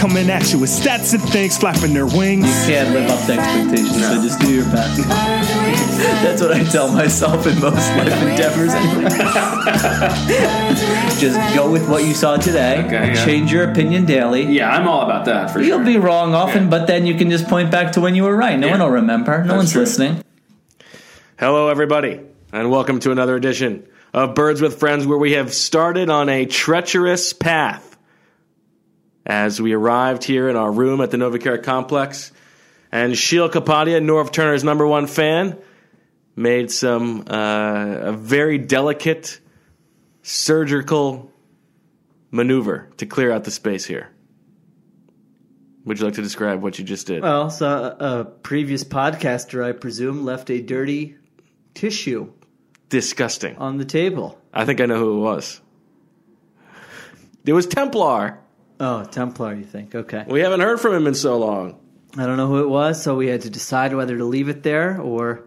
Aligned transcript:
coming 0.00 0.30
at 0.30 0.50
you 0.50 0.58
with 0.58 0.70
stats 0.70 1.12
and 1.12 1.22
things 1.28 1.58
flapping 1.58 1.92
their 1.92 2.06
wings. 2.06 2.46
You 2.66 2.74
can't 2.74 2.94
live 2.94 3.10
up 3.10 3.26
to 3.26 3.32
expectations, 3.34 4.00
so 4.06 4.14
just 4.22 4.40
do 4.40 4.54
your 4.54 4.64
best. 4.64 4.96
Birds 4.96 5.06
with 5.06 5.60
friends. 5.60 5.98
That's 6.22 6.40
what 6.40 6.52
I 6.52 6.64
tell 6.64 6.90
myself 6.90 7.46
in 7.46 7.60
most 7.60 7.86
life 7.96 8.22
endeavors. 8.22 8.72
Just 11.20 11.54
go 11.54 11.70
with 11.70 11.86
what 11.90 12.04
you 12.04 12.14
saw 12.14 12.38
today. 12.38 12.82
Okay, 12.86 13.12
yeah. 13.12 13.24
Change 13.26 13.52
your 13.52 13.70
opinion 13.70 14.06
daily. 14.06 14.44
Yeah, 14.44 14.70
I'm 14.70 14.88
all 14.88 15.02
about 15.02 15.26
that 15.26 15.50
for 15.50 15.60
You'll 15.60 15.78
sure. 15.78 15.84
be 15.84 15.98
wrong 15.98 16.34
often, 16.34 16.64
Yeah. 16.64 16.70
but 16.70 16.86
then 16.86 17.04
you 17.06 17.14
can 17.16 17.28
just 17.30 17.46
point 17.46 17.70
back 17.70 17.92
to 17.92 18.00
when 18.00 18.14
you 18.14 18.22
were 18.22 18.34
right. 18.34 18.58
No 18.58 18.68
Yeah. 18.68 18.72
one 18.78 18.80
will 18.80 18.90
remember. 18.90 19.38
No 19.42 19.48
That's 19.48 19.56
one's 19.56 19.72
true. 19.72 19.82
listening. 19.82 20.24
Hello, 21.38 21.68
everybody, 21.68 22.20
and 22.54 22.70
welcome 22.70 23.00
to 23.00 23.12
another 23.12 23.36
edition 23.36 23.82
of 24.14 24.34
Birds 24.34 24.62
with 24.62 24.78
Friends, 24.80 25.06
where 25.06 25.18
we 25.18 25.32
have 25.32 25.52
started 25.52 26.08
on 26.08 26.30
a 26.30 26.46
treacherous 26.46 27.34
path. 27.34 27.89
As 29.30 29.62
we 29.62 29.74
arrived 29.74 30.24
here 30.24 30.48
in 30.48 30.56
our 30.56 30.72
room 30.72 31.00
at 31.00 31.12
the 31.12 31.16
Novacare 31.16 31.62
complex, 31.62 32.32
and 32.90 33.16
Sheil 33.16 33.48
Kapadia, 33.48 34.02
Norv 34.02 34.32
Turner's 34.32 34.64
number 34.64 34.84
one 34.84 35.06
fan, 35.06 35.56
made 36.34 36.72
some 36.72 37.26
uh, 37.30 38.08
a 38.08 38.12
very 38.12 38.58
delicate 38.58 39.38
surgical 40.22 41.30
maneuver 42.32 42.90
to 42.96 43.06
clear 43.06 43.30
out 43.30 43.44
the 43.44 43.52
space 43.52 43.84
here. 43.84 44.10
Would 45.84 46.00
you 46.00 46.06
like 46.06 46.14
to 46.14 46.22
describe 46.22 46.60
what 46.60 46.80
you 46.80 46.84
just 46.84 47.06
did? 47.06 47.22
Well, 47.22 47.50
so 47.50 47.96
a 48.00 48.24
previous 48.24 48.82
podcaster, 48.82 49.62
I 49.62 49.70
presume, 49.70 50.24
left 50.24 50.50
a 50.50 50.60
dirty 50.60 51.14
tissue 51.74 52.32
Disgusting. 52.88 53.56
on 53.58 53.78
the 53.78 53.84
table. 53.84 54.40
I 54.52 54.64
think 54.64 54.80
I 54.80 54.86
know 54.86 54.98
who 54.98 55.18
it 55.18 55.20
was. 55.20 55.60
It 57.46 57.52
was 57.52 57.68
Templar. 57.68 58.40
Oh, 58.80 59.04
Templar, 59.04 59.54
you 59.54 59.64
think? 59.64 59.94
Okay. 59.94 60.24
We 60.26 60.40
haven't 60.40 60.60
heard 60.60 60.80
from 60.80 60.94
him 60.94 61.06
in 61.06 61.14
so 61.14 61.38
long. 61.38 61.78
I 62.16 62.26
don't 62.26 62.38
know 62.38 62.48
who 62.48 62.62
it 62.62 62.68
was, 62.68 63.00
so 63.00 63.14
we 63.14 63.28
had 63.28 63.42
to 63.42 63.50
decide 63.50 63.94
whether 63.94 64.16
to 64.16 64.24
leave 64.24 64.48
it 64.48 64.62
there 64.62 65.00
or 65.00 65.44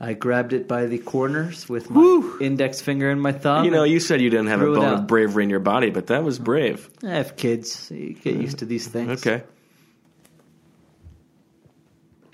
I 0.00 0.14
grabbed 0.14 0.52
it 0.52 0.66
by 0.66 0.86
the 0.86 0.98
corners 0.98 1.68
with 1.68 1.88
my 1.88 2.00
Whew. 2.00 2.38
index 2.40 2.80
finger 2.80 3.08
and 3.08 3.22
my 3.22 3.30
thumb. 3.30 3.64
You 3.64 3.70
know, 3.70 3.84
you 3.84 4.00
said 4.00 4.20
you 4.20 4.30
didn't 4.30 4.48
have 4.48 4.60
a 4.60 4.66
bone 4.66 4.94
of 4.94 5.06
bravery 5.06 5.44
in 5.44 5.50
your 5.50 5.60
body, 5.60 5.90
but 5.90 6.08
that 6.08 6.24
was 6.24 6.40
brave. 6.40 6.90
I 7.04 7.10
have 7.10 7.36
kids. 7.36 7.88
You 7.94 8.14
get 8.14 8.34
used 8.34 8.58
to 8.58 8.64
these 8.64 8.88
things. 8.88 9.24
Okay. 9.24 9.44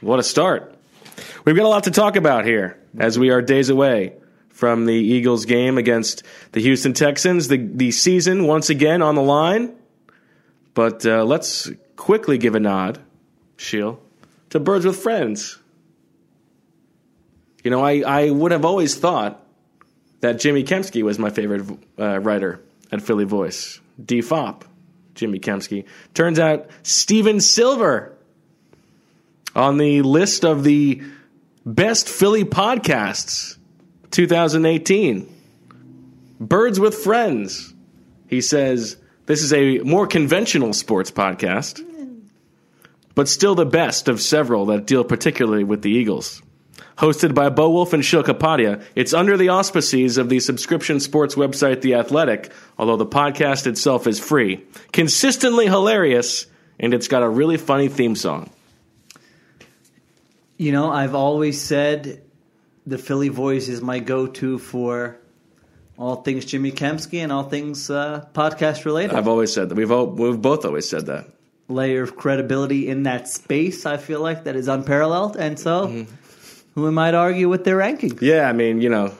What 0.01 0.19
a 0.19 0.23
start. 0.23 0.77
We've 1.45 1.57
got 1.57 1.67
a 1.67 1.69
lot 1.69 1.85
to 1.85 1.91
talk 1.91 2.17
about 2.17 2.47
here 2.47 2.79
as 2.99 3.19
we 3.19 3.29
are 3.29 3.43
days 3.43 3.69
away 3.69 4.15
from 4.49 4.87
the 4.87 4.95
Eagles 4.95 5.45
game 5.45 5.77
against 5.77 6.23
the 6.53 6.61
Houston 6.61 6.95
Texans. 6.95 7.49
The, 7.49 7.59
the 7.59 7.91
season, 7.91 8.47
once 8.47 8.71
again, 8.71 9.03
on 9.03 9.15
the 9.15 9.23
line. 9.23 9.75
But 10.79 11.05
uh, 11.05 11.25
let's 11.25 11.69
quickly 11.97 12.39
give 12.39 12.55
a 12.55 12.61
nod, 12.61 13.01
Sheil, 13.57 14.01
to 14.51 14.61
Birds 14.61 14.87
with 14.87 14.97
Friends. 14.97 15.59
You 17.65 17.73
know, 17.73 17.85
I, 17.85 18.03
I 18.07 18.31
would 18.31 18.53
have 18.53 18.65
always 18.65 18.95
thought 18.95 19.45
that 20.21 20.39
Jimmy 20.39 20.63
Kempski 20.63 21.03
was 21.03 21.19
my 21.19 21.31
favorite 21.31 21.67
uh, 21.99 22.21
writer 22.21 22.61
at 22.93 23.03
Philly 23.03 23.25
Voice. 23.25 23.81
D 24.01 24.21
Fop, 24.21 24.67
Jimmy 25.17 25.41
Kempski. 25.41 25.85
Turns 26.15 26.39
out 26.39 26.71
Steven 26.85 27.41
Silver 27.41 28.17
on 29.57 29.79
the 29.79 30.03
list 30.03 30.45
of 30.45 30.63
the 30.63 31.03
best 31.67 32.09
Philly 32.09 32.45
podcasts 32.45 33.57
2018. 34.13 35.29
Birds 36.39 36.79
with 36.79 36.95
Friends. 36.95 37.75
He 38.29 38.41
says 38.41 38.97
this 39.29 39.43
is 39.43 39.53
a 39.53 39.81
more 39.81 40.07
conventional 40.07 40.73
sports 40.73 41.11
podcast, 41.11 41.85
but 43.15 43.29
still 43.29 43.55
the 43.55 43.67
best 43.67 44.09
of 44.09 44.23
several 44.23 44.65
that 44.67 44.87
deal 44.87 45.05
particularly 45.05 45.65
with 45.65 45.83
the 45.83 45.91
Eagles. 45.91 46.41
Hosted 46.97 47.35
by 47.35 47.51
Bo 47.51 47.69
Wulf 47.69 47.93
and 47.93 48.03
Sheil 48.03 48.25
Kapadia, 48.25 48.83
it's 48.95 49.13
under 49.13 49.37
the 49.37 49.51
auspices 49.51 50.17
of 50.17 50.31
the 50.31 50.41
subscription 50.41 50.99
sports 50.99 51.35
website 51.35 51.83
The 51.83 51.95
Athletic, 51.95 52.51
although 52.79 52.97
the 52.97 53.05
podcast 53.05 53.67
itself 53.67 54.07
is 54.07 54.19
free. 54.19 54.65
Consistently 54.93 55.67
hilarious, 55.67 56.47
and 56.81 56.95
it's 56.95 57.07
got 57.07 57.23
a 57.23 57.29
really 57.29 57.59
funny 57.59 57.89
theme 57.89 58.17
song. 58.17 58.49
You 60.57 60.73
know, 60.73 60.91
I've 60.91 61.15
always 61.15 61.61
said 61.61 62.23
the 62.87 62.97
Philly 62.97 63.29
voice 63.29 63.69
is 63.69 63.83
my 63.83 63.99
go 63.99 64.27
to 64.27 64.59
for 64.59 65.18
all 65.99 66.17
things 66.17 66.45
Jimmy 66.45 66.71
Kempski 66.71 67.19
and 67.19 67.33
all 67.33 67.43
things 67.43 67.91
uh, 67.91 68.25
podcast 68.33 68.85
related. 68.85 69.15
I've 69.15 69.29
always 69.29 69.53
said 69.53 69.69
that. 69.69 69.75
We've, 69.75 69.91
all, 69.91 70.07
we've 70.07 70.41
both 70.41 70.65
always 70.65 70.89
said 70.89 71.07
that. 71.07 71.27
Layer 71.69 72.03
of 72.03 72.17
credibility 72.17 72.89
in 72.89 73.03
that 73.03 73.29
space, 73.29 73.85
I 73.85 73.99
feel 73.99 74.21
like, 74.21 74.45
that 74.45 74.57
is 74.57 74.69
unparalleled. 74.69 75.37
And 75.37 75.59
so, 75.59 76.07
who 76.75 76.87
am 76.87 76.99
I 76.99 77.11
to 77.11 77.17
argue 77.17 77.49
with 77.49 77.65
their 77.65 77.77
ranking? 77.77 78.17
Yeah, 78.23 78.49
I 78.49 78.53
mean, 78.53 78.81
you 78.81 78.89
know, 78.89 79.13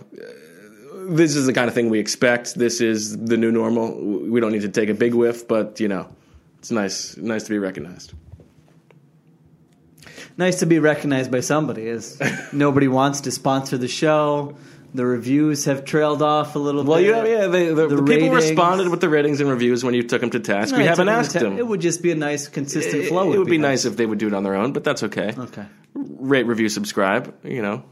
this 1.09 1.35
is 1.37 1.47
the 1.47 1.53
kind 1.53 1.69
of 1.69 1.75
thing 1.75 1.91
we 1.91 1.99
expect. 1.99 2.55
This 2.55 2.81
is 2.81 3.19
the 3.19 3.37
new 3.37 3.51
normal. 3.51 3.95
We 4.01 4.41
don't 4.41 4.53
need 4.53 4.63
to 4.63 4.69
take 4.69 4.89
a 4.89 4.95
big 4.95 5.13
whiff, 5.13 5.47
but 5.47 5.81
you 5.81 5.89
know, 5.89 6.09
it's 6.59 6.71
nice, 6.71 7.17
nice 7.17 7.43
to 7.45 7.51
be 7.51 7.59
recognized. 7.59 8.15
Nice 10.39 10.61
to 10.61 10.67
be 10.67 10.79
recognized 10.79 11.31
by 11.31 11.41
somebody, 11.41 11.89
as 11.89 12.19
nobody 12.53 12.89
wants 12.89 13.23
to 13.23 13.31
sponsor 13.31 13.77
the 13.77 13.89
show. 13.89 14.57
The 14.95 15.05
reviews 15.05 15.67
have 15.67 15.85
trailed 15.85 16.23
off 16.23 16.57
a 16.57 16.59
little 16.59 16.83
Well, 16.83 16.99
bit. 16.99 17.11
know, 17.11 17.25
yeah, 17.25 17.47
they, 17.49 17.67
the, 17.67 17.89
the, 17.89 18.03
people 18.03 18.31
responded 18.31 18.89
with 18.89 19.03
the 19.03 19.09
ratings 19.11 19.41
and 19.41 19.51
reviews 19.51 19.85
when 19.85 19.93
you 19.93 20.03
took 20.03 20.23
them 20.23 20.31
to 20.31 20.41
task. 20.41 20.73
No, 20.73 20.79
we 20.79 20.85
haven't 20.85 21.07
them 21.07 21.15
asked 21.15 21.33
ta- 21.33 21.41
them. 21.41 21.59
It 21.59 21.67
would 21.67 21.81
just 21.81 22.03
be 22.03 22.11
a 22.11 22.15
nice, 22.15 22.49
consistent 22.49 23.05
It, 23.05 23.09
flow. 23.09 23.31
it 23.33 23.39
would 23.39 23.49
be 23.49 23.59
nice 23.59 23.85
if 23.85 23.97
they 23.97 24.07
would 24.07 24.19
do 24.19 24.29
it 24.29 24.35
on 24.35 24.45
their 24.45 24.55
own, 24.55 24.73
but 24.73 24.85
that's 24.85 25.03
okay. 25.03 25.35
Okay. 25.37 25.67
Rate, 25.95 26.47
review, 26.47 26.71
subscribe. 26.71 27.35
You 27.45 27.61
know, 27.61 27.85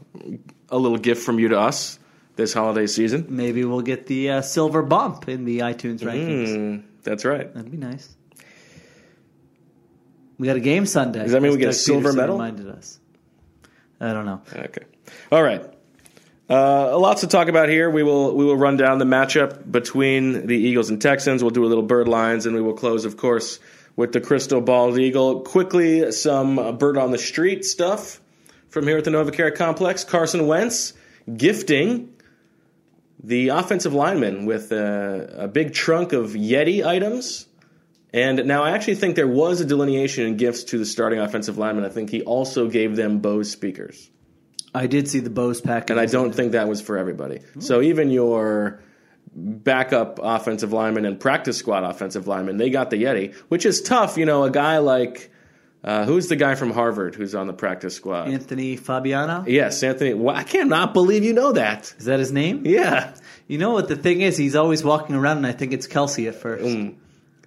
a 0.69 0.77
little 0.77 0.97
gift 0.97 1.23
from 1.23 1.37
you 1.37 1.49
to 1.49 1.59
us 1.59 1.99
this 2.35 2.51
holiday 2.53 2.87
season. 2.87 3.27
Maybe 3.29 3.63
we'll 3.63 3.81
get 3.81 4.07
the 4.07 4.31
uh, 4.31 4.41
silver 4.41 4.81
bump 4.81 5.29
in 5.29 5.45
the 5.45 5.59
iTunes 5.59 5.99
rankings. 5.99 6.49
Mm, 6.49 6.83
that's 7.03 7.25
right. 7.25 7.53
That'd 7.53 7.69
be 7.71 7.77
nice. 7.77 8.15
We 10.39 10.47
got 10.47 10.55
a 10.55 10.61
game 10.61 10.85
Sunday. 10.87 11.23
Does 11.23 11.31
that 11.31 11.41
mean 11.41 11.51
we 11.51 11.57
get 11.59 11.69
a 11.69 11.73
silver 11.73 12.09
Peterson 12.09 12.17
medal? 12.17 12.35
Reminded 12.37 12.69
us. 12.69 12.99
I 13.99 14.13
don't 14.13 14.25
know. 14.25 14.41
Okay. 14.51 14.83
All 15.31 15.41
right. 15.41 15.63
Uh, 16.49 16.97
lots 16.97 17.21
to 17.21 17.27
talk 17.27 17.49
about 17.49 17.67
here. 17.67 17.89
We 17.89 18.03
will 18.03 18.33
we 18.33 18.45
will 18.45 18.55
run 18.55 18.77
down 18.77 18.99
the 18.99 19.05
matchup 19.05 19.69
between 19.69 20.47
the 20.47 20.55
Eagles 20.55 20.89
and 20.89 21.01
Texans. 21.01 21.43
We'll 21.43 21.51
do 21.51 21.65
a 21.65 21.67
little 21.67 21.83
bird 21.83 22.07
lines, 22.07 22.45
and 22.45 22.55
we 22.55 22.61
will 22.61 22.73
close, 22.73 23.03
of 23.03 23.17
course, 23.17 23.59
with 23.97 24.13
the 24.13 24.21
crystal 24.21 24.61
bald 24.61 24.97
eagle. 24.97 25.41
Quickly, 25.41 26.11
some 26.13 26.77
bird 26.77 26.97
on 26.97 27.11
the 27.11 27.17
street 27.17 27.65
stuff 27.65 28.21
from 28.69 28.87
here 28.87 28.97
at 28.97 29.03
the 29.03 29.11
Novacare 29.11 29.53
complex. 29.53 30.05
Carson 30.05 30.47
Wentz 30.47 30.93
gifting 31.35 32.13
the 33.21 33.49
offensive 33.49 33.93
lineman 33.93 34.45
with 34.45 34.71
a, 34.71 35.35
a 35.37 35.47
big 35.49 35.73
trunk 35.73 36.13
of 36.13 36.29
Yeti 36.29 36.85
items. 36.85 37.45
And 38.13 38.45
now 38.45 38.63
I 38.63 38.71
actually 38.71 38.95
think 38.95 39.15
there 39.15 39.27
was 39.27 39.59
a 39.59 39.65
delineation 39.65 40.25
in 40.25 40.37
gifts 40.37 40.63
to 40.65 40.77
the 40.77 40.85
starting 40.85 41.19
offensive 41.19 41.57
lineman. 41.57 41.83
I 41.83 41.89
think 41.89 42.09
he 42.09 42.21
also 42.21 42.69
gave 42.69 42.95
them 42.95 43.19
Bose 43.19 43.51
speakers. 43.51 44.09
I 44.73 44.87
did 44.87 45.07
see 45.07 45.19
the 45.19 45.29
Bose 45.29 45.61
package. 45.61 45.91
And 45.91 45.99
I 45.99 46.05
don't 46.05 46.33
think 46.33 46.51
that 46.51 46.67
was 46.67 46.81
for 46.81 46.97
everybody. 46.97 47.39
So 47.59 47.81
even 47.81 48.11
your 48.11 48.81
backup 49.35 50.19
offensive 50.21 50.73
lineman 50.73 51.05
and 51.05 51.19
practice 51.19 51.57
squad 51.57 51.83
offensive 51.83 52.27
lineman, 52.27 52.57
they 52.57 52.69
got 52.69 52.89
the 52.89 53.03
Yeti, 53.03 53.35
which 53.49 53.65
is 53.65 53.81
tough. 53.81 54.17
You 54.17 54.25
know, 54.25 54.43
a 54.43 54.51
guy 54.51 54.79
like 54.79 55.31
uh, 55.83 56.05
who's 56.05 56.27
the 56.27 56.35
guy 56.35 56.55
from 56.55 56.71
Harvard 56.71 57.15
who's 57.15 57.35
on 57.35 57.47
the 57.47 57.53
practice 57.53 57.95
squad? 57.95 58.29
Anthony 58.29 58.75
Fabiano. 58.75 59.45
Yes, 59.47 59.81
Anthony. 59.83 60.13
Well, 60.13 60.35
I 60.35 60.43
cannot 60.43 60.93
believe 60.93 61.23
you 61.23 61.33
know 61.33 61.53
that. 61.53 61.93
Is 61.97 62.05
that 62.05 62.19
his 62.19 62.31
name? 62.31 62.63
Yeah, 62.65 63.13
You 63.47 63.57
know 63.57 63.71
what 63.71 63.87
the 63.87 63.95
thing 63.95 64.21
is? 64.21 64.37
He's 64.37 64.55
always 64.55 64.83
walking 64.83 65.15
around, 65.15 65.37
and 65.37 65.47
I 65.47 65.53
think 65.53 65.71
it's 65.71 65.87
Kelce 65.87 66.27
at 66.27 66.35
first. 66.35 66.65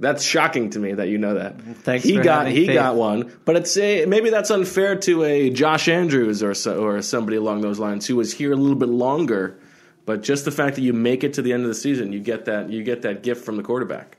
That's 0.00 0.24
shocking 0.24 0.70
to 0.70 0.78
me 0.78 0.94
that 0.94 1.08
you 1.08 1.18
know 1.18 1.34
that. 1.34 1.60
thanks 1.60 2.04
he 2.04 2.18
got 2.18 2.48
he 2.48 2.66
faith. 2.66 2.74
got 2.74 2.96
one, 2.96 3.32
but 3.44 3.54
it's 3.56 3.76
a, 3.76 4.06
maybe 4.06 4.30
that's 4.30 4.50
unfair 4.50 4.96
to 4.96 5.22
a 5.24 5.50
Josh 5.50 5.88
Andrews 5.88 6.42
or 6.42 6.54
so, 6.54 6.82
or 6.82 7.00
somebody 7.02 7.36
along 7.36 7.60
those 7.60 7.78
lines 7.78 8.06
who 8.06 8.16
was 8.16 8.32
here 8.32 8.52
a 8.52 8.56
little 8.56 8.76
bit 8.76 8.88
longer. 8.88 9.58
But 10.06 10.22
just 10.22 10.44
the 10.46 10.50
fact 10.50 10.76
that 10.76 10.82
you 10.82 10.92
make 10.94 11.22
it 11.22 11.34
to 11.34 11.42
the 11.42 11.52
end 11.52 11.62
of 11.62 11.68
the 11.68 11.74
season, 11.74 12.12
you 12.12 12.18
get 12.18 12.46
that 12.46 12.70
you 12.70 12.82
get 12.82 13.02
that 13.02 13.22
gift 13.22 13.44
from 13.44 13.56
the 13.58 13.62
quarterback. 13.62 14.16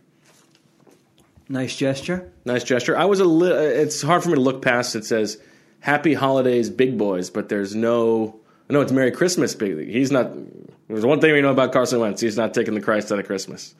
Nice 1.50 1.76
gesture. 1.76 2.32
Nice 2.46 2.64
gesture. 2.64 2.96
I 2.98 3.06
was 3.06 3.20
a 3.20 3.26
li- 3.26 3.52
eh, 3.52 3.82
it's 3.82 4.02
hard 4.02 4.24
for 4.24 4.30
me 4.30 4.36
to 4.36 4.42
look 4.42 4.62
past. 4.62 4.96
It 4.96 5.04
says 5.04 5.38
"Happy 5.80 6.14
Holidays, 6.14 6.70
Big 6.70 6.98
Boys," 6.98 7.30
but 7.30 7.50
there's 7.50 7.76
no. 7.76 8.40
No, 8.70 8.80
it's 8.80 8.94
Merry 8.94 9.12
Christmas, 9.12 9.54
Big. 9.54 9.90
He's 9.90 10.12
not. 10.12 10.32
There's 10.88 11.06
one 11.06 11.20
thing 11.20 11.34
we 11.34 11.42
know 11.42 11.52
about 11.52 11.74
Carson 11.74 12.00
Wentz. 12.00 12.22
He's 12.22 12.38
not 12.38 12.54
taking 12.54 12.74
the 12.74 12.80
Christ 12.82 13.12
out 13.12 13.20
of 13.20 13.26
Christmas. 13.26 13.76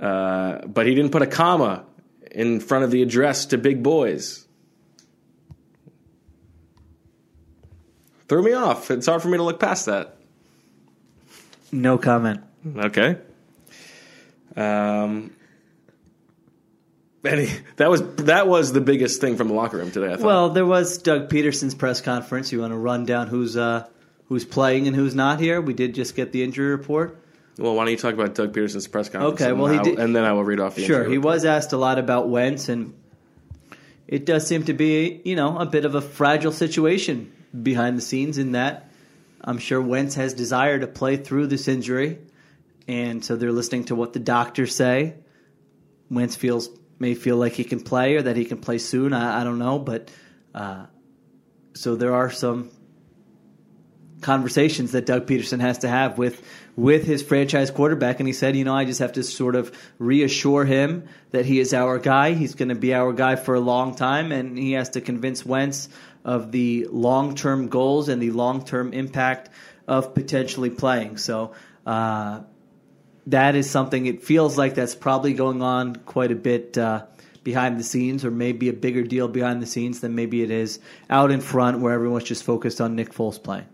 Uh, 0.00 0.66
but 0.66 0.86
he 0.86 0.94
didn't 0.94 1.10
put 1.12 1.22
a 1.22 1.26
comma 1.26 1.84
in 2.30 2.60
front 2.60 2.84
of 2.84 2.90
the 2.90 3.02
address 3.02 3.46
to 3.46 3.58
Big 3.58 3.82
Boys. 3.82 4.46
Threw 8.28 8.42
me 8.42 8.52
off. 8.52 8.90
It's 8.90 9.06
hard 9.06 9.22
for 9.22 9.28
me 9.28 9.38
to 9.38 9.42
look 9.42 9.60
past 9.60 9.86
that. 9.86 10.16
No 11.72 11.98
comment. 11.98 12.42
Okay. 12.76 13.16
Um. 14.56 15.32
Any, 17.24 17.48
that 17.76 17.90
was 17.90 18.02
that 18.16 18.46
was 18.46 18.72
the 18.72 18.80
biggest 18.80 19.20
thing 19.20 19.36
from 19.36 19.48
the 19.48 19.54
locker 19.54 19.78
room 19.78 19.90
today. 19.90 20.12
I 20.12 20.16
thought. 20.16 20.26
Well, 20.26 20.50
there 20.50 20.66
was 20.66 20.98
Doug 20.98 21.28
Pederson's 21.28 21.74
press 21.74 22.00
conference. 22.00 22.52
You 22.52 22.60
want 22.60 22.72
to 22.72 22.76
run 22.76 23.04
down 23.04 23.26
who's 23.26 23.56
uh, 23.56 23.86
who's 24.26 24.44
playing 24.44 24.86
and 24.86 24.94
who's 24.94 25.14
not 25.14 25.40
here? 25.40 25.60
We 25.60 25.74
did 25.74 25.94
just 25.94 26.14
get 26.14 26.32
the 26.32 26.42
injury 26.44 26.68
report. 26.68 27.20
Well, 27.58 27.74
why 27.74 27.84
don't 27.84 27.92
you 27.92 27.96
talk 27.98 28.14
about 28.14 28.34
Doug 28.34 28.52
Pederson's 28.52 28.86
press 28.86 29.08
conference? 29.08 29.40
Okay, 29.40 29.50
and 29.50 29.60
well, 29.60 29.72
he 29.72 29.78
I- 29.78 29.82
did- 29.82 29.98
and 29.98 30.14
then 30.14 30.24
I 30.24 30.32
will 30.32 30.44
read 30.44 30.60
off 30.60 30.74
the 30.74 30.82
Sure, 30.84 31.04
he 31.04 31.16
report. 31.16 31.34
was 31.36 31.44
asked 31.44 31.72
a 31.72 31.76
lot 31.78 31.98
about 31.98 32.28
Wentz, 32.28 32.68
and 32.68 32.92
it 34.06 34.26
does 34.26 34.46
seem 34.46 34.64
to 34.64 34.74
be, 34.74 35.20
you 35.24 35.36
know, 35.36 35.56
a 35.58 35.64
bit 35.66 35.84
of 35.84 35.94
a 35.94 36.00
fragile 36.02 36.52
situation 36.52 37.32
behind 37.62 37.96
the 37.96 38.02
scenes. 38.02 38.36
In 38.36 38.52
that, 38.52 38.90
I'm 39.42 39.58
sure 39.58 39.80
Wentz 39.80 40.14
has 40.16 40.34
desire 40.34 40.78
to 40.78 40.86
play 40.86 41.16
through 41.16 41.46
this 41.46 41.66
injury, 41.66 42.18
and 42.86 43.24
so 43.24 43.36
they're 43.36 43.52
listening 43.52 43.84
to 43.84 43.94
what 43.94 44.12
the 44.12 44.20
doctors 44.20 44.74
say. 44.74 45.14
Wentz 46.10 46.36
feels 46.36 46.68
may 46.98 47.14
feel 47.14 47.36
like 47.36 47.52
he 47.54 47.64
can 47.64 47.80
play 47.80 48.16
or 48.16 48.22
that 48.22 48.36
he 48.36 48.44
can 48.44 48.58
play 48.58 48.78
soon. 48.78 49.12
I, 49.12 49.40
I 49.40 49.44
don't 49.44 49.58
know, 49.58 49.78
but 49.78 50.10
uh, 50.54 50.86
so 51.74 51.96
there 51.96 52.14
are 52.14 52.30
some 52.30 52.70
conversations 54.20 54.92
that 54.92 55.06
Doug 55.06 55.26
Pederson 55.26 55.60
has 55.60 55.78
to 55.78 55.88
have 55.88 56.18
with 56.18 56.42
with 56.76 57.04
his 57.04 57.22
franchise 57.22 57.70
quarterback 57.70 58.20
and 58.20 58.26
he 58.26 58.32
said, 58.32 58.54
you 58.54 58.64
know, 58.64 58.74
I 58.74 58.84
just 58.84 59.00
have 59.00 59.12
to 59.14 59.22
sort 59.22 59.56
of 59.56 59.76
reassure 59.98 60.64
him 60.64 61.08
that 61.30 61.46
he 61.46 61.58
is 61.58 61.72
our 61.72 61.98
guy. 61.98 62.32
He's 62.32 62.54
going 62.54 62.68
to 62.68 62.74
be 62.74 62.92
our 62.92 63.14
guy 63.14 63.36
for 63.36 63.54
a 63.54 63.60
long 63.60 63.94
time 63.94 64.30
and 64.30 64.58
he 64.58 64.72
has 64.72 64.90
to 64.90 65.00
convince 65.00 65.44
Wentz 65.44 65.88
of 66.22 66.52
the 66.52 66.86
long-term 66.90 67.68
goals 67.68 68.08
and 68.08 68.20
the 68.20 68.30
long-term 68.30 68.92
impact 68.92 69.48
of 69.88 70.14
potentially 70.14 70.68
playing. 70.68 71.16
So, 71.16 71.54
uh, 71.86 72.40
that 73.28 73.54
is 73.56 73.68
something 73.68 74.06
it 74.06 74.22
feels 74.22 74.56
like 74.56 74.74
that's 74.74 74.94
probably 74.94 75.34
going 75.34 75.62
on 75.62 75.96
quite 75.96 76.30
a 76.30 76.36
bit 76.36 76.78
uh, 76.78 77.06
behind 77.42 77.78
the 77.78 77.84
scenes 77.84 78.24
or 78.24 78.30
maybe 78.30 78.68
a 78.68 78.72
bigger 78.72 79.02
deal 79.02 79.28
behind 79.28 79.62
the 79.62 79.66
scenes 79.66 80.00
than 80.00 80.14
maybe 80.14 80.42
it 80.42 80.50
is 80.50 80.78
out 81.10 81.30
in 81.30 81.40
front 81.40 81.80
where 81.80 81.92
everyone's 81.92 82.24
just 82.24 82.44
focused 82.44 82.80
on 82.80 82.94
Nick 82.96 83.12
Foles 83.12 83.42
playing. 83.42 83.66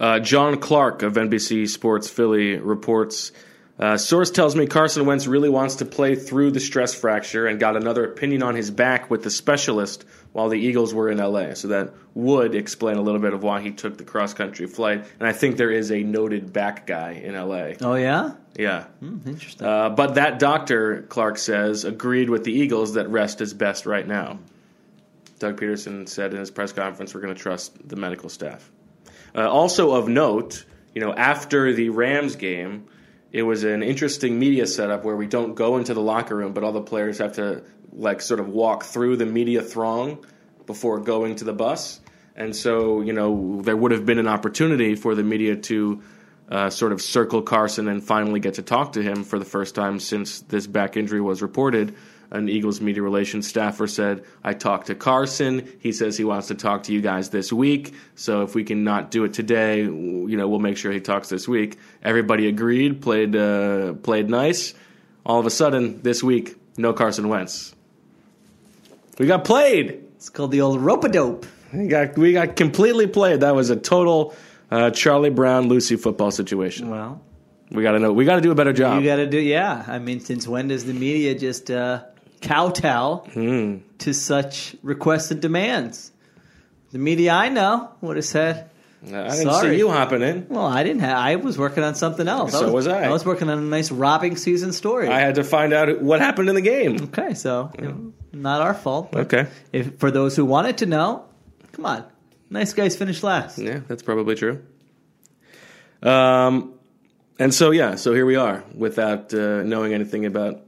Uh, 0.00 0.20
John 0.20 0.58
Clark 0.58 1.02
of 1.02 1.14
NBC 1.14 1.68
Sports 1.68 2.08
Philly 2.08 2.56
reports. 2.56 3.32
Uh, 3.80 3.96
source 3.96 4.32
tells 4.32 4.56
me 4.56 4.66
Carson 4.66 5.06
Wentz 5.06 5.28
really 5.28 5.48
wants 5.48 5.76
to 5.76 5.84
play 5.84 6.16
through 6.16 6.50
the 6.50 6.58
stress 6.58 6.94
fracture 6.94 7.46
and 7.46 7.60
got 7.60 7.76
another 7.76 8.04
opinion 8.04 8.42
on 8.42 8.56
his 8.56 8.72
back 8.72 9.08
with 9.08 9.22
the 9.22 9.30
specialist 9.30 10.04
while 10.32 10.48
the 10.48 10.58
Eagles 10.58 10.92
were 10.92 11.08
in 11.08 11.18
LA. 11.18 11.54
So 11.54 11.68
that 11.68 11.94
would 12.14 12.56
explain 12.56 12.96
a 12.96 13.00
little 13.02 13.20
bit 13.20 13.34
of 13.34 13.44
why 13.44 13.60
he 13.60 13.70
took 13.70 13.96
the 13.96 14.02
cross 14.04 14.34
country 14.34 14.66
flight. 14.66 15.04
And 15.20 15.28
I 15.28 15.32
think 15.32 15.56
there 15.58 15.70
is 15.70 15.92
a 15.92 16.02
noted 16.02 16.52
back 16.52 16.88
guy 16.88 17.12
in 17.12 17.34
LA. 17.36 17.74
Oh 17.80 17.94
yeah, 17.94 18.32
Yeah. 18.56 18.86
interesting. 19.00 19.64
Uh, 19.66 19.90
but 19.90 20.16
that 20.16 20.40
doctor, 20.40 21.02
Clark 21.08 21.38
says, 21.38 21.84
agreed 21.84 22.30
with 22.30 22.42
the 22.42 22.52
Eagles 22.52 22.94
that 22.94 23.08
rest 23.10 23.40
is 23.40 23.54
best 23.54 23.86
right 23.86 24.06
now. 24.06 24.40
Doug 25.38 25.60
Pederson 25.60 26.08
said 26.08 26.32
in 26.34 26.40
his 26.40 26.50
press 26.50 26.72
conference, 26.72 27.14
"We're 27.14 27.20
going 27.20 27.34
to 27.34 27.40
trust 27.40 27.88
the 27.88 27.94
medical 27.94 28.28
staff." 28.28 28.68
Uh, 29.34 29.48
also 29.48 29.94
of 29.94 30.08
note, 30.08 30.64
you 30.94 31.00
know, 31.00 31.12
after 31.12 31.72
the 31.72 31.90
Rams 31.90 32.36
game, 32.36 32.86
it 33.30 33.42
was 33.42 33.64
an 33.64 33.82
interesting 33.82 34.38
media 34.38 34.66
setup 34.66 35.04
where 35.04 35.16
we 35.16 35.26
don't 35.26 35.54
go 35.54 35.76
into 35.76 35.94
the 35.94 36.00
locker 36.00 36.34
room, 36.34 36.52
but 36.52 36.64
all 36.64 36.72
the 36.72 36.80
players 36.80 37.18
have 37.18 37.34
to 37.34 37.62
like 37.92 38.20
sort 38.20 38.40
of 38.40 38.48
walk 38.48 38.84
through 38.84 39.16
the 39.16 39.26
media 39.26 39.62
throng 39.62 40.24
before 40.66 41.00
going 41.00 41.36
to 41.36 41.44
the 41.44 41.52
bus. 41.52 42.00
And 42.36 42.54
so, 42.54 43.00
you 43.00 43.12
know, 43.12 43.60
there 43.62 43.76
would 43.76 43.90
have 43.90 44.06
been 44.06 44.18
an 44.18 44.28
opportunity 44.28 44.94
for 44.94 45.14
the 45.14 45.24
media 45.24 45.56
to 45.56 46.02
uh, 46.48 46.70
sort 46.70 46.92
of 46.92 47.02
circle 47.02 47.42
Carson 47.42 47.88
and 47.88 48.02
finally 48.02 48.40
get 48.40 48.54
to 48.54 48.62
talk 48.62 48.92
to 48.92 49.02
him 49.02 49.24
for 49.24 49.38
the 49.38 49.44
first 49.44 49.74
time 49.74 49.98
since 49.98 50.40
this 50.42 50.66
back 50.66 50.96
injury 50.96 51.20
was 51.20 51.42
reported. 51.42 51.94
An 52.30 52.48
Eagles 52.48 52.80
media 52.80 53.02
relations 53.02 53.48
staffer 53.48 53.86
said, 53.86 54.22
I 54.44 54.52
talked 54.52 54.88
to 54.88 54.94
Carson. 54.94 55.66
He 55.78 55.92
says 55.92 56.16
he 56.18 56.24
wants 56.24 56.48
to 56.48 56.54
talk 56.54 56.82
to 56.84 56.92
you 56.92 57.00
guys 57.00 57.30
this 57.30 57.50
week. 57.52 57.94
So 58.16 58.42
if 58.42 58.54
we 58.54 58.64
can 58.64 58.84
not 58.84 59.10
do 59.10 59.24
it 59.24 59.32
today, 59.32 59.80
you 59.82 60.36
know, 60.36 60.46
we'll 60.46 60.58
make 60.58 60.76
sure 60.76 60.92
he 60.92 61.00
talks 61.00 61.30
this 61.30 61.48
week. 61.48 61.78
Everybody 62.02 62.46
agreed, 62.48 63.00
played, 63.00 63.34
uh, 63.34 63.94
played 63.94 64.28
nice. 64.28 64.74
All 65.24 65.40
of 65.40 65.46
a 65.46 65.50
sudden, 65.50 66.02
this 66.02 66.22
week, 66.22 66.56
no 66.76 66.92
Carson 66.92 67.28
Wentz. 67.28 67.74
We 69.18 69.26
got 69.26 69.44
played. 69.44 70.04
It's 70.16 70.28
called 70.28 70.50
the 70.50 70.60
old 70.60 70.80
rope 70.80 71.04
a 71.04 71.08
dope. 71.08 71.46
We 71.72 71.86
got 71.86 72.16
we 72.16 72.32
got 72.32 72.56
completely 72.56 73.06
played. 73.06 73.40
That 73.40 73.54
was 73.54 73.68
a 73.70 73.76
total 73.76 74.34
uh, 74.70 74.90
Charlie 74.90 75.30
Brown 75.30 75.68
Lucy 75.68 75.96
football 75.96 76.30
situation. 76.30 76.88
Well, 76.90 77.20
We 77.70 77.82
got 77.82 77.92
to 77.92 77.98
know. 77.98 78.12
We 78.12 78.24
got 78.24 78.36
to 78.36 78.40
do 78.40 78.50
a 78.50 78.54
better 78.54 78.72
job. 78.72 79.02
you 79.02 79.06
got 79.08 79.16
to 79.16 79.26
do. 79.26 79.38
Yeah, 79.38 79.84
I 79.86 79.98
mean, 79.98 80.20
since 80.20 80.46
when 80.48 80.68
does 80.68 80.84
the 80.84 80.94
media 80.94 81.34
just 81.34 81.70
uh, 81.70 82.04
kowtow 82.40 83.24
Hmm. 83.32 83.76
to 83.98 84.12
such 84.14 84.76
requests 84.82 85.30
and 85.30 85.40
demands? 85.40 86.12
The 86.92 86.98
media 86.98 87.32
I 87.32 87.48
know 87.48 87.90
would 88.00 88.16
have 88.16 88.24
said, 88.24 88.70
I 89.06 89.06
didn't 89.36 89.52
Sorry. 89.52 89.70
see 89.74 89.78
you 89.78 89.90
hopping 89.90 90.22
in. 90.22 90.46
"Well, 90.48 90.66
I 90.66 90.82
didn't 90.82 91.02
have. 91.02 91.16
I 91.16 91.36
was 91.36 91.56
working 91.56 91.84
on 91.84 91.94
something 91.94 92.26
else. 92.26 92.50
So 92.52 92.72
was 92.72 92.88
I. 92.88 93.04
I 93.04 93.08
was 93.10 93.24
working 93.24 93.48
on 93.48 93.58
a 93.58 93.62
nice 93.62 93.92
robbing 93.92 94.36
season 94.36 94.72
story. 94.72 95.06
I 95.06 95.20
had 95.20 95.36
to 95.36 95.44
find 95.44 95.72
out 95.72 96.00
what 96.02 96.20
happened 96.20 96.48
in 96.48 96.56
the 96.56 96.60
game. 96.60 96.96
okay, 97.04 97.34
so 97.34 97.70
you 97.78 97.84
know, 97.84 98.12
not 98.32 98.60
our 98.60 98.74
fault. 98.74 99.14
Okay. 99.14 99.46
if 99.72 99.98
for 99.98 100.10
those 100.10 100.34
who 100.34 100.44
wanted 100.44 100.78
to 100.78 100.86
know, 100.86 101.24
come 101.72 101.86
on, 101.86 102.04
nice 102.50 102.72
guys 102.72 102.96
finished 102.96 103.22
last. 103.22 103.58
Yeah, 103.58 103.80
that's 103.86 104.02
probably 104.02 104.34
true. 104.34 104.62
Um, 106.02 106.72
and 107.38 107.54
so 107.54 107.70
yeah, 107.70 107.94
so 107.96 108.12
here 108.14 108.26
we 108.26 108.34
are 108.36 108.64
without 108.74 109.32
uh, 109.34 109.62
knowing 109.62 109.92
anything 109.92 110.26
about 110.26 110.60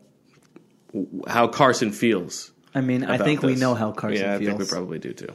how 1.27 1.49
Carson 1.49 1.93
feels. 1.93 2.53
I 2.75 2.81
mean, 2.81 3.05
I 3.05 3.19
think 3.19 3.43
we 3.43 3.57
know 3.57 3.75
how 3.75 3.93
Carson 3.93 4.19
feels. 4.19 4.29
Yeah, 4.29 4.35
I 4.35 4.39
feels. 4.39 4.49
think 4.49 4.59
we 4.61 4.67
probably 4.67 4.99
do 4.99 5.13
too. 5.13 5.35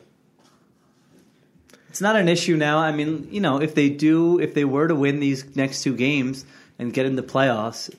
It's 1.90 2.02
not 2.02 2.18
an 2.18 2.28
issue 2.28 2.58
now. 2.58 2.80
I 2.80 2.92
mean, 2.92 3.30
you 3.32 3.40
know, 3.40 3.62
if 3.62 3.74
they 3.74 3.90
do, 3.90 4.40
if 4.40 4.54
they 4.54 4.66
were 4.66 4.88
to 4.88 4.96
win 4.96 5.22
these 5.22 5.56
next 5.56 5.82
two 5.82 5.96
games 5.96 6.46
and 6.78 6.94
get 6.94 7.06
in 7.06 7.16
the 7.16 7.24
playoffs, 7.24 7.94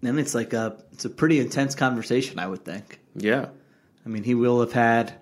then 0.00 0.18
it's 0.18 0.34
like 0.34 0.52
a 0.52 0.82
it's 0.92 1.04
a 1.04 1.10
pretty 1.10 1.38
intense 1.38 1.74
conversation. 1.74 2.38
I 2.38 2.46
would 2.46 2.64
think. 2.64 3.00
Yeah. 3.14 3.48
I 4.06 4.08
mean, 4.08 4.22
he 4.22 4.34
will 4.34 4.60
have 4.60 4.72
had, 4.72 5.14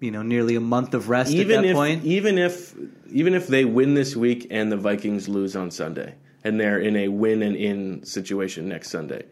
you 0.00 0.10
know, 0.10 0.22
nearly 0.22 0.54
a 0.56 0.60
month 0.60 0.94
of 0.94 1.08
rest 1.08 1.32
even 1.32 1.58
at 1.58 1.62
that 1.62 1.68
if 1.70 1.74
point. 1.74 2.04
even 2.04 2.38
if 2.38 2.74
even 3.10 3.34
if 3.34 3.46
they 3.46 3.64
win 3.64 3.94
this 3.94 4.14
week 4.16 4.46
and 4.50 4.70
the 4.70 4.76
Vikings 4.76 5.28
lose 5.28 5.56
on 5.56 5.70
Sunday 5.70 6.14
and 6.44 6.60
they're 6.60 6.78
in 6.78 6.96
a 6.96 7.08
win 7.08 7.42
and 7.42 7.56
in 7.56 8.04
situation 8.04 8.68
next 8.68 8.90
Sunday, 8.90 9.24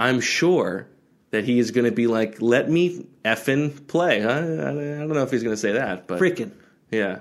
I'm 0.00 0.20
sure 0.20 0.88
that 1.30 1.44
he 1.44 1.58
is 1.58 1.72
going 1.72 1.84
to 1.84 1.92
be 1.92 2.06
like, 2.06 2.40
"Let 2.40 2.70
me 2.70 3.06
effing 3.22 3.86
play." 3.86 4.22
Huh? 4.22 4.30
I, 4.30 4.34
I 4.38 4.72
don't 4.72 5.12
know 5.12 5.22
if 5.22 5.30
he's 5.30 5.42
going 5.42 5.54
to 5.54 5.60
say 5.60 5.72
that, 5.72 6.06
but 6.06 6.18
Freaking, 6.18 6.52
yeah, 6.90 7.20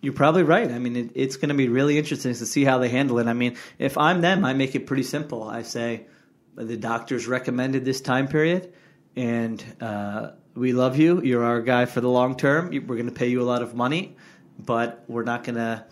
you're 0.00 0.14
probably 0.14 0.44
right. 0.44 0.70
I 0.70 0.78
mean, 0.78 0.96
it, 0.96 1.10
it's 1.14 1.36
going 1.36 1.50
to 1.50 1.54
be 1.54 1.68
really 1.68 1.98
interesting 1.98 2.32
to 2.32 2.46
see 2.46 2.64
how 2.64 2.78
they 2.78 2.88
handle 2.88 3.18
it. 3.18 3.26
I 3.26 3.34
mean, 3.34 3.58
if 3.78 3.98
I'm 3.98 4.22
them, 4.22 4.46
I 4.46 4.54
make 4.54 4.74
it 4.74 4.86
pretty 4.86 5.02
simple. 5.02 5.42
I 5.44 5.60
say 5.60 6.06
the 6.54 6.78
doctors 6.78 7.26
recommended 7.26 7.84
this 7.84 8.00
time 8.00 8.26
period, 8.26 8.72
and 9.14 9.62
uh, 9.82 10.30
we 10.54 10.72
love 10.72 10.96
you. 10.96 11.20
You're 11.22 11.44
our 11.44 11.60
guy 11.60 11.84
for 11.84 12.00
the 12.00 12.08
long 12.08 12.34
term. 12.34 12.70
We're 12.70 12.96
going 12.96 13.06
to 13.06 13.12
pay 13.12 13.28
you 13.28 13.42
a 13.42 13.44
lot 13.44 13.60
of 13.60 13.74
money, 13.74 14.16
but 14.58 15.04
we're 15.06 15.24
not 15.24 15.44
going 15.44 15.56
to 15.56 15.84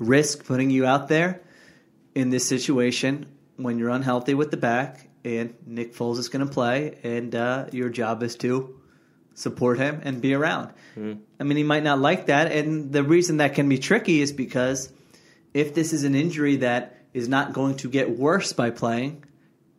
risk 0.00 0.44
putting 0.46 0.70
you 0.70 0.84
out 0.84 1.06
there 1.06 1.42
in 2.16 2.30
this 2.30 2.48
situation 2.48 3.26
when 3.56 3.78
you're 3.78 3.90
unhealthy 3.90 4.34
with 4.34 4.50
the 4.50 4.56
back. 4.56 5.08
And 5.24 5.54
Nick 5.66 5.94
Foles 5.94 6.18
is 6.18 6.28
going 6.28 6.46
to 6.46 6.52
play, 6.52 6.98
and 7.02 7.34
uh, 7.34 7.66
your 7.72 7.88
job 7.88 8.22
is 8.22 8.36
to 8.36 8.78
support 9.32 9.78
him 9.78 10.02
and 10.04 10.20
be 10.20 10.34
around. 10.34 10.70
I 11.40 11.44
mean, 11.44 11.56
he 11.56 11.64
might 11.64 11.82
not 11.82 11.98
like 11.98 12.26
that, 12.26 12.52
and 12.52 12.92
the 12.92 13.02
reason 13.02 13.38
that 13.38 13.54
can 13.54 13.68
be 13.68 13.78
tricky 13.78 14.20
is 14.20 14.32
because 14.32 14.92
if 15.54 15.72
this 15.72 15.94
is 15.94 16.04
an 16.04 16.14
injury 16.14 16.56
that 16.56 16.98
is 17.14 17.26
not 17.26 17.54
going 17.54 17.76
to 17.78 17.88
get 17.88 18.10
worse 18.10 18.52
by 18.52 18.68
playing, 18.68 19.24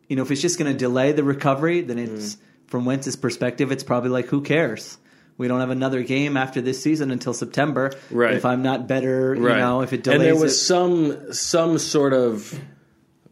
you 0.08 0.16
know, 0.16 0.22
if 0.22 0.30
it's 0.32 0.42
just 0.42 0.58
going 0.58 0.72
to 0.72 0.76
delay 0.76 1.12
the 1.12 1.22
recovery, 1.22 1.80
then 1.80 1.98
it's 1.98 2.38
from 2.66 2.84
Wentz's 2.84 3.16
perspective, 3.16 3.70
it's 3.70 3.84
probably 3.84 4.10
like, 4.10 4.26
who 4.26 4.40
cares? 4.40 4.98
We 5.38 5.48
don't 5.48 5.60
have 5.60 5.70
another 5.70 6.02
game 6.02 6.36
after 6.36 6.60
this 6.60 6.82
season 6.82 7.10
until 7.10 7.34
September. 7.34 7.92
Right. 8.10 8.34
If 8.34 8.44
I'm 8.44 8.62
not 8.62 8.88
better, 8.88 9.34
you 9.34 9.46
right. 9.46 9.58
know, 9.58 9.82
if 9.82 9.92
it 9.92 10.02
delays 10.02 10.20
and 10.20 10.26
there 10.26 10.36
was 10.36 10.54
it. 10.54 10.56
some 10.56 11.32
some 11.32 11.78
sort 11.78 12.14
of 12.14 12.58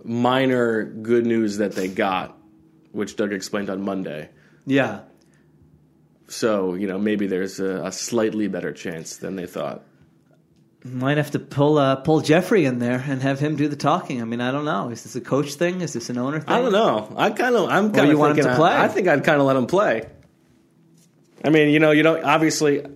minor 0.04 0.84
good 0.84 1.26
news 1.26 1.58
that 1.58 1.73
they 1.73 1.88
got, 1.88 2.37
which 2.92 3.16
Doug 3.16 3.32
explained 3.32 3.70
on 3.70 3.82
Monday. 3.82 4.28
Yeah. 4.66 5.00
So 6.28 6.75
you 6.75 6.87
know 6.87 6.99
maybe 6.99 7.26
there's 7.26 7.61
a, 7.61 7.87
a 7.87 7.92
slightly 7.92 8.49
better 8.49 8.73
chance 8.73 9.16
than 9.16 9.37
they 9.37 9.46
thought. 9.46 9.82
Might 10.87 11.16
have 11.16 11.30
to 11.30 11.38
pull 11.38 11.78
uh, 11.78 11.96
pull 11.96 12.20
Jeffrey 12.20 12.66
in 12.66 12.78
there 12.78 13.02
and 13.06 13.23
have 13.23 13.40
him 13.40 13.56
do 13.56 13.68
the 13.68 13.76
talking. 13.76 14.20
I 14.20 14.26
mean, 14.26 14.42
I 14.42 14.50
don't 14.50 14.66
know. 14.66 14.90
Is 14.90 15.02
this 15.02 15.16
a 15.16 15.20
coach 15.20 15.54
thing? 15.54 15.80
Is 15.80 15.94
this 15.94 16.11
an 16.11 16.18
owner 16.18 16.40
thing? 16.40 16.50
I 16.50 16.61
don't 16.61 16.73
know. 16.73 17.11
I 17.16 17.30
kind 17.30 17.56
of 17.56 17.70
I'm 17.70 17.90
kind 17.90 18.11
of 18.11 18.18
want 18.18 18.32
him 18.32 18.37
thinking 18.37 18.50
to 18.50 18.54
I- 18.54 18.56
play? 18.56 18.76
I, 18.76 18.88
think 18.88 19.08
I'd 19.08 19.25
kind 19.25 19.40
of 19.40 19.46
let 19.46 19.56
him 19.56 19.66
play. 19.66 20.06
I 21.42 21.49
mean, 21.49 21.70
you 21.70 21.78
know, 21.78 21.90
you 21.90 22.02
don't 22.02 22.23
obviously 22.23 22.76
it 22.76 22.90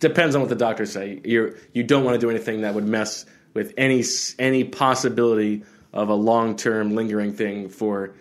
depends 0.00 0.34
on 0.34 0.40
what 0.40 0.48
the 0.48 0.56
doctors 0.56 0.92
say. 0.92 1.20
You 1.24 1.56
you 1.74 1.82
don't 1.82 2.04
want 2.04 2.14
to 2.14 2.18
do 2.18 2.30
anything 2.30 2.62
that 2.62 2.74
would 2.74 2.86
mess 2.86 3.26
with 3.52 3.74
any 3.76 4.02
any 4.38 4.64
possibility 4.64 5.64
of 5.96 6.08
a 6.10 6.14
long 6.14 6.56
term 6.56 6.94
lingering 6.94 7.32
thing 7.32 7.68
for 7.68 8.14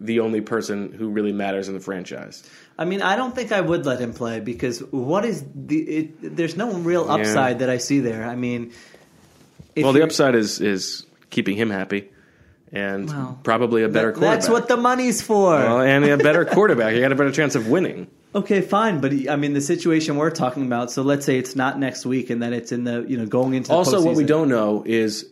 the 0.00 0.20
only 0.20 0.40
person 0.40 0.92
who 0.92 1.08
really 1.08 1.32
matters 1.32 1.68
in 1.68 1.74
the 1.74 1.80
franchise. 1.80 2.48
I 2.76 2.84
mean, 2.84 3.00
I 3.00 3.14
don't 3.16 3.34
think 3.34 3.52
I 3.52 3.60
would 3.60 3.86
let 3.86 4.00
him 4.00 4.12
play 4.12 4.40
because 4.40 4.80
what 4.90 5.24
is 5.24 5.44
the? 5.54 5.80
It, 5.80 6.36
there's 6.36 6.56
no 6.56 6.72
real 6.72 7.08
upside 7.10 7.60
that 7.60 7.70
I 7.70 7.78
see 7.78 8.00
there. 8.00 8.24
I 8.24 8.34
mean, 8.34 8.72
well, 9.76 9.92
the 9.92 10.02
upside 10.02 10.34
is 10.34 10.60
is 10.60 11.06
keeping 11.30 11.56
him 11.56 11.70
happy 11.70 12.10
and 12.72 13.08
Well, 13.08 13.38
probably 13.44 13.84
a 13.84 13.88
better 13.88 14.08
that- 14.08 14.14
quarterback. 14.18 14.34
That's 14.40 14.48
what 14.48 14.66
the 14.68 14.76
money's 14.76 15.22
for. 15.22 15.54
well, 15.54 15.80
and 15.80 16.04
a 16.04 16.16
better 16.16 16.44
quarterback. 16.56 16.94
You 16.94 17.00
got 17.00 17.12
a 17.12 17.16
better 17.16 17.32
chance 17.32 17.54
of 17.54 17.68
winning. 17.68 18.08
Okay, 18.34 18.60
fine, 18.60 19.00
but 19.00 19.12
I 19.30 19.36
mean 19.36 19.52
the 19.52 19.60
situation 19.60 20.16
we're 20.16 20.30
talking 20.32 20.66
about. 20.66 20.90
So 20.90 21.02
let's 21.02 21.24
say 21.24 21.38
it's 21.38 21.54
not 21.54 21.78
next 21.78 22.04
week, 22.04 22.30
and 22.30 22.42
then 22.42 22.52
it's 22.52 22.72
in 22.72 22.82
the 22.82 23.06
you 23.08 23.16
know 23.16 23.26
going 23.26 23.54
into 23.54 23.68
the 23.68 23.74
Also, 23.74 24.02
what 24.02 24.16
we 24.16 24.24
don't 24.24 24.48
know 24.48 24.82
is 24.84 25.30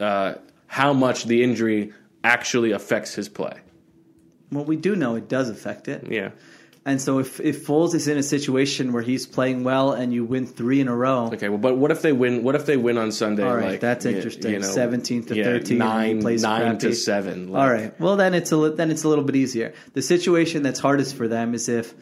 uh, 0.00 0.34
how 0.80 0.92
much 0.94 1.24
the 1.24 1.42
injury 1.42 1.92
actually 2.24 2.72
affects 2.72 3.14
his 3.14 3.28
play. 3.28 3.56
Well, 4.50 4.64
we 4.64 4.76
do 4.76 4.96
know 4.96 5.16
it 5.16 5.28
does 5.28 5.50
affect 5.50 5.86
it, 5.88 6.06
Yeah. 6.10 6.30
and 6.86 6.98
so 7.00 7.18
if 7.18 7.40
if 7.40 7.66
Foles 7.66 7.94
is 7.94 8.08
in 8.08 8.16
a 8.16 8.22
situation 8.22 8.92
where 8.94 9.02
he's 9.02 9.26
playing 9.26 9.64
well 9.64 9.92
and 9.92 10.14
you 10.14 10.24
win 10.24 10.46
three 10.46 10.80
in 10.80 10.88
a 10.88 10.96
row, 10.96 11.30
Okay. 11.32 11.50
Well, 11.50 11.58
but 11.58 11.76
what 11.76 11.90
if 11.90 12.00
they 12.00 12.12
win? 12.12 12.42
What 12.42 12.54
if 12.54 12.64
they 12.64 12.76
win 12.78 12.96
on 12.96 13.12
Sunday? 13.12 13.42
All 13.44 13.54
right, 13.56 13.72
like, 13.72 13.80
that's 13.80 14.06
interesting. 14.06 14.52
You 14.52 14.60
know, 14.60 14.66
17 14.66 15.24
to 15.26 15.34
yeah, 15.36 15.44
13, 15.44 15.58
and 15.58 15.68
he 15.68 15.76
nine, 15.78 16.20
plays 16.22 16.42
nine 16.42 16.60
crappy. 16.62 16.88
to 16.88 16.94
seven. 16.94 17.54
All 17.54 17.68
right. 17.70 17.92
Well, 18.00 18.16
then 18.16 18.32
it's 18.34 18.50
a 18.52 18.56
li- 18.56 18.74
then 18.76 18.90
it's 18.90 19.04
a 19.04 19.08
little 19.08 19.24
bit 19.24 19.36
easier. 19.36 19.74
The 19.92 20.02
situation 20.02 20.62
that's 20.62 20.80
hardest 20.80 21.16
for 21.16 21.28
them 21.28 21.52
is 21.54 21.68
if 21.68 21.94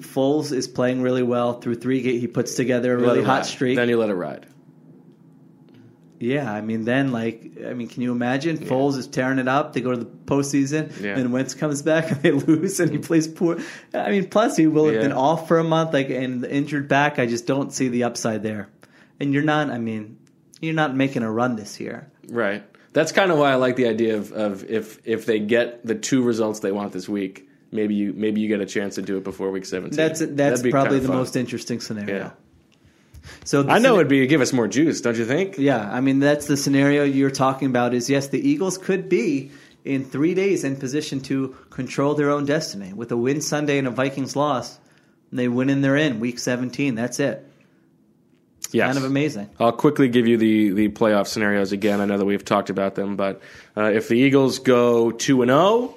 Foles 0.00 0.52
is 0.52 0.66
playing 0.68 1.02
really 1.02 1.22
well 1.24 1.60
through 1.60 1.76
three. 1.76 2.00
He 2.18 2.26
puts 2.28 2.54
together 2.54 2.94
a 2.94 2.98
really 2.98 3.22
hot 3.24 3.38
ride. 3.38 3.46
streak. 3.46 3.76
Then 3.76 3.88
you 3.88 3.96
let 3.98 4.10
it 4.10 4.14
ride. 4.14 4.46
Yeah, 6.20 6.52
I 6.52 6.60
mean, 6.60 6.84
then 6.84 7.12
like, 7.12 7.52
I 7.64 7.74
mean, 7.74 7.88
can 7.88 8.02
you 8.02 8.12
imagine 8.12 8.58
Foles 8.58 8.96
is 8.96 9.06
tearing 9.06 9.38
it 9.38 9.48
up? 9.48 9.72
They 9.72 9.80
go 9.80 9.90
to 9.92 9.96
the 9.96 10.04
postseason, 10.06 11.00
Yeah. 11.00 11.16
and 11.18 11.32
Wentz 11.32 11.54
comes 11.54 11.82
back 11.82 12.10
and 12.10 12.22
they 12.22 12.30
lose, 12.48 12.80
and 12.80 12.90
he 12.90 12.98
plays 12.98 13.28
poor. 13.28 13.58
I 13.94 14.10
mean, 14.10 14.28
plus 14.28 14.56
he 14.56 14.66
will 14.66 14.86
have 14.86 14.94
Yeah. 14.96 15.00
been 15.02 15.12
off 15.12 15.46
for 15.48 15.58
a 15.58 15.64
month, 15.64 15.92
like, 15.92 16.10
and 16.10 16.42
the 16.42 16.52
injured 16.52 16.88
back. 16.88 17.18
I 17.18 17.26
just 17.26 17.46
don't 17.46 17.72
see 17.72 17.88
the 17.88 18.04
upside 18.04 18.42
there. 18.42 18.68
And 19.20 19.32
you're 19.32 19.42
not. 19.44 19.70
I 19.70 19.78
mean, 19.78 20.18
you're 20.60 20.74
not 20.74 20.94
making 20.94 21.22
a 21.22 21.30
run 21.30 21.56
this 21.56 21.80
year. 21.80 22.10
Right. 22.28 22.64
That's 22.92 23.12
kind 23.12 23.30
of 23.30 23.38
why 23.38 23.52
I 23.52 23.56
like 23.56 23.76
the 23.76 23.86
idea 23.86 24.16
of, 24.16 24.32
of 24.32 24.68
if 24.70 24.98
if 25.04 25.26
they 25.26 25.38
get 25.40 25.84
the 25.86 25.94
two 25.94 26.22
results 26.22 26.60
they 26.60 26.72
want 26.72 26.92
this 26.92 27.08
week, 27.08 27.48
maybe 27.70 27.94
you 27.94 28.12
maybe 28.12 28.40
you 28.40 28.48
get 28.48 28.60
a 28.60 28.66
chance 28.66 28.94
to 28.96 29.02
do 29.02 29.16
it 29.18 29.24
before 29.24 29.50
week 29.50 29.66
seventeen. 29.66 29.96
That's 29.96 30.20
that's 30.20 30.62
probably 30.62 30.98
kinda 30.98 31.00
the 31.00 31.08
fun. 31.08 31.16
most 31.16 31.36
interesting 31.36 31.80
scenario. 31.80 32.32
So 33.44 33.68
I 33.68 33.78
know 33.78 33.96
it'd 33.96 34.08
be 34.08 34.26
give 34.26 34.40
us 34.40 34.52
more 34.52 34.68
juice, 34.68 35.00
don't 35.00 35.16
you 35.16 35.24
think? 35.24 35.58
Yeah, 35.58 35.90
I 35.90 36.00
mean 36.00 36.20
that's 36.20 36.46
the 36.46 36.56
scenario 36.56 37.04
you're 37.04 37.30
talking 37.30 37.68
about. 37.68 37.94
Is 37.94 38.08
yes, 38.10 38.28
the 38.28 38.46
Eagles 38.46 38.78
could 38.78 39.08
be 39.08 39.50
in 39.84 40.04
three 40.04 40.34
days 40.34 40.64
in 40.64 40.76
position 40.76 41.20
to 41.20 41.56
control 41.70 42.14
their 42.14 42.30
own 42.30 42.44
destiny 42.44 42.92
with 42.92 43.10
a 43.12 43.16
win 43.16 43.40
Sunday 43.40 43.78
and 43.78 43.88
a 43.88 43.90
Vikings 43.90 44.36
loss. 44.36 44.78
They 45.32 45.48
win 45.48 45.70
and 45.70 45.82
they're 45.84 45.96
in 45.96 46.20
week 46.20 46.38
17. 46.38 46.94
That's 46.94 47.20
it. 47.20 47.44
Yes. 48.70 48.86
Kind 48.86 48.98
of 48.98 49.04
amazing. 49.04 49.48
I'll 49.58 49.72
quickly 49.72 50.08
give 50.08 50.26
you 50.26 50.36
the, 50.36 50.70
the 50.70 50.88
playoff 50.88 51.26
scenarios 51.26 51.72
again. 51.72 52.00
I 52.00 52.04
know 52.04 52.18
that 52.18 52.24
we've 52.24 52.44
talked 52.44 52.68
about 52.68 52.94
them, 52.96 53.16
but 53.16 53.40
uh, 53.76 53.84
if 53.84 54.08
the 54.08 54.14
Eagles 54.14 54.58
go 54.58 55.10
2 55.10 55.42
and 55.42 55.50
0, 55.50 55.94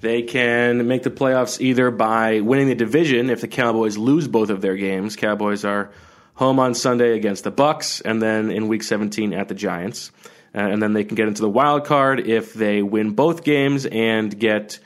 they 0.00 0.22
can 0.22 0.88
make 0.88 1.04
the 1.04 1.10
playoffs 1.10 1.60
either 1.60 1.92
by 1.92 2.40
winning 2.40 2.66
the 2.66 2.74
division 2.74 3.30
if 3.30 3.40
the 3.40 3.46
Cowboys 3.46 3.96
lose 3.96 4.26
both 4.26 4.50
of 4.50 4.60
their 4.60 4.74
games. 4.76 5.14
Cowboys 5.14 5.64
are 5.64 5.92
home 6.34 6.58
on 6.58 6.74
Sunday 6.74 7.14
against 7.16 7.44
the 7.44 7.50
Bucks 7.50 8.00
and 8.00 8.20
then 8.20 8.50
in 8.50 8.68
week 8.68 8.82
17 8.82 9.32
at 9.32 9.48
the 9.48 9.54
Giants. 9.54 10.10
Uh, 10.54 10.58
and 10.58 10.82
then 10.82 10.92
they 10.92 11.04
can 11.04 11.14
get 11.14 11.28
into 11.28 11.40
the 11.40 11.48
wild 11.48 11.86
card 11.86 12.20
if 12.20 12.52
they 12.52 12.82
win 12.82 13.12
both 13.12 13.42
games 13.42 13.86
and 13.86 14.38
get 14.38 14.78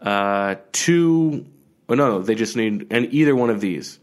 uh, 0.00 0.56
two. 0.72 1.46
Oh, 1.88 1.94
no, 1.94 2.08
no, 2.08 2.22
they 2.22 2.34
just 2.34 2.56
need 2.56 2.88
and 2.90 3.12
either 3.12 3.34
one 3.34 3.50
of 3.50 3.60
these. 3.60 4.00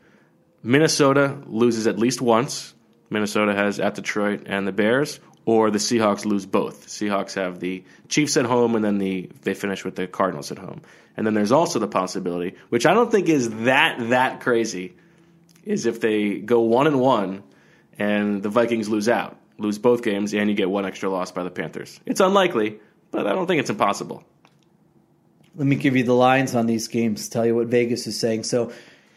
Minnesota 0.63 1.37
loses 1.45 1.87
at 1.87 1.99
least 1.99 2.21
once. 2.21 2.73
Minnesota 3.09 3.53
has 3.53 3.79
at 3.79 3.95
Detroit 3.95 4.43
and 4.45 4.65
the 4.65 4.71
Bears, 4.71 5.19
or 5.45 5.69
the 5.69 5.77
Seahawks 5.77 6.25
lose 6.25 6.45
both. 6.45 6.87
Seahawks 6.87 7.35
have 7.35 7.59
the 7.59 7.83
Chiefs 8.07 8.37
at 8.37 8.45
home, 8.45 8.75
and 8.75 8.83
then 8.83 8.97
the 8.97 9.29
they 9.41 9.53
finish 9.53 9.83
with 9.83 9.95
the 9.95 10.07
Cardinals 10.07 10.51
at 10.51 10.57
home. 10.57 10.81
And 11.17 11.27
then 11.27 11.33
there's 11.33 11.51
also 11.51 11.79
the 11.79 11.87
possibility, 11.87 12.55
which 12.69 12.85
I 12.85 12.93
don't 12.93 13.11
think 13.11 13.27
is 13.27 13.49
that 13.65 14.09
that 14.09 14.39
crazy, 14.39 14.95
is 15.63 15.85
if 15.85 15.99
they 16.01 16.39
go 16.39 16.61
one 16.61 16.87
and 16.87 16.99
one, 16.99 17.43
and 17.99 18.41
the 18.43 18.49
Vikings 18.49 18.89
lose 18.89 19.07
out, 19.07 19.37
lose 19.57 19.77
both 19.77 20.03
games, 20.03 20.33
and 20.33 20.49
you 20.49 20.55
get 20.55 20.69
one 20.69 20.85
extra 20.85 21.09
loss 21.09 21.31
by 21.31 21.43
the 21.43 21.51
Panthers. 21.51 21.99
It's 22.05 22.19
unlikely, 22.19 22.79
but 23.11 23.27
I 23.27 23.33
don't 23.33 23.47
think 23.47 23.59
it's 23.59 23.69
impossible. 23.69 24.23
Let 25.55 25.67
me 25.67 25.75
give 25.75 25.95
you 25.95 26.03
the 26.03 26.15
lines 26.15 26.55
on 26.55 26.65
these 26.65 26.87
games. 26.87 27.29
Tell 27.29 27.45
you 27.45 27.55
what 27.55 27.67
Vegas 27.67 28.07
is 28.07 28.19
saying. 28.19 28.43
So, 28.43 28.71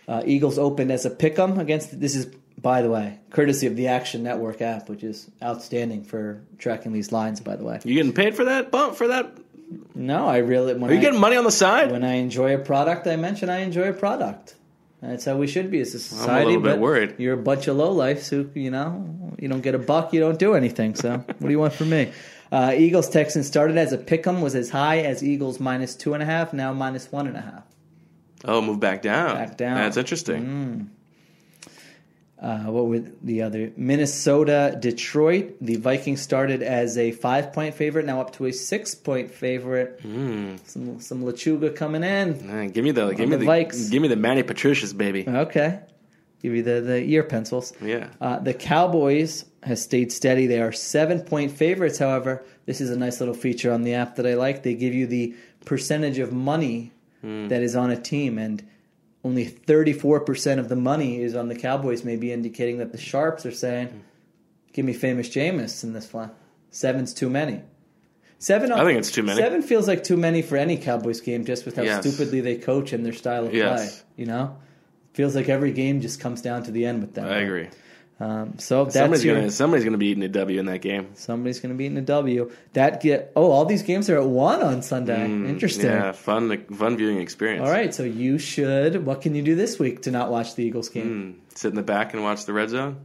uh, 0.06 0.22
Eagles 0.26 0.58
opened 0.58 0.90
as 0.92 1.06
a 1.06 1.10
pick'em 1.10 1.58
against. 1.58 1.98
This 1.98 2.14
is, 2.14 2.26
by 2.60 2.82
the 2.82 2.90
way, 2.90 3.18
courtesy 3.30 3.66
of 3.66 3.74
the 3.74 3.88
Action 3.88 4.22
Network 4.22 4.60
app, 4.60 4.88
which 4.90 5.02
is 5.02 5.30
outstanding 5.42 6.04
for 6.04 6.42
tracking 6.58 6.92
these 6.92 7.10
lines. 7.10 7.40
By 7.40 7.56
the 7.56 7.64
way, 7.64 7.80
You 7.84 7.94
getting 7.94 8.12
paid 8.12 8.34
for 8.36 8.44
that 8.44 8.70
bump 8.70 8.96
for 8.96 9.08
that? 9.08 9.32
no, 9.94 10.26
I 10.26 10.38
really. 10.38 10.74
When 10.74 10.90
Are 10.90 10.92
you 10.92 11.00
I, 11.00 11.02
getting 11.02 11.18
money 11.20 11.36
on 11.36 11.44
the 11.44 11.50
side? 11.50 11.90
when 11.90 12.04
I 12.04 12.16
enjoy 12.16 12.54
a 12.54 12.58
product, 12.58 13.06
I 13.06 13.16
mention 13.16 13.48
I 13.48 13.60
enjoy 13.60 13.88
a 13.88 13.92
product. 13.94 14.54
That's 15.02 15.24
how 15.24 15.36
we 15.36 15.46
should 15.46 15.70
be 15.70 15.80
as 15.80 15.94
a 15.94 15.98
society. 15.98 16.32
I'm 16.32 16.42
a 16.42 16.46
little 16.46 16.62
bit 16.62 16.70
but 16.72 16.78
worried. 16.80 17.14
You're 17.18 17.34
a 17.34 17.42
bunch 17.42 17.68
of 17.68 17.76
lowlifes 17.76 18.28
who, 18.28 18.50
you 18.58 18.70
know, 18.70 19.34
you 19.38 19.48
don't 19.48 19.60
get 19.60 19.74
a 19.74 19.78
buck, 19.78 20.12
you 20.12 20.20
don't 20.20 20.38
do 20.38 20.54
anything. 20.54 20.94
So, 20.94 21.18
what 21.18 21.40
do 21.40 21.50
you 21.50 21.58
want 21.58 21.74
from 21.74 21.90
me? 21.90 22.12
Uh, 22.50 22.74
Eagles 22.76 23.08
Texans 23.10 23.46
started 23.46 23.76
as 23.76 23.92
a 23.92 23.98
pick'em, 23.98 24.40
was 24.40 24.54
as 24.54 24.70
high 24.70 25.00
as 25.00 25.22
Eagles 25.22 25.60
minus 25.60 25.94
two 25.94 26.14
and 26.14 26.22
a 26.22 26.26
half, 26.26 26.52
now 26.52 26.72
minus 26.72 27.10
one 27.12 27.26
and 27.26 27.36
a 27.36 27.40
half. 27.40 27.62
Oh, 28.44 28.60
move 28.60 28.80
back 28.80 29.02
down. 29.02 29.34
Back 29.36 29.56
down. 29.56 29.76
Mm. 29.76 29.80
That's 29.80 29.96
interesting. 29.96 30.90
Uh, 32.40 32.64
what 32.64 32.86
were 32.86 33.02
the 33.22 33.40
other? 33.42 33.72
Minnesota, 33.78 34.76
Detroit. 34.78 35.56
The 35.60 35.76
Vikings 35.76 36.20
started 36.20 36.62
as 36.62 36.98
a 36.98 37.10
five 37.12 37.52
point 37.52 37.74
favorite, 37.74 38.04
now 38.04 38.20
up 38.20 38.34
to 38.34 38.46
a 38.46 38.52
six 38.52 38.94
point 38.94 39.30
favorite. 39.30 40.00
Hmm. 40.02 40.56
Some 40.66 41.00
some 41.00 41.22
Lachuga 41.22 41.74
coming 41.74 42.04
in. 42.04 42.46
Man, 42.46 42.68
give 42.70 42.84
me 42.84 42.90
the 42.90 43.12
give 43.12 43.28
me 43.28 43.36
the 43.36 43.46
Vikes. 43.46 43.90
give 43.90 44.02
me 44.02 44.08
the 44.08 44.16
Manny 44.16 44.42
Patricia's 44.42 44.92
baby. 44.92 45.24
Okay. 45.26 45.80
Give 46.42 46.54
you 46.54 46.62
the, 46.62 46.82
the 46.82 46.98
ear 47.02 47.22
pencils. 47.24 47.72
Yeah. 47.80 48.10
Uh, 48.20 48.38
the 48.38 48.52
Cowboys 48.52 49.46
has 49.62 49.82
stayed 49.82 50.12
steady. 50.12 50.46
They 50.46 50.60
are 50.60 50.70
seven 50.72 51.20
point 51.20 51.52
favorites. 51.52 51.98
However, 51.98 52.44
this 52.66 52.82
is 52.82 52.90
a 52.90 52.96
nice 52.98 53.18
little 53.20 53.34
feature 53.34 53.72
on 53.72 53.82
the 53.82 53.94
app 53.94 54.16
that 54.16 54.26
I 54.26 54.34
like. 54.34 54.62
They 54.62 54.74
give 54.74 54.92
you 54.92 55.06
the 55.06 55.34
percentage 55.64 56.18
of 56.18 56.32
money 56.32 56.92
Hmm. 57.22 57.48
that 57.48 57.62
is 57.62 57.74
on 57.74 57.90
a 57.90 57.96
team, 57.96 58.36
and 58.36 58.62
only 59.26 59.44
34% 59.46 60.58
of 60.58 60.68
the 60.68 60.76
money 60.76 61.20
is 61.20 61.34
on 61.34 61.48
the 61.48 61.56
Cowboys, 61.56 62.04
maybe 62.04 62.32
indicating 62.32 62.78
that 62.78 62.92
the 62.92 62.98
Sharps 62.98 63.44
are 63.44 63.50
saying, 63.50 64.04
give 64.72 64.84
me 64.84 64.92
famous 64.92 65.28
Jameis 65.28 65.82
in 65.82 65.92
this 65.92 66.12
one. 66.12 66.30
Seven's 66.70 67.12
too 67.12 67.28
many. 67.28 67.62
Seven, 68.38 68.70
I 68.70 68.84
think 68.84 68.98
it's 68.98 69.10
too 69.10 69.22
many. 69.22 69.40
Seven 69.40 69.62
feels 69.62 69.88
like 69.88 70.04
too 70.04 70.16
many 70.16 70.42
for 70.42 70.56
any 70.56 70.76
Cowboys 70.76 71.20
game, 71.20 71.44
just 71.44 71.64
with 71.64 71.74
how 71.76 71.82
Yes. 71.82 72.06
stupidly 72.06 72.40
they 72.40 72.56
coach 72.56 72.92
and 72.92 73.04
their 73.04 73.14
style 73.14 73.46
of 73.46 73.54
Yes. 73.54 74.02
play. 74.02 74.02
You 74.16 74.26
know, 74.26 74.56
feels 75.14 75.34
like 75.34 75.48
every 75.48 75.72
game 75.72 76.00
just 76.00 76.20
comes 76.20 76.42
down 76.42 76.62
to 76.64 76.70
the 76.70 76.84
end 76.86 77.00
with 77.00 77.14
them. 77.14 77.26
I 77.26 77.38
agree. 77.38 77.68
Um, 78.18 78.58
so 78.58 78.88
Somebody's 78.88 79.24
your, 79.24 79.34
gonna 79.34 79.50
somebody's 79.50 79.84
gonna 79.84 79.98
be 79.98 80.06
eating 80.06 80.22
a 80.22 80.28
W 80.28 80.58
in 80.58 80.64
that 80.66 80.80
game. 80.80 81.10
somebody's 81.16 81.60
going 81.60 81.74
to 81.74 81.76
be 81.76 81.84
eating 81.84 81.98
a 81.98 82.02
W. 82.02 82.50
That 82.72 83.02
get 83.02 83.30
oh, 83.36 83.50
all 83.50 83.66
these 83.66 83.82
games 83.82 84.08
are 84.08 84.16
at 84.16 84.24
one 84.26 84.62
on 84.62 84.80
Sunday. 84.80 85.22
Interesting. 85.26 85.84
Mm, 85.90 86.00
Yeah, 86.00 86.12
fun 86.12 86.64
fun 86.74 86.96
viewing 86.96 87.18
experience. 87.18 87.66
All 87.66 87.70
right, 87.70 87.94
so 87.94 88.04
you 88.04 88.38
should. 88.38 89.04
What 89.04 89.20
can 89.20 89.34
you 89.34 89.42
do 89.42 89.54
this 89.54 89.78
week 89.78 90.02
to 90.02 90.10
not 90.10 90.30
watch 90.30 90.54
the 90.54 90.64
Eagles 90.64 90.88
game? 90.88 91.38
Mm, 91.50 91.58
sit 91.58 91.68
in 91.68 91.74
the 91.76 91.82
back 91.82 92.14
and 92.14 92.22
watch 92.22 92.46
the 92.46 92.54
red 92.54 92.70
zone. 92.70 92.96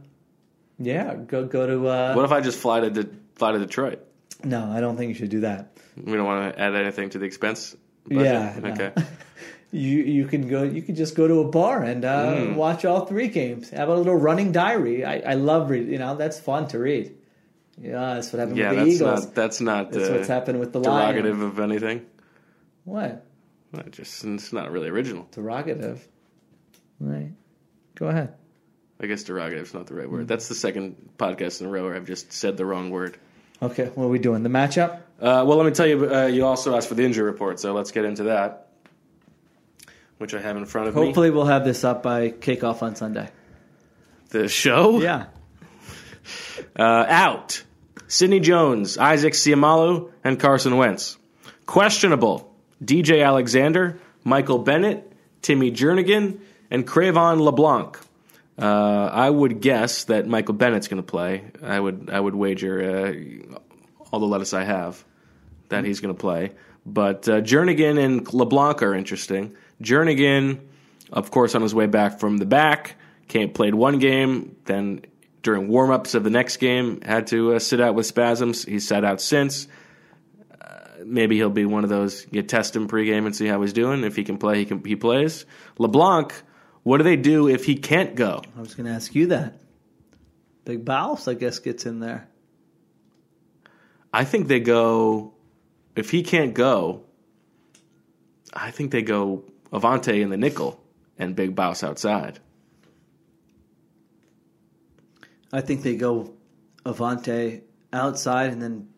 Yeah, 0.78 1.14
go 1.14 1.44
go 1.44 1.66
to. 1.66 1.86
Uh, 1.88 2.14
What 2.14 2.24
if 2.24 2.32
I 2.32 2.40
just 2.40 2.58
fly 2.58 2.80
to 2.80 2.88
De- 2.88 3.10
fly 3.34 3.52
to 3.52 3.58
Detroit? 3.58 4.00
no, 4.42 4.64
I 4.72 4.80
don't 4.80 4.96
think 4.96 5.10
you 5.10 5.14
should 5.14 5.28
do 5.30 5.40
that. 5.40 5.76
We 6.02 6.14
don't 6.14 6.24
want 6.24 6.54
to 6.54 6.58
add 6.60 6.74
anything 6.74 7.10
to 7.10 7.18
the 7.18 7.26
expense. 7.26 7.76
budget? 8.08 8.24
Yeah, 8.24 8.58
no. 8.62 8.92
You 9.72 9.98
you 10.00 10.26
can 10.26 10.48
go. 10.48 10.62
You 10.62 10.82
can 10.82 10.94
just 10.94 11.16
go 11.16 11.26
to 11.26 11.40
a 11.40 11.48
bar 11.48 11.82
and 11.82 12.04
uh, 12.04 12.34
Mm. 12.34 12.56
watch 12.56 12.84
all 12.84 13.06
three 13.06 13.28
games. 13.28 13.70
Have 13.70 13.88
a 13.88 13.94
little 13.96 14.14
running 14.16 14.52
diary. 14.52 15.04
I, 15.04 15.32
I 15.32 15.34
love 15.34 15.70
read. 15.70 15.88
You 15.88 15.98
know 15.98 16.14
that's 16.14 16.38
fun 16.38 16.68
to 16.68 16.78
read. 16.78 17.14
Yeah, 17.80 18.14
that's 18.14 18.30
what 18.32 18.40
happened 18.40 18.58
Yeah, 18.58 18.68
with 18.70 18.78
the 18.80 18.84
that's 18.84 18.94
Eagles. 18.96 19.24
not 19.24 19.34
that's 19.34 19.60
not 19.62 19.92
That's 19.92 20.08
uh, 20.10 20.12
what's 20.12 20.28
happened 20.28 20.60
with 20.60 20.72
the 20.74 20.80
derogative 20.80 21.38
Lions. 21.38 21.42
of 21.42 21.58
anything. 21.58 22.04
What? 22.84 23.24
It 23.72 23.90
just 23.92 24.22
it's 24.24 24.52
not 24.52 24.70
really 24.70 24.88
original. 24.90 25.26
Derogative. 25.32 26.00
Right. 27.00 27.32
Go 27.94 28.08
ahead. 28.08 28.34
I 29.00 29.06
guess 29.06 29.24
derogative 29.24 29.62
is 29.62 29.74
not 29.74 29.86
the 29.86 29.94
right 29.94 30.08
word. 30.10 30.28
That's 30.28 30.48
the 30.48 30.54
second 30.54 30.96
podcast 31.18 31.60
in 31.62 31.66
a 31.66 31.70
row 31.70 31.84
where 31.84 31.94
I've 31.96 32.06
just 32.06 32.32
said 32.32 32.56
the 32.58 32.66
wrong 32.66 32.90
word. 32.90 33.16
Okay, 33.62 33.86
what 33.94 34.04
are 34.04 34.08
we 34.08 34.18
doing? 34.18 34.42
The 34.42 34.48
matchup? 34.48 34.96
Uh, 35.18 35.44
well, 35.46 35.56
let 35.56 35.64
me 35.66 35.72
tell 35.72 35.86
you. 35.86 36.12
Uh, 36.14 36.26
you 36.26 36.44
also 36.44 36.76
asked 36.76 36.88
for 36.88 36.94
the 36.94 37.04
injury 37.04 37.24
report, 37.24 37.58
so 37.58 37.72
let's 37.72 37.90
get 37.90 38.04
into 38.04 38.24
that, 38.24 38.68
which 40.22 40.34
I 40.34 40.40
have 40.40 40.56
in 40.56 40.64
front 40.64 40.88
of 40.88 40.94
me. 40.94 41.04
Hopefully, 41.04 41.30
we'll 41.30 41.44
have 41.46 41.64
this 41.64 41.84
up 41.84 42.02
by 42.02 42.30
kickoff 42.30 42.80
on 42.82 42.96
Sunday. 42.96 43.28
The 44.30 44.48
show 44.48 45.00
Yeah. 45.02 45.26
uh, 46.78 46.82
out. 47.08 47.62
Sidney 48.08 48.40
Jones, 48.40 48.96
Isaac 48.98 49.34
Seumalo, 49.34 50.10
and 50.24 50.38
Carson 50.38 50.76
Wentz. 50.76 51.18
Questionable. 51.66 52.54
DJ 52.82 53.24
Alexander, 53.24 53.98
Michael 54.24 54.58
Bennett, 54.58 55.10
Timmy 55.42 55.70
Jernigan, 55.70 56.38
and 56.70 56.86
Cre'Von 56.86 57.40
LeBlanc. 57.40 57.98
Uh, 58.58 59.10
I 59.12 59.28
would 59.28 59.60
guess 59.60 60.04
that 60.04 60.26
Michael 60.26 60.54
Bennett's 60.54 60.88
going 60.88 61.02
to 61.02 61.06
play. 61.06 61.44
I 61.62 61.78
would 61.80 62.10
I 62.12 62.20
would 62.20 62.34
wager 62.34 62.80
uh, 62.82 63.56
all 64.12 64.20
the 64.20 64.26
lettuce 64.26 64.52
I 64.52 64.64
have 64.64 65.02
that 65.68 65.84
he's 65.84 66.00
going 66.00 66.14
to 66.14 66.20
play. 66.20 66.52
But 66.84 67.28
uh, 67.28 67.40
Jernigan 67.40 67.98
and 67.98 68.32
LeBlanc 68.32 68.82
are 68.82 68.94
interesting. 68.94 69.56
Jernigan, 69.80 70.60
of 71.12 71.30
course, 71.30 71.54
on 71.54 71.62
his 71.62 71.74
way 71.74 71.86
back 71.86 72.20
from 72.20 72.38
the 72.38 72.46
back, 72.46 72.96
came 73.28 73.50
played 73.50 73.74
one 73.74 73.98
game, 73.98 74.56
then 74.64 75.02
during 75.42 75.68
warm-ups 75.68 76.14
of 76.14 76.24
the 76.24 76.30
next 76.30 76.58
game 76.58 77.00
had 77.00 77.26
to 77.28 77.54
uh, 77.54 77.58
sit 77.58 77.80
out 77.80 77.94
with 77.94 78.06
spasms. 78.06 78.64
He's 78.64 78.86
sat 78.86 79.04
out 79.04 79.20
since. 79.20 79.66
Uh, 80.60 80.78
maybe 81.04 81.36
he'll 81.36 81.50
be 81.50 81.64
one 81.64 81.84
of 81.84 81.90
those 81.90 82.26
you 82.30 82.42
test 82.42 82.76
him 82.76 82.88
pregame 82.88 83.26
and 83.26 83.34
see 83.34 83.46
how 83.46 83.60
he's 83.60 83.72
doing. 83.72 84.04
If 84.04 84.16
he 84.16 84.24
can 84.24 84.38
play, 84.38 84.58
he 84.58 84.64
can 84.64 84.84
he 84.84 84.96
plays. 84.96 85.44
LeBlanc, 85.78 86.32
what 86.82 86.98
do 86.98 87.04
they 87.04 87.16
do 87.16 87.48
if 87.48 87.64
he 87.64 87.76
can't 87.76 88.14
go? 88.14 88.42
I 88.56 88.60
was 88.60 88.74
going 88.74 88.86
to 88.86 88.92
ask 88.92 89.14
you 89.14 89.28
that. 89.28 89.58
Big 90.64 90.84
Bouse, 90.84 91.26
I 91.26 91.34
guess, 91.34 91.58
gets 91.58 91.86
in 91.86 91.98
there. 91.98 92.28
I 94.12 94.24
think 94.24 94.46
they 94.46 94.60
go. 94.60 95.34
If 95.96 96.10
he 96.10 96.22
can't 96.22 96.54
go, 96.54 97.02
I 98.52 98.70
think 98.70 98.92
they 98.92 99.02
go 99.02 99.44
Avonte 99.72 100.20
in 100.20 100.30
the 100.30 100.36
nickel 100.36 100.82
and 101.18 101.34
Big 101.34 101.54
Bouse 101.54 101.82
outside. 101.82 102.38
I 105.52 105.60
think 105.60 105.82
they 105.82 105.96
go 105.96 106.34
Avonte 106.84 107.62
outside 107.92 108.52
and 108.52 108.62
then 108.62 108.88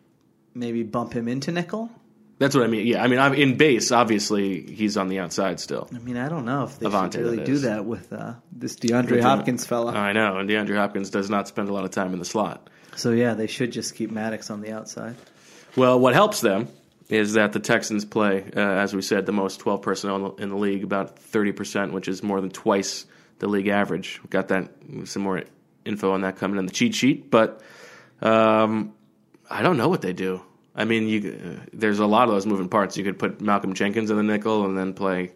maybe 0.54 0.82
bump 0.82 1.12
him 1.12 1.28
into 1.28 1.52
nickel. 1.52 1.90
That's 2.38 2.54
what 2.54 2.64
I 2.64 2.66
mean. 2.66 2.86
Yeah, 2.86 3.02
I 3.02 3.06
mean, 3.06 3.20
I'm, 3.20 3.34
in 3.34 3.56
base, 3.56 3.92
obviously, 3.92 4.60
he's 4.60 4.96
on 4.96 5.08
the 5.08 5.20
outside 5.20 5.60
still. 5.60 5.88
I 5.94 5.98
mean, 5.98 6.16
I 6.16 6.28
don't 6.28 6.44
know 6.44 6.64
if 6.64 6.78
they 6.78 6.86
Avonte, 6.86 7.12
should 7.12 7.20
really 7.20 7.36
that 7.38 7.46
do 7.46 7.58
that 7.58 7.84
with 7.84 8.12
uh, 8.12 8.34
this 8.52 8.76
DeAndre 8.76 9.22
Hopkins 9.22 9.64
fella. 9.64 9.92
I 9.92 10.12
know, 10.12 10.38
and 10.38 10.48
DeAndre 10.48 10.76
Hopkins 10.76 11.10
does 11.10 11.30
not 11.30 11.46
spend 11.46 11.68
a 11.68 11.72
lot 11.72 11.84
of 11.84 11.92
time 11.92 12.12
in 12.12 12.18
the 12.18 12.24
slot. 12.24 12.68
So 12.96 13.10
yeah, 13.10 13.34
they 13.34 13.46
should 13.46 13.72
just 13.72 13.94
keep 13.94 14.10
Maddox 14.10 14.50
on 14.50 14.60
the 14.60 14.72
outside. 14.72 15.16
Well, 15.76 15.98
what 15.98 16.14
helps 16.14 16.40
them 16.40 16.68
is 17.08 17.34
that 17.34 17.52
the 17.52 17.60
Texans 17.60 18.04
play, 18.04 18.50
uh, 18.56 18.60
as 18.60 18.94
we 18.94 19.02
said, 19.02 19.26
the 19.26 19.32
most 19.32 19.60
12 19.60 19.82
personnel 19.82 20.34
in 20.36 20.48
the 20.48 20.56
league, 20.56 20.84
about 20.84 21.16
30%, 21.16 21.92
which 21.92 22.08
is 22.08 22.22
more 22.22 22.40
than 22.40 22.50
twice 22.50 23.06
the 23.40 23.48
league 23.48 23.68
average. 23.68 24.20
We've 24.22 24.30
got 24.30 24.48
that 24.48 24.70
some 25.04 25.22
more 25.22 25.42
info 25.84 26.12
on 26.12 26.22
that 26.22 26.36
coming 26.36 26.58
in 26.58 26.66
the 26.66 26.72
cheat 26.72 26.94
sheet, 26.94 27.30
but 27.30 27.60
um, 28.22 28.94
I 29.50 29.62
don't 29.62 29.76
know 29.76 29.88
what 29.88 30.00
they 30.02 30.12
do. 30.12 30.40
I 30.74 30.84
mean, 30.86 31.06
you, 31.06 31.38
uh, 31.60 31.64
there's 31.72 31.98
a 31.98 32.06
lot 32.06 32.28
of 32.28 32.34
those 32.34 32.46
moving 32.46 32.68
parts. 32.68 32.96
You 32.96 33.04
could 33.04 33.18
put 33.18 33.40
Malcolm 33.40 33.74
Jenkins 33.74 34.10
in 34.10 34.16
the 34.16 34.22
nickel 34.22 34.64
and 34.64 34.76
then 34.76 34.94
play 34.94 35.32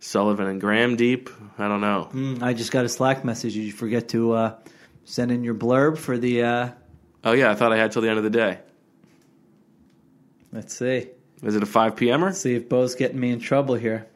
Sullivan 0.00 0.46
and 0.46 0.60
Graham 0.60 0.96
deep. 0.96 1.28
I 1.58 1.68
don't 1.68 1.80
know. 1.80 2.08
Mm, 2.12 2.42
I 2.42 2.54
just 2.54 2.72
got 2.72 2.84
a 2.84 2.88
Slack 2.88 3.24
message. 3.24 3.54
Did 3.54 3.64
you 3.64 3.72
forget 3.72 4.08
to 4.10 4.32
uh, 4.32 4.58
send 5.04 5.32
in 5.32 5.44
your 5.44 5.54
blurb 5.54 5.98
for 5.98 6.16
the? 6.16 6.42
Uh, 6.42 6.68
Oh 7.24 7.32
yeah, 7.32 7.50
I 7.50 7.54
thought 7.54 7.72
I 7.72 7.78
had 7.78 7.90
till 7.90 8.02
the 8.02 8.10
end 8.10 8.18
of 8.18 8.24
the 8.24 8.30
day. 8.30 8.58
Let's 10.54 10.74
see. 10.74 11.08
Is 11.42 11.56
it 11.56 11.62
a 11.62 11.66
5 11.66 11.96
p.m.er? 11.96 12.32
See 12.32 12.54
if 12.54 12.68
Bo's 12.68 12.94
getting 12.94 13.20
me 13.20 13.30
in 13.30 13.40
trouble 13.40 13.74
here. 13.74 14.06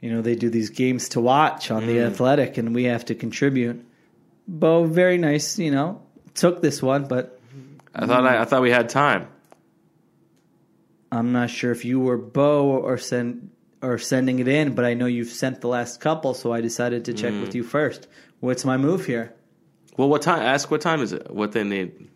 You 0.00 0.10
know, 0.12 0.22
they 0.22 0.34
do 0.34 0.48
these 0.48 0.70
games 0.70 1.10
to 1.10 1.20
watch 1.20 1.70
on 1.70 1.86
the 1.86 1.98
mm. 1.98 2.06
Athletic, 2.06 2.56
and 2.58 2.74
we 2.74 2.84
have 2.84 3.04
to 3.06 3.14
contribute. 3.14 3.84
Bo, 4.48 4.84
very 4.84 5.18
nice, 5.18 5.58
you 5.58 5.70
know, 5.70 6.02
took 6.34 6.62
this 6.62 6.82
one, 6.82 7.06
but 7.06 7.38
I 7.94 8.06
thought 8.06 8.26
I, 8.26 8.40
I 8.40 8.44
thought 8.44 8.62
we 8.62 8.70
had 8.70 8.88
time. 8.88 9.28
I'm 11.12 11.32
not 11.32 11.50
sure 11.50 11.70
if 11.70 11.84
you 11.84 12.00
were 12.00 12.16
Bo 12.16 12.70
or 12.70 12.96
send 12.98 13.50
or 13.82 13.98
sending 13.98 14.38
it 14.38 14.48
in, 14.48 14.74
but 14.74 14.84
I 14.84 14.94
know 14.94 15.06
you've 15.06 15.28
sent 15.28 15.60
the 15.60 15.68
last 15.68 16.00
couple, 16.00 16.34
so 16.34 16.52
I 16.52 16.60
decided 16.60 17.04
to 17.06 17.14
check 17.14 17.32
with 17.32 17.50
mm. 17.50 17.56
you 17.56 17.64
first. 17.64 18.08
What's 18.40 18.64
my 18.64 18.76
move 18.76 19.06
here? 19.06 19.34
Well, 19.96 20.08
what 20.08 20.22
time? 20.22 20.40
Ask 20.40 20.70
what 20.70 20.80
time 20.80 21.00
is 21.00 21.12
it? 21.12 21.30
What 21.30 21.52
they 21.52 21.64
need? 21.64 22.08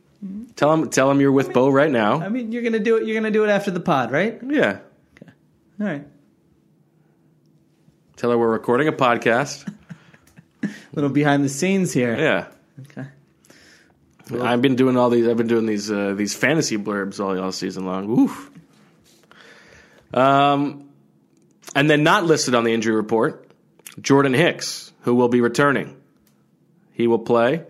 Tell 0.57 0.73
him, 0.73 0.89
Tell 0.91 1.11
him 1.11 1.21
you're 1.21 1.33
with 1.33 1.53
Bo 1.53 1.69
right 1.69 1.91
now. 1.91 2.21
I 2.21 2.29
mean, 2.29 2.53
you're 2.53 2.63
gonna 2.63 2.79
do 2.79 2.97
it. 2.97 3.07
You're 3.07 3.15
gonna 3.17 3.31
do 3.31 3.45
it 3.45 3.49
after 3.51 3.71
the 3.71 3.81
pod, 3.81 4.11
right? 4.11 4.41
yeah. 4.49 4.79
All 5.79 5.87
right. 5.87 6.07
Tell 8.17 8.31
her 8.31 8.39
we're 8.39 8.51
recording 8.51 8.89
a 8.89 8.93
podcast. 8.93 9.71
a 10.63 10.69
Little 10.95 11.11
behind 11.11 11.45
the 11.45 11.51
scenes 11.51 11.93
here. 11.93 12.17
Yeah. 12.17 12.47
Okay. 12.81 13.09
I've 14.43 14.63
been 14.63 14.75
doing 14.75 14.97
all 14.97 15.11
these. 15.11 15.29
I've 15.29 15.37
been 15.37 15.47
doing 15.47 15.67
these 15.67 15.91
uh, 15.91 16.15
these 16.17 16.35
fantasy 16.35 16.79
blurbs 16.79 17.21
all, 17.21 17.39
all 17.39 17.53
season 17.53 17.85
long. 17.85 18.07
Woof. 18.09 18.51
Um, 20.15 20.89
and 21.75 21.91
then 21.91 22.03
not 22.03 22.25
listed 22.25 22.55
on 22.55 22.65
the 22.65 22.73
injury 22.73 22.95
report, 22.95 23.47
Jordan 24.01 24.33
Hicks, 24.33 24.93
who 25.03 25.15
will 25.15 25.29
be 25.29 25.43
returning. 25.43 25.97
He 26.93 27.07
will 27.07 27.19
play. 27.19 27.65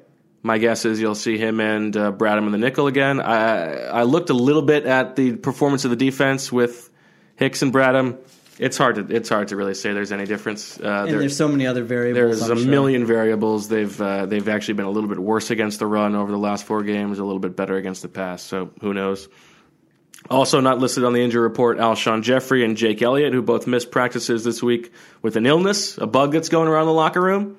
My 0.47 0.59
guess 0.59 0.85
is 0.85 1.01
you'll 1.01 1.15
see 1.17 1.39
him 1.39 1.59
and 1.61 1.97
uh, 1.97 2.13
Bradham 2.13 2.47
in 2.47 2.53
the 2.53 2.59
nickel 2.59 2.87
again. 2.87 3.21
I 3.21 3.87
I 4.01 4.03
looked 4.05 4.31
a 4.31 4.35
little 4.35 4.63
bit 4.63 4.87
at 4.87 5.17
the 5.17 5.37
performance 5.37 5.85
of 5.85 5.91
the 5.91 5.97
defense 5.97 6.53
with 6.53 6.89
Hicks 7.37 7.63
and 7.63 7.73
Bradham. 7.73 8.19
It's 8.59 8.79
hard 8.79 8.95
to 8.97 9.15
it's 9.15 9.29
hard 9.29 9.49
to 9.49 9.57
really 9.57 9.75
say 9.75 9.93
there's 9.93 10.13
any 10.13 10.25
difference. 10.25 10.79
Uh, 10.81 10.85
And 10.87 11.11
there- 11.11 11.19
there's 11.19 11.37
so 11.37 11.49
many 11.49 11.67
other 11.67 11.85
variables. 11.85 12.39
there's 12.39 12.51
I'm 12.51 12.59
a 12.59 12.61
sure. 12.61 12.71
million 12.71 13.05
variables. 13.05 13.69
They've 13.69 14.01
uh, 14.01 14.27
they've 14.27 14.49
actually 14.49 14.75
been 14.75 14.87
a 14.87 14.91
little 14.91 15.11
bit 15.11 15.19
worse 15.19 15.51
against 15.51 15.79
the 15.81 15.87
run 15.87 16.15
over 16.15 16.31
the 16.31 16.39
last 16.39 16.65
four 16.65 16.83
games, 16.85 17.19
a 17.19 17.25
little 17.25 17.41
bit 17.41 17.57
better 17.57 17.77
against 17.77 18.03
the 18.03 18.09
pass. 18.09 18.43
So 18.43 18.71
who 18.81 18.95
knows? 18.95 19.29
Also 20.31 20.61
not 20.61 20.79
listed 20.79 21.05
on 21.05 21.13
the 21.13 21.21
injury 21.23 21.43
report, 21.43 21.79
Alshon 21.79 22.23
Jeffery 22.23 22.65
and 22.65 22.77
Jake 22.77 23.03
Elliott, 23.03 23.33
who 23.33 23.43
both 23.43 23.67
missed 23.67 23.91
practices 23.91 24.43
this 24.43 24.63
week 24.63 24.93
with 25.23 25.37
an 25.37 25.45
illness, 25.47 25.99
a 25.99 26.07
bug 26.07 26.33
that's 26.33 26.49
going 26.49 26.69
around 26.69 26.87
the 26.87 26.93
locker 26.93 27.21
room, 27.21 27.57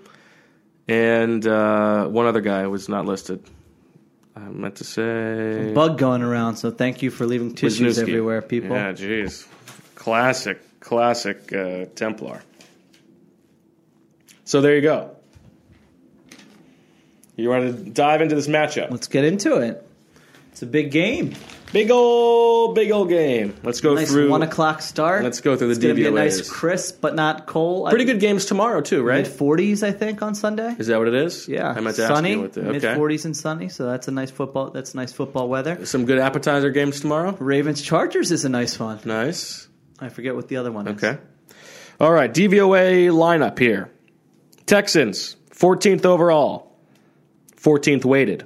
and 0.88 1.46
uh, 1.46 2.08
one 2.08 2.26
other 2.26 2.42
guy 2.42 2.68
was 2.68 2.88
not 2.90 3.06
listed. 3.06 3.44
I 4.36 4.40
meant 4.40 4.76
to 4.78 4.84
say 4.84 5.72
bug 5.74 5.98
going 5.98 6.22
around. 6.22 6.58
So 6.58 6.72
thank 6.72 7.02
you 7.02 7.10
for 7.10 7.26
leaving 7.26 7.56
tissues 7.56 7.98
Wisniewski. 7.98 8.02
everywhere, 8.02 8.42
people. 8.42 8.76
Yeah, 8.76 8.94
jeez, 8.94 9.48
classic, 9.96 10.80
classic 10.80 11.52
uh, 11.54 11.86
Templar. 11.96 12.42
So 14.46 14.62
there 14.62 14.76
you 14.76 14.82
go. 14.82 15.16
You 17.36 17.50
want 17.50 17.66
to 17.66 17.92
dive 17.92 18.22
into 18.22 18.36
this 18.36 18.48
matchup? 18.48 18.90
Let's 18.90 19.08
get 19.08 19.24
into 19.24 19.58
it. 19.58 19.88
It's 20.52 20.62
a 20.62 20.66
big 20.66 20.92
game. 20.92 21.36
Big 21.74 21.92
old, 21.92 22.76
big 22.76 22.92
old 22.92 23.10
game. 23.10 23.54
Let's 23.62 23.82
go 23.82 23.96
Nice 23.96 24.10
through. 24.10 24.30
one 24.30 24.42
o'clock 24.42 24.82
start. 24.82 25.24
Let's 25.24 25.42
go 25.42 25.58
through 25.58 25.68
the 25.68 25.72
It's 25.74 25.82
gonna 25.82 25.96
be 25.96 26.08
a 26.08 26.12
nice 26.12 26.50
crisp 26.50 27.02
but 27.02 27.14
not 27.14 27.46
cold. 27.46 27.90
Pretty 27.90 28.06
good 28.06 28.22
games 28.22 28.46
tomorrow 28.46 28.80
too, 28.80 29.04
right? 29.04 29.24
Mid 29.24 29.28
forties, 29.28 29.84
I 29.84 29.92
think, 29.92 30.22
on 30.22 30.34
Sunday. 30.34 30.76
Is 30.80 30.88
that 30.88 30.98
what 30.98 31.10
it 31.10 31.14
is? 31.14 31.48
Yeah, 31.48 31.70
I 31.70 31.80
meant 31.82 31.98
to 31.98 32.08
sunny, 32.08 32.30
ask 32.30 32.36
you 32.36 32.42
what 32.42 32.54
the 32.54 32.62
mid 32.64 32.86
okay. 32.86 32.96
forties 32.96 33.26
and 33.26 33.36
sunny. 33.36 33.68
So 33.68 33.86
that's 33.86 34.08
a 34.08 34.12
nice 34.12 34.32
football. 34.32 34.70
That's 34.72 34.96
nice 34.96 35.12
football 35.12 35.50
weather. 35.50 35.86
Some 35.86 36.06
good 36.06 36.20
appetizer 36.20 36.70
games 36.70 37.02
tomorrow. 37.02 37.36
Ravens 37.38 37.82
Chargers 37.82 38.32
is 38.32 38.46
a 38.46 38.50
nice 38.50 38.80
one. 38.80 39.00
Nice. 39.04 39.68
I 40.00 40.10
forget 40.10 40.36
what 40.36 40.48
the 40.48 40.58
other 40.58 40.72
one 40.72 40.88
is. 40.88 41.04
Okay. 41.04 41.20
All 42.00 42.12
right, 42.12 42.32
DVOA 42.32 43.10
lineup 43.10 43.60
here. 43.60 43.92
Texans, 44.68 45.36
14th 45.52 46.06
overall, 46.06 46.78
14th 47.56 48.06
weighted. 48.06 48.46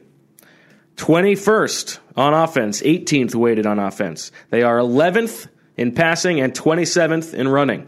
21st 0.95 1.99
on 2.15 2.33
offense, 2.33 2.81
18th 2.81 3.35
weighted 3.35 3.65
on 3.65 3.79
offense. 3.79 4.31
They 4.49 4.63
are 4.63 4.77
11th 4.77 5.47
in 5.77 5.93
passing 5.93 6.39
and 6.39 6.53
27th 6.53 7.33
in 7.33 7.47
running. 7.47 7.87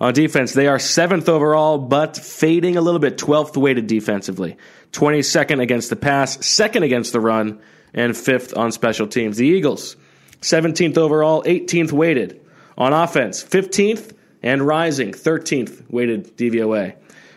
On 0.00 0.12
defense, 0.12 0.52
they 0.52 0.66
are 0.66 0.78
7th 0.78 1.28
overall, 1.28 1.78
but 1.78 2.16
fading 2.16 2.76
a 2.76 2.80
little 2.80 2.98
bit, 2.98 3.16
12th 3.18 3.56
weighted 3.56 3.86
defensively. 3.86 4.56
22nd 4.92 5.60
against 5.60 5.90
the 5.90 5.96
pass, 5.96 6.36
2nd 6.38 6.82
against 6.82 7.12
the 7.12 7.20
run, 7.20 7.60
and 7.94 8.12
5th 8.12 8.56
on 8.56 8.72
special 8.72 9.06
teams. 9.06 9.36
The 9.36 9.46
Eagles, 9.46 9.96
17th 10.40 10.98
overall, 10.98 11.42
18th 11.44 11.92
weighted. 11.92 12.40
On 12.76 12.92
offense, 12.92 13.44
15th 13.44 14.16
and 14.42 14.66
rising, 14.66 15.12
13th 15.12 15.88
weighted 15.90 16.36
DVOA. 16.36 16.96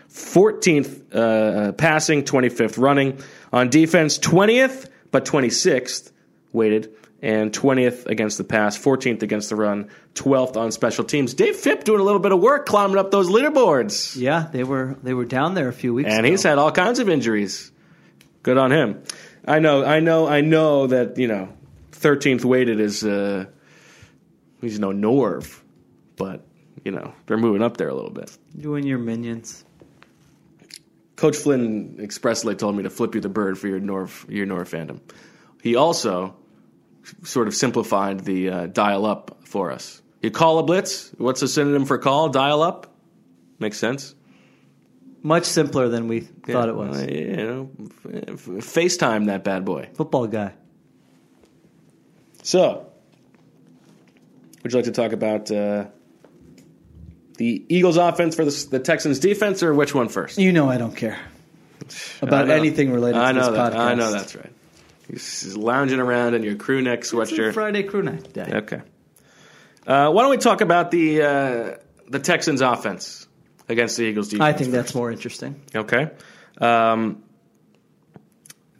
14th 0.10 1.14
uh, 1.14 1.74
passing, 1.74 2.24
25th 2.24 2.80
running. 2.80 3.20
On 3.52 3.70
defense, 3.70 4.18
20th, 4.18 4.90
but 5.16 5.24
26th 5.26 6.12
weighted, 6.52 6.94
and 7.22 7.54
20th 7.54 8.06
against 8.06 8.38
the 8.38 8.44
pass, 8.44 8.78
14th 8.78 9.22
against 9.24 9.48
the 9.50 9.56
run, 9.56 9.90
12th 10.16 10.58
on 10.58 10.72
special 10.74 11.06
teams. 11.06 11.34
Dave 11.34 11.56
Fipp 11.56 11.86
doing 11.86 12.02
a 12.02 12.04
little 12.04 12.20
bit 12.20 12.34
of 12.34 12.42
work 12.42 12.66
climbing 12.66 12.98
up 12.98 13.12
those 13.12 13.30
leaderboards. 13.30 14.18
Yeah, 14.18 14.48
they 14.52 14.64
were 14.66 14.98
they 15.04 15.14
were 15.14 15.24
down 15.26 15.54
there 15.54 15.70
a 15.70 15.74
few 15.74 15.94
weeks 15.94 16.10
And 16.10 16.20
ago. 16.20 16.30
he's 16.32 16.44
had 16.44 16.58
all 16.58 16.72
kinds 16.72 17.00
of 17.00 17.08
injuries. 17.10 17.72
Good 18.44 18.58
on 18.58 18.72
him. 18.72 19.02
I 19.48 19.60
know, 19.60 19.84
I 19.86 20.00
know, 20.02 20.28
I 20.28 20.42
know 20.42 20.88
that, 20.88 21.18
you 21.18 21.28
know, 21.28 21.50
13th 21.94 22.44
weighted 22.46 22.80
is, 22.80 23.04
uh, 23.04 23.46
he's 24.62 24.80
no 24.80 24.90
Norv, 24.90 25.62
but, 26.18 26.46
you 26.84 26.92
know, 26.92 27.14
they're 27.26 27.38
moving 27.38 27.62
up 27.64 27.78
there 27.78 27.90
a 27.90 27.94
little 27.96 28.12
bit. 28.12 28.38
you 28.56 28.76
and 28.76 28.86
your 28.88 28.98
minions. 29.00 29.65
Coach 31.16 31.38
Flynn 31.38 31.98
expressly 32.02 32.56
told 32.56 32.76
me 32.76 32.84
to 32.84 32.90
flip 32.90 33.16
you 33.16 33.22
the 33.22 33.30
bird 33.30 33.58
for 33.58 33.68
your 33.68 33.80
Norv, 33.80 34.30
your 34.30 34.46
Norv 34.46 34.70
fandom. 34.70 35.00
He 35.62 35.76
also 35.76 36.36
sort 37.24 37.48
of 37.48 37.56
simplified 37.56 38.22
the 38.22 38.50
uh, 38.50 38.66
dial 38.68 39.06
up 39.06 39.38
for 39.46 39.72
us. 39.72 40.02
You 40.22 40.32
call 40.32 40.60
a 40.60 40.64
blitz. 40.64 41.12
What's 41.18 41.42
a 41.42 41.48
synonym 41.48 41.86
for 41.86 41.98
call? 41.98 42.30
Dial 42.30 42.62
up. 42.62 42.94
Makes 43.60 43.78
sense. 43.78 44.16
Much 45.22 45.46
simpler 45.46 45.88
than 45.88 46.08
we 46.08 46.20
thought 46.20 46.70
it 46.70 46.76
was. 46.76 46.98
Uh, 47.02 47.08
you 47.08 47.36
know, 47.36 47.70
FaceTime 48.06 49.28
that 49.28 49.44
bad 49.44 49.66
boy. 49.66 49.90
Football 49.94 50.28
guy. 50.28 50.54
So, 52.44 52.86
would 54.62 54.72
you 54.72 54.78
like 54.78 54.86
to 54.86 54.92
talk 54.92 55.14
about 55.14 55.50
uh, 55.50 55.86
the 57.38 57.66
Eagles' 57.70 57.98
offense 57.98 58.36
for 58.36 58.46
the, 58.46 58.68
the 58.72 58.80
Texans' 58.80 59.20
defense, 59.20 59.64
or 59.64 59.74
which 59.74 59.94
one 59.94 60.10
first? 60.10 60.38
You 60.38 60.52
know 60.52 60.70
I 60.70 60.78
don't 60.78 60.96
care 60.96 61.20
about 62.22 62.50
anything 62.50 62.92
related 62.92 63.20
I 63.20 63.32
to 63.32 63.40
know 63.40 63.52
this 63.52 63.58
that. 63.58 63.74
podcast. 63.74 63.78
I 63.78 63.94
know 63.96 64.12
that's 64.12 64.36
right. 64.36 64.52
He's 65.08 65.56
lounging 65.56 66.00
around 66.00 66.34
in 66.34 66.44
your 66.44 66.56
crew 66.56 66.82
neck 66.82 67.02
sweatshirt. 67.02 67.54
Friday 67.54 67.84
crew 67.84 68.02
night 68.02 68.34
day. 68.34 68.50
Okay. 68.54 68.82
Uh, 69.86 70.10
why 70.12 70.24
don't 70.24 70.32
we 70.32 70.38
talk 70.38 70.62
about 70.62 70.90
the 70.90 71.22
uh, 71.22 71.78
the 72.08 72.20
Texans' 72.20 72.62
offense 72.62 73.28
against 73.70 73.98
the 73.98 74.04
Eagles' 74.04 74.30
defense? 74.30 74.42
I 74.44 74.54
think 74.54 74.72
that's 74.72 74.96
more 74.96 75.12
interesting. 75.12 75.62
Okay. 75.76 76.10
Um, 76.60 77.24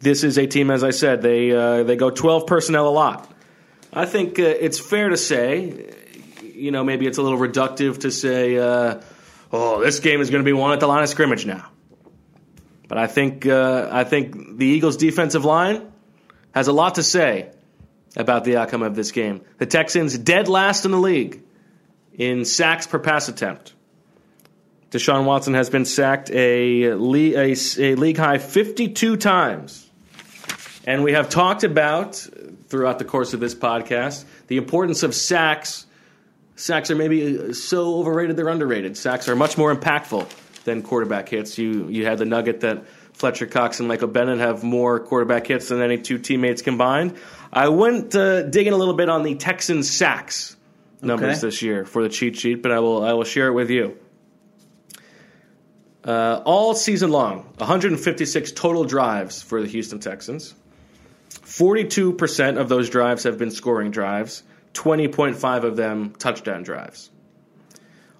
this 0.00 0.24
is 0.24 0.36
a 0.36 0.46
team, 0.46 0.70
as 0.70 0.82
I 0.82 0.90
said, 0.90 1.22
they 1.22 1.52
uh, 1.52 1.84
they 1.84 1.96
go 1.96 2.10
twelve 2.10 2.46
personnel 2.46 2.88
a 2.88 2.90
lot. 2.90 3.30
I 3.92 4.04
think 4.04 4.38
uh, 4.38 4.42
it's 4.42 4.78
fair 4.78 5.08
to 5.08 5.16
say, 5.16 5.94
you 6.56 6.70
know, 6.70 6.84
maybe 6.84 7.06
it's 7.06 7.18
a 7.18 7.22
little 7.22 7.38
reductive 7.38 8.00
to 8.00 8.10
say, 8.10 8.56
uh, 8.56 9.00
oh, 9.52 9.80
this 9.82 10.00
game 10.00 10.20
is 10.20 10.30
going 10.30 10.42
to 10.42 10.48
be 10.48 10.52
won 10.52 10.72
at 10.72 10.80
the 10.80 10.86
line 10.86 11.02
of 11.02 11.08
scrimmage 11.08 11.46
now. 11.46 11.70
But 12.88 12.98
I 12.98 13.06
think 13.06 13.46
uh, 13.46 13.88
I 13.90 14.04
think 14.04 14.58
the 14.58 14.66
Eagles' 14.66 14.96
defensive 14.96 15.44
line 15.44 15.92
has 16.52 16.68
a 16.68 16.72
lot 16.72 16.96
to 16.96 17.02
say 17.02 17.50
about 18.16 18.44
the 18.44 18.56
outcome 18.56 18.82
of 18.82 18.94
this 18.94 19.12
game. 19.12 19.42
The 19.58 19.66
Texans 19.66 20.16
dead 20.16 20.48
last 20.48 20.84
in 20.84 20.90
the 20.90 20.98
league 20.98 21.42
in 22.14 22.44
sacks 22.44 22.86
per 22.86 22.98
pass 22.98 23.28
attempt. 23.28 23.74
Deshaun 24.90 25.24
Watson 25.24 25.54
has 25.54 25.68
been 25.68 25.84
sacked 25.84 26.30
a, 26.30 26.84
a, 26.84 26.94
a 26.94 27.94
league 27.96 28.16
high 28.16 28.38
52 28.38 29.16
times. 29.16 29.90
And 30.86 31.02
we 31.02 31.12
have 31.12 31.28
talked 31.28 31.64
about 31.64 32.14
throughout 32.68 32.98
the 32.98 33.04
course 33.04 33.34
of 33.34 33.40
this 33.40 33.54
podcast 33.54 34.24
the 34.46 34.56
importance 34.56 35.02
of 35.02 35.14
sacks. 35.14 35.86
Sacks 36.56 36.90
are 36.90 36.96
maybe 36.96 37.52
so 37.52 37.96
overrated 37.96 38.36
they're 38.36 38.48
underrated. 38.48 38.96
Sacks 38.96 39.28
are 39.28 39.36
much 39.36 39.56
more 39.58 39.74
impactful 39.74 40.28
than 40.64 40.82
quarterback 40.82 41.28
hits. 41.28 41.58
You 41.58 41.88
you 41.88 42.06
had 42.06 42.18
the 42.18 42.24
nugget 42.24 42.60
that 42.60 42.86
Fletcher 43.12 43.46
Cox 43.46 43.78
and 43.78 43.88
Michael 43.88 44.08
Bennett 44.08 44.38
have 44.38 44.62
more 44.64 44.98
quarterback 45.00 45.46
hits 45.46 45.68
than 45.68 45.80
any 45.80 45.98
two 45.98 46.18
teammates 46.18 46.62
combined. 46.62 47.16
I 47.52 47.68
went 47.68 48.14
uh, 48.14 48.42
digging 48.42 48.72
a 48.72 48.76
little 48.76 48.94
bit 48.94 49.08
on 49.08 49.22
the 49.22 49.34
Texans 49.36 49.88
sacks 49.90 50.56
numbers 51.02 51.38
Okay. 51.38 51.46
this 51.46 51.62
year 51.62 51.84
for 51.84 52.02
the 52.02 52.08
cheat 52.08 52.36
sheet, 52.36 52.62
but 52.62 52.72
I 52.72 52.80
will 52.80 53.04
I 53.04 53.12
will 53.12 53.24
share 53.24 53.48
it 53.48 53.52
with 53.52 53.70
you. 53.70 53.96
Uh, 56.04 56.40
all 56.44 56.74
season 56.74 57.10
long, 57.10 57.38
156 57.58 58.52
total 58.52 58.84
drives 58.84 59.42
for 59.42 59.60
the 59.60 59.66
Houston 59.66 59.98
Texans. 59.98 60.54
42% 61.30 62.58
of 62.58 62.68
those 62.68 62.90
drives 62.90 63.24
have 63.24 63.38
been 63.38 63.50
scoring 63.50 63.90
drives, 63.90 64.42
20.5 64.76 65.64
of 65.64 65.76
them 65.76 66.12
touchdown 66.18 66.62
drives. 66.62 67.10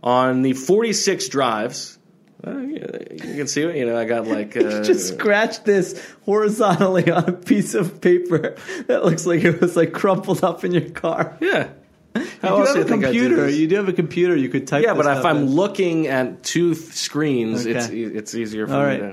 On 0.03 0.42
the 0.42 0.53
46 0.53 1.29
drives, 1.29 1.99
uh, 2.47 2.59
you 2.59 2.79
can 3.19 3.47
see 3.49 3.62
it. 3.62 3.77
You 3.77 3.87
know, 3.87 3.99
I 3.99 4.05
got 4.05 4.27
like 4.27 4.57
uh, 4.57 4.83
Just 4.83 5.14
scratch 5.14 5.64
this 5.64 6.01
horizontally 6.25 7.11
on 7.11 7.25
a 7.29 7.33
piece 7.33 7.75
of 7.75 8.01
paper 8.01 8.57
that 8.87 9.05
looks 9.05 9.27
like 9.27 9.42
it 9.45 9.61
was 9.61 9.77
like 9.77 9.92
crumpled 9.92 10.45
up 10.45 10.64
in 10.64 10.73
your 10.73 10.90
car. 10.90 11.37
yeah. 11.40 11.69
You 12.16 12.25
How 12.40 12.57
do 12.57 12.64
have 12.64 12.77
a 12.77 12.79
you 12.79 12.85
think 12.87 13.05
I 13.05 13.12
do 13.12 13.19
computer. 13.29 13.51
You 13.51 13.66
do 13.69 13.77
have 13.77 13.88
a 13.90 13.92
computer. 13.92 14.35
You 14.35 14.49
could 14.49 14.66
type. 14.66 14.83
Yeah, 14.83 14.95
this 14.95 15.05
but 15.05 15.19
if 15.19 15.25
I'm 15.27 15.37
in. 15.37 15.47
looking 15.51 16.07
at 16.07 16.42
two 16.42 16.75
screens, 16.75 17.66
it's 17.66 17.87
Okay. 17.88 18.01
it's 18.01 18.35
easier 18.35 18.66
for 18.66 18.73
All 18.73 18.81
me 18.81 18.87
right. 18.87 18.99
to. 19.01 19.09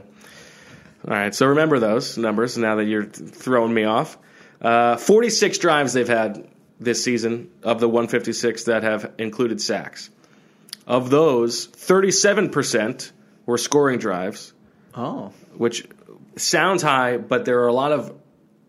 All 1.12 1.14
right, 1.14 1.36
so 1.36 1.48
remember 1.48 1.80
those 1.80 2.18
numbers 2.18 2.58
now 2.58 2.76
that 2.76 2.86
you're 2.86 3.04
throwing 3.04 3.74
me 3.74 3.84
off. 3.84 4.18
Uh, 4.62 4.96
46 4.96 5.58
drives 5.58 5.92
they've 5.92 6.08
had 6.08 6.48
this 6.80 7.04
season 7.04 7.50
of 7.64 7.80
the 7.80 7.88
156 7.88 8.66
that 8.66 8.84
have 8.84 9.14
included 9.18 9.62
sacks. 9.62 10.10
Of 10.86 11.10
those, 11.10 11.68
37% 11.68 13.12
were 13.46 13.58
scoring 13.58 14.00
drives, 14.00 14.54
oh, 14.96 15.32
which 15.56 15.88
sounds 16.36 16.82
high, 16.82 17.18
but 17.18 17.46
there 17.46 17.62
are 17.62 17.68
a 17.68 17.74
lot 17.74 17.92
of 17.92 18.14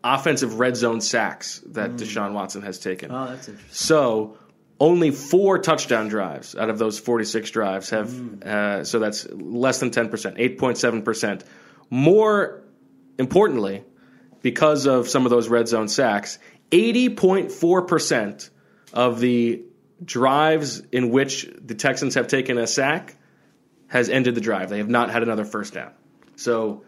offensive 0.04 0.58
red 0.60 0.76
zone 0.76 1.00
sacks 1.00 1.60
that 1.66 1.92
Deshaun 1.92 2.32
Watson 2.32 2.62
has 2.62 2.78
taken. 2.78 3.10
oh, 3.10 3.26
that's 3.28 3.48
interesting. 3.48 3.74
So 3.74 4.36
only 4.78 5.10
four 5.10 5.58
touchdown 5.58 6.08
drives 6.08 6.54
out 6.54 6.68
of 6.70 6.78
those 6.78 6.98
46 6.98 7.50
drives 7.50 7.90
have, 7.90 8.08
Mm. 8.10 8.44
uh, 8.44 8.84
so 8.84 8.98
that's 8.98 9.26
less 9.30 9.78
than 9.80 9.90
10%, 9.90 10.36
8.7%. 10.38 11.42
More 11.90 12.62
importantly, 13.18 13.82
because 14.42 14.86
of 14.86 15.08
some 15.08 15.24
of 15.24 15.30
those 15.30 15.48
red 15.48 15.68
zone 15.68 15.88
sacks, 15.88 16.38
80.4% 16.74 18.50
of 18.92 19.20
the 19.20 19.62
drives 20.04 20.80
in 20.90 21.10
which 21.10 21.48
the 21.64 21.76
Texans 21.76 22.16
have 22.16 22.26
taken 22.26 22.58
a 22.58 22.66
sack 22.66 23.16
has 23.86 24.08
ended 24.08 24.34
the 24.34 24.40
drive. 24.40 24.70
They 24.70 24.78
have 24.78 24.88
not 24.88 25.10
had 25.10 25.22
another 25.22 25.44
first 25.44 25.72
down. 25.72 25.92
So, 26.34 26.82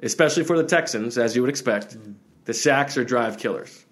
especially 0.00 0.44
for 0.44 0.56
the 0.56 0.62
Texans, 0.62 1.18
as 1.18 1.34
you 1.34 1.42
would 1.42 1.50
expect, 1.50 1.96
the 2.44 2.54
sacks 2.54 2.96
are 2.96 3.02
drive 3.04 3.38
killers. 3.38 3.84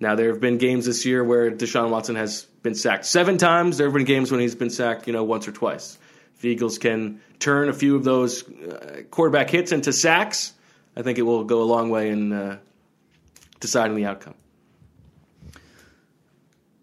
Now 0.00 0.16
there 0.16 0.30
have 0.30 0.40
been 0.40 0.58
games 0.58 0.86
this 0.86 1.06
year 1.06 1.22
where 1.22 1.52
Deshaun 1.52 1.90
Watson 1.90 2.16
has 2.16 2.42
been 2.64 2.74
sacked 2.74 3.04
seven 3.04 3.38
times. 3.38 3.78
There 3.78 3.86
have 3.86 3.94
been 3.94 4.04
games 4.04 4.32
when 4.32 4.40
he's 4.40 4.56
been 4.56 4.70
sacked, 4.70 5.06
you 5.06 5.12
know, 5.12 5.22
once 5.22 5.46
or 5.46 5.52
twice. 5.52 5.96
If 6.34 6.40
the 6.40 6.48
Eagles 6.48 6.78
can 6.78 7.20
turn 7.38 7.68
a 7.68 7.72
few 7.72 7.94
of 7.94 8.02
those 8.02 8.42
uh, 8.42 9.02
quarterback 9.12 9.48
hits 9.50 9.70
into 9.70 9.92
sacks, 9.92 10.52
I 10.96 11.02
think 11.02 11.18
it 11.18 11.22
will 11.22 11.44
go 11.44 11.62
a 11.62 11.64
long 11.64 11.90
way 11.90 12.10
in 12.10 12.32
uh, 12.32 12.58
deciding 13.64 13.96
the 13.96 14.04
outcome. 14.04 14.34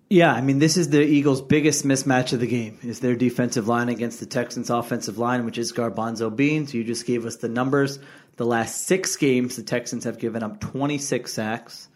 Yeah, 0.10 0.34
I 0.34 0.42
mean, 0.42 0.58
this 0.58 0.78
is 0.78 0.90
the 0.90 1.02
Eagles' 1.02 1.42
biggest 1.42 1.86
mismatch 1.86 2.34
of 2.34 2.40
the 2.40 2.48
game 2.48 2.80
is 2.82 3.00
their 3.00 3.16
defensive 3.16 3.68
line 3.68 3.88
against 3.88 4.20
the 4.20 4.26
Texans' 4.26 4.72
offensive 4.72 5.20
line, 5.20 5.46
which 5.46 5.60
is 5.60 5.72
Garbanzo 5.72 6.36
Beans. 6.36 6.74
You 6.74 6.84
just 6.84 7.06
gave 7.06 7.26
us 7.26 7.38
the 7.38 7.48
numbers. 7.48 8.00
The 8.36 8.46
last 8.46 8.88
six 8.88 9.16
games, 9.16 9.58
the 9.58 9.64
Texans 9.64 10.04
have 10.06 10.18
given 10.18 10.42
up 10.42 10.60
26 10.60 11.32
sacks. 11.32 11.88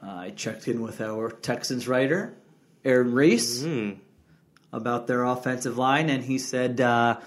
Uh, 0.00 0.06
I 0.06 0.30
checked 0.30 0.68
in 0.68 0.82
with 0.82 1.00
our 1.00 1.30
Texans 1.30 1.88
writer, 1.88 2.34
Aaron 2.84 3.12
Reiss, 3.12 3.64
about 4.72 5.06
their 5.06 5.24
offensive 5.24 5.78
line, 5.78 6.10
and 6.10 6.22
he 6.22 6.38
said, 6.38 6.80
uh, 6.80 7.18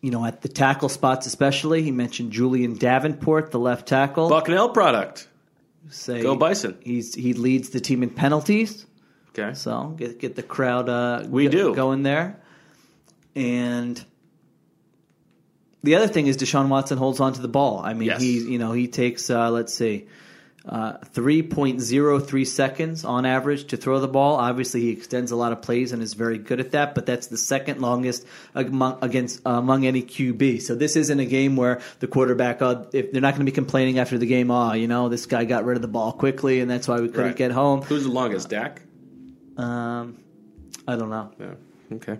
you 0.00 0.10
know, 0.10 0.24
at 0.24 0.40
the 0.40 0.48
tackle 0.48 0.88
spots 0.88 1.26
especially, 1.26 1.82
he 1.82 1.90
mentioned 1.90 2.32
Julie'n 2.32 2.78
Davenport, 2.78 3.50
the 3.50 3.58
left 3.58 3.86
tackle. 3.86 4.30
Bucknell 4.30 4.70
product. 4.70 5.28
Say 5.90 6.22
Go 6.22 6.36
Bison. 6.36 6.78
He's 6.82 7.14
he 7.14 7.32
leads 7.34 7.70
the 7.70 7.80
team 7.80 8.02
in 8.02 8.10
penalties. 8.10 8.86
Okay. 9.30 9.54
So 9.54 9.94
get 9.96 10.18
get 10.18 10.36
the 10.36 10.42
crowd 10.42 10.88
uh, 10.88 11.24
We 11.28 11.44
go- 11.44 11.50
do. 11.50 11.74
going 11.74 12.02
there. 12.02 12.40
And 13.34 14.02
the 15.82 15.96
other 15.96 16.06
thing 16.08 16.26
is 16.26 16.36
Deshaun 16.36 16.68
Watson 16.68 16.98
holds 16.98 17.18
on 17.20 17.32
to 17.32 17.40
the 17.42 17.48
ball. 17.48 17.80
I 17.82 17.94
mean, 17.94 18.08
Yes. 18.08 18.20
he 18.20 18.38
you 18.38 18.58
know 18.58 18.72
he 18.72 18.88
takes 18.88 19.28
uh, 19.30 19.50
let's 19.50 19.74
see. 19.74 20.06
Uh, 20.64 20.96
3.03 21.12 22.46
seconds 22.46 23.04
on 23.04 23.26
average 23.26 23.66
to 23.66 23.76
throw 23.76 23.98
the 23.98 24.06
ball. 24.06 24.36
Obviously, 24.36 24.80
he 24.82 24.90
extends 24.90 25.32
a 25.32 25.36
lot 25.36 25.50
of 25.50 25.60
plays 25.60 25.90
and 25.90 26.00
is 26.00 26.14
very 26.14 26.38
good 26.38 26.60
at 26.60 26.70
that, 26.70 26.94
but 26.94 27.04
that's 27.04 27.26
the 27.26 27.36
second 27.36 27.80
longest 27.80 28.24
among, 28.54 28.96
against 29.02 29.40
among 29.44 29.84
any 29.86 30.02
QB. 30.02 30.62
So 30.62 30.76
this 30.76 30.94
isn't 30.94 31.18
a 31.18 31.26
game 31.26 31.56
where 31.56 31.80
the 31.98 32.06
quarterback, 32.06 32.62
uh, 32.62 32.84
if 32.92 33.10
they're 33.10 33.20
not 33.20 33.32
going 33.34 33.44
to 33.44 33.50
be 33.50 33.54
complaining 33.54 33.98
after 33.98 34.18
the 34.18 34.26
game, 34.26 34.52
oh, 34.52 34.72
you 34.72 34.86
know, 34.86 35.08
this 35.08 35.26
guy 35.26 35.44
got 35.44 35.64
rid 35.64 35.74
of 35.76 35.82
the 35.82 35.88
ball 35.88 36.12
quickly 36.12 36.60
and 36.60 36.70
that's 36.70 36.86
why 36.86 37.00
we 37.00 37.08
couldn't 37.08 37.22
Right. 37.26 37.36
get 37.36 37.50
home. 37.50 37.82
Who's 37.82 38.04
the 38.04 38.10
longest? 38.10 38.48
Dak? 38.48 38.82
Um, 39.56 40.16
I 40.86 40.94
don't 40.94 41.10
know. 41.10 41.32
Yeah. 41.40 41.54
Okay. 41.96 42.18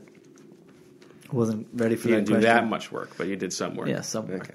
wasn't 1.31 1.67
ready 1.75 1.95
for 1.97 2.09
You 2.09 2.17
that 2.17 2.21
didn't 2.23 2.27
do 2.27 2.33
question. 2.35 2.55
that 2.57 2.67
much 2.69 2.91
work, 2.93 3.11
but 3.17 3.27
you 3.29 3.37
did 3.37 3.53
some 3.53 3.75
work. 3.77 3.89
Yeah, 3.89 4.01
some 4.03 4.27
work. 4.29 4.43
Okay. 4.49 4.55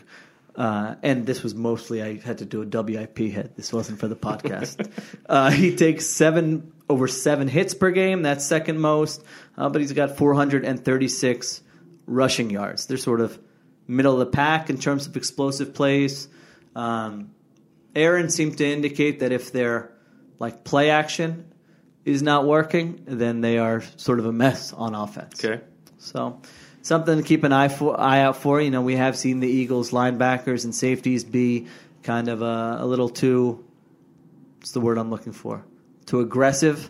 Uh, 0.57 0.95
and 1.03 1.27
this 1.27 1.43
was 1.43 1.53
mostly 1.53 2.01
I 2.01 2.19
had 2.19 2.39
to 2.39 2.45
do 2.45 2.63
a 2.63 2.65
WIP 2.65 3.19
hit. 3.19 3.55
This 3.55 3.71
wasn't 3.71 3.99
for 3.99 4.07
the 4.07 4.15
podcast. 4.15 4.91
uh, 5.29 5.51
he 5.51 5.75
takes 5.75 6.07
seven 6.07 6.73
over 6.89 7.07
seven 7.07 7.47
hits 7.47 7.75
per 7.75 7.91
game. 7.91 8.23
That's 8.23 8.43
second 8.43 8.79
most, 8.79 9.23
uh, 9.55 9.69
but 9.69 9.81
he's 9.81 9.93
got 9.93 10.17
436 10.17 11.61
rushing 12.07 12.49
yards. 12.49 12.87
They're 12.87 12.97
sort 12.97 13.21
of 13.21 13.37
middle 13.87 14.13
of 14.13 14.19
the 14.19 14.25
pack 14.25 14.71
in 14.71 14.79
terms 14.79 15.05
of 15.05 15.15
explosive 15.15 15.75
plays. 15.75 16.27
Um, 16.75 17.31
Aaron 17.95 18.29
seemed 18.29 18.57
to 18.57 18.65
indicate 18.65 19.19
that 19.19 19.31
if 19.31 19.51
their 19.51 19.91
like 20.39 20.63
play 20.63 20.89
action 20.89 21.53
is 22.03 22.23
not 22.23 22.45
working, 22.45 23.03
then 23.05 23.41
they 23.41 23.59
are 23.59 23.83
sort 23.97 24.19
of 24.19 24.25
a 24.25 24.31
mess 24.31 24.73
on 24.73 24.95
offense. 24.95 25.43
Okay. 25.43 25.63
So 25.97 26.41
something 26.87 27.17
to 27.17 27.23
keep 27.23 27.43
an 27.43 27.51
eye 27.51 27.67
for 27.67 27.99
eye 27.99 28.21
out 28.21 28.37
for. 28.37 28.61
You 28.61 28.71
know, 28.71 28.81
we 28.81 28.95
have 28.95 29.17
seen 29.17 29.41
the 29.41 29.47
Eagles 29.47 29.91
linebackers 29.91 30.63
and 30.63 30.73
safeties 30.73 31.23
be 31.23 31.67
kind 32.03 32.29
of 32.29 32.41
a, 32.41 32.77
a 32.79 32.85
little 32.85 33.09
too 33.09 33.63
what's 34.57 34.71
the 34.71 34.81
word 34.81 34.97
I'm 34.97 35.09
looking 35.09 35.33
for? 35.33 35.63
Too 36.05 36.21
aggressive 36.21 36.89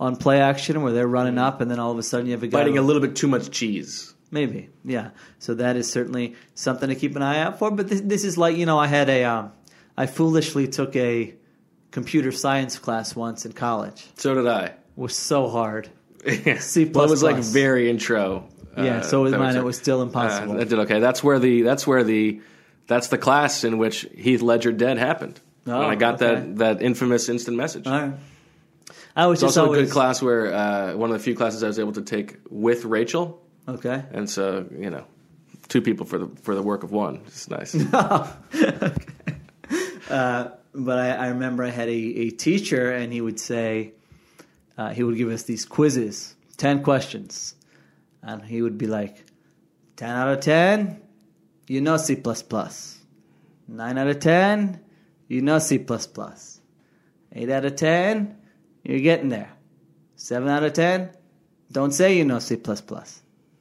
on 0.00 0.16
play 0.16 0.40
action 0.40 0.82
where 0.82 0.92
they're 0.92 1.06
running 1.06 1.38
up 1.38 1.60
and 1.60 1.70
then 1.70 1.78
all 1.78 1.90
of 1.90 1.98
a 1.98 2.02
sudden 2.02 2.26
you 2.26 2.32
have 2.32 2.42
a 2.42 2.46
guy 2.46 2.58
Biting 2.58 2.78
a 2.78 2.82
little 2.82 3.02
bit 3.02 3.16
too 3.16 3.28
much 3.28 3.50
cheese. 3.50 4.14
Maybe, 4.30 4.70
yeah. 4.84 5.10
So 5.38 5.54
that 5.54 5.76
is 5.76 5.90
certainly 5.90 6.36
something 6.54 6.88
to 6.88 6.94
keep 6.94 7.16
an 7.16 7.22
eye 7.22 7.40
out 7.40 7.58
for. 7.58 7.70
But 7.70 7.88
this, 7.88 8.00
this 8.00 8.24
is 8.24 8.38
like 8.38 8.56
you 8.56 8.64
know, 8.64 8.78
I 8.78 8.86
had 8.86 9.10
a, 9.10 9.24
um, 9.24 9.52
I 9.96 10.06
foolishly 10.06 10.68
took 10.68 10.96
a 10.96 11.34
computer 11.90 12.32
science 12.32 12.78
class 12.78 13.14
once 13.14 13.44
in 13.44 13.52
college. 13.52 14.06
So 14.16 14.34
did 14.34 14.46
I. 14.46 14.64
It 14.66 14.78
was 14.96 15.14
so 15.16 15.48
hard. 15.48 15.90
C 16.26 16.56
C++. 16.58 16.84
Well, 16.86 17.04
it 17.04 17.10
was 17.10 17.22
like 17.22 17.36
very 17.36 17.90
intro. 17.90 18.48
Yeah, 18.76 18.98
uh, 18.98 19.02
so 19.02 19.22
was 19.22 19.32
mine. 19.32 19.56
it. 19.56 19.64
Was 19.64 19.76
still 19.76 20.02
impossible. 20.02 20.54
Uh, 20.54 20.56
that 20.58 20.68
did 20.68 20.78
okay. 20.80 21.00
That's 21.00 21.22
where 21.22 21.38
the 21.38 21.62
that's 21.62 21.86
where 21.86 22.04
the 22.04 22.40
that's 22.86 23.08
the 23.08 23.18
class 23.18 23.64
in 23.64 23.78
which 23.78 24.06
Heath 24.16 24.42
Ledger 24.42 24.72
dead 24.72 24.98
happened. 24.98 25.40
Oh, 25.66 25.78
when 25.78 25.90
I 25.90 25.94
got 25.94 26.20
okay. 26.20 26.34
that 26.34 26.56
that 26.56 26.82
infamous 26.82 27.28
instant 27.28 27.56
message. 27.56 27.86
All 27.86 27.92
right. 27.92 28.14
I 29.14 29.26
was 29.26 29.42
It's 29.42 29.48
just 29.48 29.58
also 29.58 29.66
always 29.66 29.82
a 29.82 29.84
good 29.84 29.92
class 29.92 30.22
where 30.22 30.52
uh, 30.52 30.96
one 30.96 31.10
of 31.10 31.18
the 31.18 31.22
few 31.22 31.34
classes 31.34 31.62
I 31.62 31.66
was 31.66 31.78
able 31.78 31.92
to 31.92 32.02
take 32.02 32.38
with 32.48 32.84
Rachel, 32.86 33.42
Okay. 33.68 34.02
and 34.10 34.28
so 34.28 34.66
you 34.76 34.88
know, 34.88 35.04
two 35.68 35.82
people 35.82 36.06
for 36.06 36.18
the 36.18 36.28
for 36.42 36.54
the 36.54 36.62
work 36.62 36.82
of 36.82 36.92
one. 36.92 37.22
It's 37.26 37.50
nice. 37.50 37.74
but 40.74 40.98
I, 40.98 41.10
I 41.10 41.26
remember 41.28 41.64
I 41.64 41.70
had 41.70 41.88
a, 41.88 41.92
a 41.92 42.30
teacher, 42.30 42.90
and 42.90 43.12
he 43.12 43.20
would 43.20 43.38
say, 43.38 43.92
uh, 44.78 44.90
he 44.90 45.02
would 45.02 45.16
give 45.16 45.28
us 45.28 45.42
these 45.44 45.64
quizzes, 45.64 46.34
10 46.56 46.82
questions. 46.82 47.54
And 48.22 48.44
he 48.44 48.62
would 48.62 48.78
be 48.78 48.86
like, 48.86 49.24
10 49.96 50.10
out 50.10 50.28
of 50.28 50.40
10, 50.40 51.00
you 51.68 51.80
know 51.80 51.96
C. 51.96 52.20
9 53.68 53.98
out 53.98 54.06
of 54.06 54.20
10, 54.20 54.80
you 55.28 55.42
know 55.42 55.58
C. 55.58 55.74
8 55.74 57.50
out 57.50 57.64
of 57.64 57.76
10, 57.76 58.36
you're 58.84 59.00
getting 59.00 59.28
there. 59.28 59.52
7 60.16 60.48
out 60.48 60.62
of 60.62 60.72
10, 60.72 61.10
don't 61.70 61.92
say 61.92 62.16
you 62.16 62.24
know 62.24 62.38
C. 62.38 62.60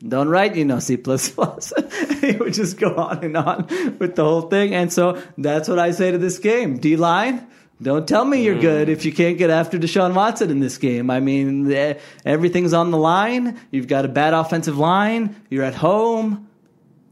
Don't 0.07 0.29
write 0.29 0.55
you 0.55 0.65
know 0.65 0.79
C. 0.79 0.95
he 2.21 2.37
would 2.37 2.53
just 2.53 2.79
go 2.79 2.95
on 2.95 3.23
and 3.23 3.37
on 3.37 3.67
with 3.99 4.15
the 4.15 4.23
whole 4.23 4.43
thing. 4.43 4.73
And 4.73 4.91
so 4.91 5.21
that's 5.37 5.69
what 5.69 5.79
I 5.79 5.91
say 5.91 6.11
to 6.11 6.17
this 6.17 6.39
game. 6.39 6.77
D 6.77 6.95
line, 6.95 7.47
don't 7.81 8.07
tell 8.07 8.23
me 8.23 8.43
you're 8.43 8.59
good 8.59 8.89
if 8.89 9.05
you 9.05 9.11
can't 9.11 9.37
get 9.37 9.49
after 9.49 9.79
Deshaun 9.79 10.13
Watson 10.13 10.51
in 10.51 10.59
this 10.59 10.77
game. 10.77 11.09
I 11.09 11.19
mean, 11.19 11.71
everything's 12.25 12.73
on 12.73 12.91
the 12.91 12.97
line. 12.97 13.59
You've 13.71 13.87
got 13.87 14.05
a 14.05 14.07
bad 14.07 14.33
offensive 14.33 14.77
line. 14.77 15.35
You're 15.49 15.63
at 15.63 15.73
home. 15.75 16.47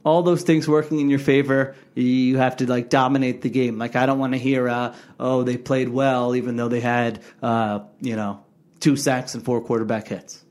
All 0.04 0.22
those 0.22 0.44
things 0.44 0.68
working 0.68 1.00
in 1.00 1.10
your 1.10 1.20
favor. 1.20 1.76
You 1.96 2.38
have 2.38 2.58
to 2.58 2.70
like 2.70 2.90
dominate 2.90 3.42
the 3.42 3.50
game. 3.50 3.78
Like 3.78 3.96
I 3.96 4.06
don't 4.06 4.20
want 4.20 4.34
to 4.34 4.40
hear, 4.40 4.70
uh, 4.70 4.96
oh, 5.20 5.44
they 5.44 5.58
played 5.58 5.90
well 5.90 6.36
even 6.36 6.56
though 6.56 6.68
they 6.70 6.80
had, 6.82 7.22
uh, 7.42 7.80
you 8.00 8.16
know, 8.16 8.44
two 8.80 8.96
sacks 8.96 9.34
and 9.34 9.44
four 9.44 9.62
quarterback 9.62 10.08
hits. 10.08 10.44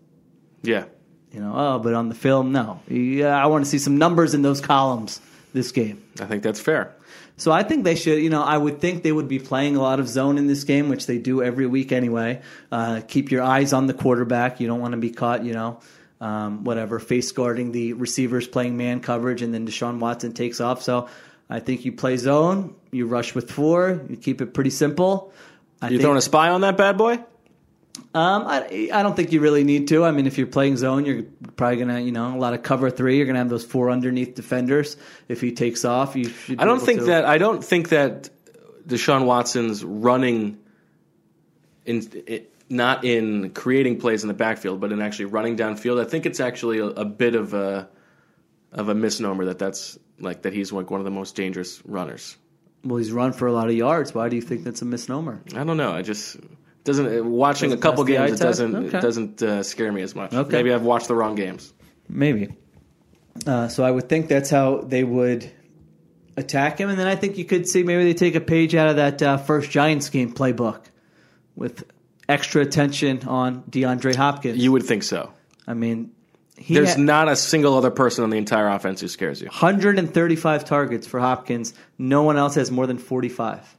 yeah, 0.62 0.84
You 1.32 1.40
know, 1.40 1.52
oh, 1.56 1.78
but 1.78 1.94
on 1.94 2.08
the 2.08 2.14
film, 2.14 2.52
no. 2.52 2.80
Yeah, 2.88 3.42
I 3.42 3.46
want 3.46 3.64
to 3.64 3.70
see 3.70 3.78
some 3.78 3.96
numbers 3.98 4.34
in 4.34 4.42
those 4.42 4.60
columns 4.60 5.20
this 5.52 5.72
game. 5.72 6.02
I 6.20 6.26
think 6.26 6.42
that's 6.42 6.60
fair. 6.60 6.94
So 7.36 7.52
I 7.52 7.62
think 7.62 7.84
they 7.84 7.94
should, 7.94 8.20
you 8.20 8.30
know, 8.30 8.42
I 8.42 8.58
would 8.58 8.80
think 8.80 9.04
they 9.04 9.12
would 9.12 9.28
be 9.28 9.38
playing 9.38 9.76
a 9.76 9.80
lot 9.80 10.00
of 10.00 10.08
zone 10.08 10.38
in 10.38 10.48
this 10.48 10.64
game, 10.64 10.88
which 10.88 11.06
they 11.06 11.18
do 11.18 11.40
every 11.42 11.66
week 11.66 11.92
anyway. 11.92 12.42
Uh, 12.72 13.00
keep 13.06 13.30
your 13.30 13.42
eyes 13.42 13.72
on 13.72 13.86
the 13.86 13.94
quarterback. 13.94 14.60
You 14.60 14.66
don't 14.66 14.80
want 14.80 14.92
to 14.92 14.98
be 14.98 15.10
caught, 15.10 15.44
you 15.44 15.52
know, 15.52 15.78
um, 16.20 16.64
whatever, 16.64 16.98
face 16.98 17.30
guarding 17.30 17.70
the 17.70 17.92
receivers 17.92 18.48
playing 18.48 18.76
man 18.76 19.00
coverage, 19.00 19.40
and 19.40 19.54
then 19.54 19.68
Deshaun 19.68 20.00
Watson 20.00 20.32
takes 20.32 20.60
off. 20.60 20.82
So 20.82 21.08
I 21.48 21.60
think 21.60 21.84
you 21.84 21.92
play 21.92 22.16
zone, 22.16 22.74
you 22.90 23.06
rush 23.06 23.36
with 23.36 23.50
four, 23.52 24.00
you 24.08 24.16
keep 24.16 24.40
it 24.40 24.52
pretty 24.52 24.70
simple. 24.70 25.32
I 25.80 25.86
You 25.86 25.90
think, 25.90 26.02
throwing 26.02 26.18
a 26.18 26.22
spy 26.22 26.48
on 26.48 26.62
that 26.62 26.76
bad 26.76 26.98
boy? 26.98 27.20
Um, 28.14 28.44
I, 28.46 28.90
I 28.92 29.02
don't 29.02 29.14
think 29.14 29.32
you 29.32 29.40
really 29.40 29.64
need 29.64 29.88
to. 29.88 30.04
I 30.04 30.10
mean, 30.10 30.26
if 30.26 30.38
you're 30.38 30.46
playing 30.46 30.76
zone, 30.76 31.04
you're 31.04 31.22
probably 31.56 31.76
gonna, 31.78 32.00
you 32.00 32.12
know, 32.12 32.34
a 32.34 32.38
lot 32.38 32.54
of 32.54 32.62
cover 32.62 32.90
three. 32.90 33.16
You're 33.18 33.26
gonna 33.26 33.38
have 33.38 33.48
those 33.48 33.64
four 33.64 33.90
underneath 33.90 34.34
defenders. 34.34 34.96
If 35.28 35.40
he 35.40 35.52
takes 35.52 35.84
off, 35.84 36.16
you 36.16 36.28
should. 36.30 36.60
I 36.60 36.64
don't 36.64 36.76
able 36.76 36.86
think 36.86 37.00
to- 37.00 37.06
that 37.06 37.24
I 37.24 37.38
don't 37.38 37.62
think 37.64 37.90
that 37.90 38.30
Deshaun 38.86 39.24
Watson's 39.26 39.84
running 39.84 40.58
in 41.84 42.08
it, 42.26 42.54
not 42.70 43.04
in 43.04 43.50
creating 43.50 43.98
plays 43.98 44.22
in 44.22 44.28
the 44.28 44.34
backfield, 44.34 44.80
but 44.80 44.92
in 44.92 45.00
actually 45.00 45.26
running 45.26 45.56
downfield. 45.56 46.00
I 46.00 46.08
think 46.08 46.26
it's 46.26 46.40
actually 46.40 46.78
a, 46.78 46.86
a 46.86 47.04
bit 47.04 47.34
of 47.34 47.54
a 47.54 47.88
of 48.72 48.88
a 48.88 48.94
misnomer 48.94 49.46
that 49.46 49.58
that's 49.58 49.98
like 50.20 50.42
that 50.42 50.52
he's 50.52 50.72
like 50.72 50.90
one 50.90 51.00
of 51.00 51.04
the 51.04 51.10
most 51.10 51.36
dangerous 51.36 51.82
runners. 51.84 52.36
Well, 52.84 52.98
he's 52.98 53.10
run 53.12 53.32
for 53.32 53.46
a 53.46 53.52
lot 53.52 53.68
of 53.68 53.74
yards. 53.74 54.14
Why 54.14 54.28
do 54.28 54.36
you 54.36 54.42
think 54.42 54.62
that's 54.64 54.82
a 54.82 54.84
misnomer? 54.84 55.42
I 55.54 55.64
don't 55.64 55.76
know. 55.76 55.92
I 55.92 56.02
just 56.02 56.36
doesn't 56.88 57.30
watching 57.30 57.70
Doesn't 57.70 57.78
a 57.78 57.82
couple 57.82 58.04
pass 58.04 58.08
the 58.08 58.18
eye 58.18 58.26
games. 58.26 58.40
It 58.40 58.44
doesn't 58.44 58.74
Okay. 58.76 58.98
it 58.98 59.00
doesn't 59.00 59.42
uh, 59.42 59.62
scare 59.62 59.92
me 59.92 60.02
as 60.02 60.14
much. 60.14 60.34
Okay. 60.34 60.50
Maybe 60.50 60.72
I've 60.72 60.82
watched 60.82 61.06
the 61.08 61.14
wrong 61.14 61.36
games. 61.36 61.72
Maybe. 62.08 62.48
Uh, 63.46 63.68
so 63.68 63.84
I 63.84 63.90
would 63.90 64.08
think 64.08 64.28
that's 64.28 64.50
how 64.50 64.78
they 64.78 65.04
would 65.04 65.48
attack 66.36 66.78
him, 66.80 66.88
and 66.88 66.98
then 66.98 67.06
I 67.06 67.14
think 67.16 67.38
you 67.38 67.44
could 67.44 67.68
see 67.68 67.82
maybe 67.82 68.04
they 68.04 68.14
take 68.14 68.34
a 68.34 68.40
page 68.40 68.74
out 68.74 68.88
of 68.88 68.96
that 68.96 69.22
uh, 69.22 69.36
first 69.38 69.70
Giants 69.70 70.08
game 70.10 70.32
playbook 70.34 70.80
with 71.54 71.84
extra 72.28 72.62
attention 72.62 73.26
on 73.28 73.62
DeAndre 73.64 74.14
Hopkins. 74.14 74.58
You 74.58 74.72
would 74.72 74.84
think 74.84 75.02
so. 75.02 75.32
I 75.66 75.74
mean, 75.74 76.12
he 76.56 76.74
There's 76.74 76.90
had 76.90 76.98
not 76.98 77.28
a 77.28 77.36
single 77.36 77.76
other 77.76 77.90
person 77.90 78.24
on 78.24 78.30
the 78.30 78.38
entire 78.38 78.68
offense 78.68 79.00
who 79.00 79.08
scares 79.08 79.40
you. 79.40 79.48
135 79.48 80.64
targets 80.64 81.06
for 81.06 81.20
Hopkins. 81.20 81.74
No 81.98 82.22
one 82.22 82.36
else 82.36 82.54
has 82.56 82.70
more 82.70 82.86
than 82.86 82.98
45. 82.98 83.76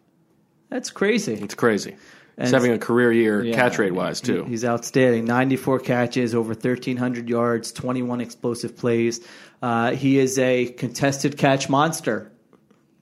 That's 0.70 0.92
crazy. 0.92 1.34
It's 1.34 1.56
crazy. 1.56 1.96
He's 2.40 2.52
having 2.52 2.72
a 2.72 2.78
career 2.78 3.12
year, 3.12 3.44
Yeah. 3.44 3.56
catch 3.56 3.78
rate 3.80 3.94
wise 3.94 4.22
too. 4.22 4.44
He's 4.46 4.64
outstanding. 4.64 5.26
94 5.26 5.80
catches, 5.80 6.34
over 6.34 6.54
1,300 6.54 7.28
yards, 7.30 7.72
21 7.72 8.22
explosive 8.22 8.78
plays. 8.78 9.20
Uh, 9.62 9.92
he 9.92 10.18
is 10.20 10.40
a 10.40 10.68
contested 10.68 11.38
catch 11.38 11.70
monster. 11.70 12.32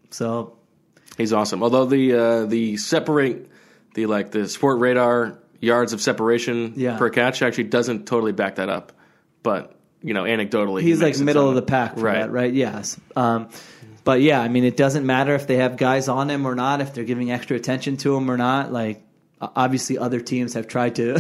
So 0.10 0.54
He's 1.18 1.34
awesome. 1.34 1.64
Although 1.64 1.86
the 1.86 2.14
uh, 2.14 2.46
the 2.46 2.78
separate 2.78 3.50
the 3.96 4.06
like 4.06 4.32
the 4.32 4.48
sport 4.48 4.80
radar 4.80 5.40
yards 5.60 5.94
of 5.94 6.02
separation 6.02 6.74
Yeah. 6.76 6.98
per 6.98 7.10
catch 7.10 7.42
actually 7.42 7.66
doesn't 7.66 8.06
totally 8.06 8.32
back 8.32 8.56
that 8.56 8.70
up, 8.70 8.92
but 9.44 9.76
you 10.04 10.14
know 10.14 10.24
anecdotally 10.24 10.82
he 10.82 10.90
he's 10.90 11.02
like 11.02 11.18
middle 11.20 11.50
of 11.50 11.56
the 11.56 11.64
pack 11.64 11.96
for 11.96 12.02
right. 12.02 12.20
that, 12.20 12.32
right? 12.32 12.54
Yes. 12.54 13.00
Um, 13.16 13.50
but 14.04 14.22
yeah, 14.22 14.40
I 14.40 14.48
mean, 14.48 14.64
it 14.64 14.78
doesn't 14.78 15.06
matter 15.06 15.36
if 15.36 15.48
they 15.48 15.58
have 15.58 15.76
guys 15.76 16.08
on 16.08 16.30
him 16.30 16.46
or 16.48 16.56
not, 16.56 16.80
if 16.80 16.94
they're 16.94 17.04
giving 17.04 17.30
extra 17.32 17.58
attention 17.58 17.98
to 17.98 18.16
him 18.16 18.32
or 18.32 18.38
not. 18.38 18.72
Like, 18.72 19.02
Uh, 19.40 19.50
obviously, 19.56 19.98
other 19.98 20.20
teams 20.20 20.54
have 20.56 20.68
tried 20.68 20.96
to 20.96 21.20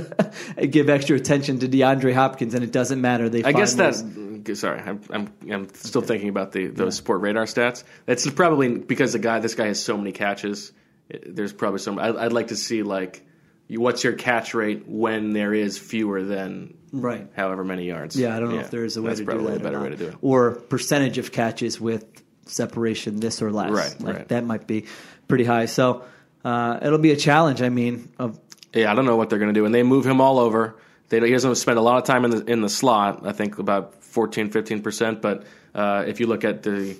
give 0.69 0.89
extra 0.89 1.15
attention 1.15 1.59
to 1.59 1.67
DeAndre 1.67 2.13
Hopkins, 2.13 2.53
and 2.53 2.63
it 2.63 2.71
doesn't 2.71 2.99
matter. 2.99 3.29
They 3.29 3.43
I 3.43 3.51
guess 3.51 3.75
that's 3.75 4.01
ways- 4.01 4.59
sorry. 4.59 4.79
I'm 4.79 5.01
I'm, 5.09 5.33
I'm 5.51 5.73
still 5.73 6.01
thinking 6.01 6.29
about 6.29 6.51
the 6.51 6.67
those 6.67 6.95
sport 6.95 7.21
radar 7.21 7.45
stats. 7.45 7.83
That's 8.05 8.29
probably 8.31 8.77
because 8.77 9.13
the 9.13 9.19
guy 9.19 9.39
this 9.39 9.55
guy 9.55 9.67
has 9.67 9.83
so 9.83 9.97
many 9.97 10.11
catches. 10.11 10.71
Eh, 11.11 11.19
there's 11.27 11.53
probably 11.53 11.79
some. 11.79 11.99
I'd, 11.99 12.15
I'd 12.15 12.33
like 12.33 12.47
to 12.47 12.55
see 12.55 12.83
like 12.83 13.23
what's 13.69 14.03
your 14.03 14.13
catch 14.13 14.53
rate 14.53 14.87
when 14.87 15.33
there 15.33 15.53
is 15.53 15.77
fewer 15.77 16.23
than 16.23 16.77
right. 16.91 17.27
however 17.35 17.63
many 17.63 17.85
yards. 17.85 18.15
Yeah, 18.15 18.35
I 18.35 18.39
don't 18.39 18.49
know 18.49 18.59
if 18.59 18.71
there 18.71 18.85
is 18.85 18.97
a 18.97 19.01
way 19.01 19.09
That's 19.09 19.19
to 19.19 19.25
do 19.25 19.43
that 19.47 19.57
a 19.57 19.59
better 19.59 19.77
or 19.77 19.83
way 19.83 19.89
to 19.89 19.97
do 19.97 20.07
it. 20.07 20.15
Or 20.21 20.51
percentage 20.51 21.17
of 21.17 21.31
catches 21.31 21.79
with 21.79 22.05
separation 22.45 23.19
this 23.19 23.41
or 23.41 23.51
less. 23.51 23.71
Right, 23.71 24.01
Like, 24.01 24.15
right. 24.15 24.27
That 24.29 24.45
might 24.45 24.67
be 24.67 24.85
pretty 25.27 25.43
high. 25.43 25.65
So 25.65 26.03
uh, 26.47 26.79
it'll 26.81 26.97
be 26.97 27.11
a 27.11 27.17
challenge. 27.17 27.61
I 27.61 27.67
mean, 27.67 28.09
of 28.17 28.39
Yeah, 28.73 28.89
I 28.89 28.95
don't 28.95 29.05
know 29.05 29.17
what 29.17 29.29
they're 29.29 29.39
going 29.39 29.53
to 29.53 29.59
do, 29.59 29.65
and 29.65 29.75
they 29.75 29.83
move 29.83 30.05
him 30.05 30.21
all 30.21 30.39
over. 30.39 30.77
They, 31.09 31.19
he 31.19 31.31
doesn't 31.31 31.55
spend 31.55 31.77
a 31.77 31.81
lot 31.81 31.97
of 31.97 32.05
time 32.05 32.23
in 32.23 32.31
the 32.31 32.45
in 32.45 32.61
the 32.61 32.69
slot. 32.69 33.25
I 33.25 33.33
think 33.33 33.59
about 33.59 34.01
14, 34.03 34.49
15 34.49 34.81
percent. 34.81 35.21
But 35.21 35.43
uh, 35.75 36.05
if 36.07 36.21
you 36.21 36.27
look 36.27 36.45
at 36.45 36.63
the 36.63 36.97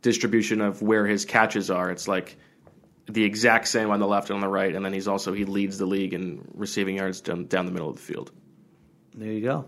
distribution 0.00 0.62
of 0.62 0.80
where 0.80 1.06
his 1.06 1.26
catches 1.26 1.70
are, 1.70 1.90
it's 1.90 2.08
like 2.08 2.36
the 3.06 3.24
exact 3.24 3.68
same 3.68 3.90
on 3.90 4.00
the 4.00 4.06
left 4.06 4.30
and 4.30 4.36
on 4.36 4.40
the 4.40 4.48
right. 4.48 4.74
And 4.74 4.82
then 4.82 4.94
he's 4.94 5.08
also 5.08 5.34
he 5.34 5.44
leads 5.44 5.76
the 5.76 5.86
league 5.86 6.14
in 6.14 6.48
receiving 6.54 6.96
yards 6.96 7.20
down, 7.20 7.46
down 7.46 7.66
the 7.66 7.72
middle 7.72 7.90
of 7.90 7.96
the 7.96 8.02
field. 8.02 8.30
there 9.14 9.32
you 9.32 9.42
go. 9.42 9.66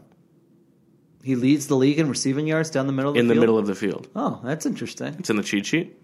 He 1.23 1.37
leads 1.37 1.67
the 1.67 1.77
league 1.77 1.99
in 1.99 2.09
receiving 2.09 2.47
yards 2.47 2.71
down 2.71 2.87
the 2.87 2.95
middle 2.95 3.11
of 3.11 3.15
the 3.17 3.21
in 3.21 3.29
the 3.29 3.35
field? 3.35 3.43
middle 3.43 3.59
of 3.59 3.67
the 3.67 3.75
field. 3.75 4.09
Oh, 4.17 4.41
that's 4.43 4.65
interesting. 4.65 5.17
It's 5.19 5.29
in 5.29 5.37
the 5.37 5.43
cheat 5.43 5.67
sheet. 5.67 6.00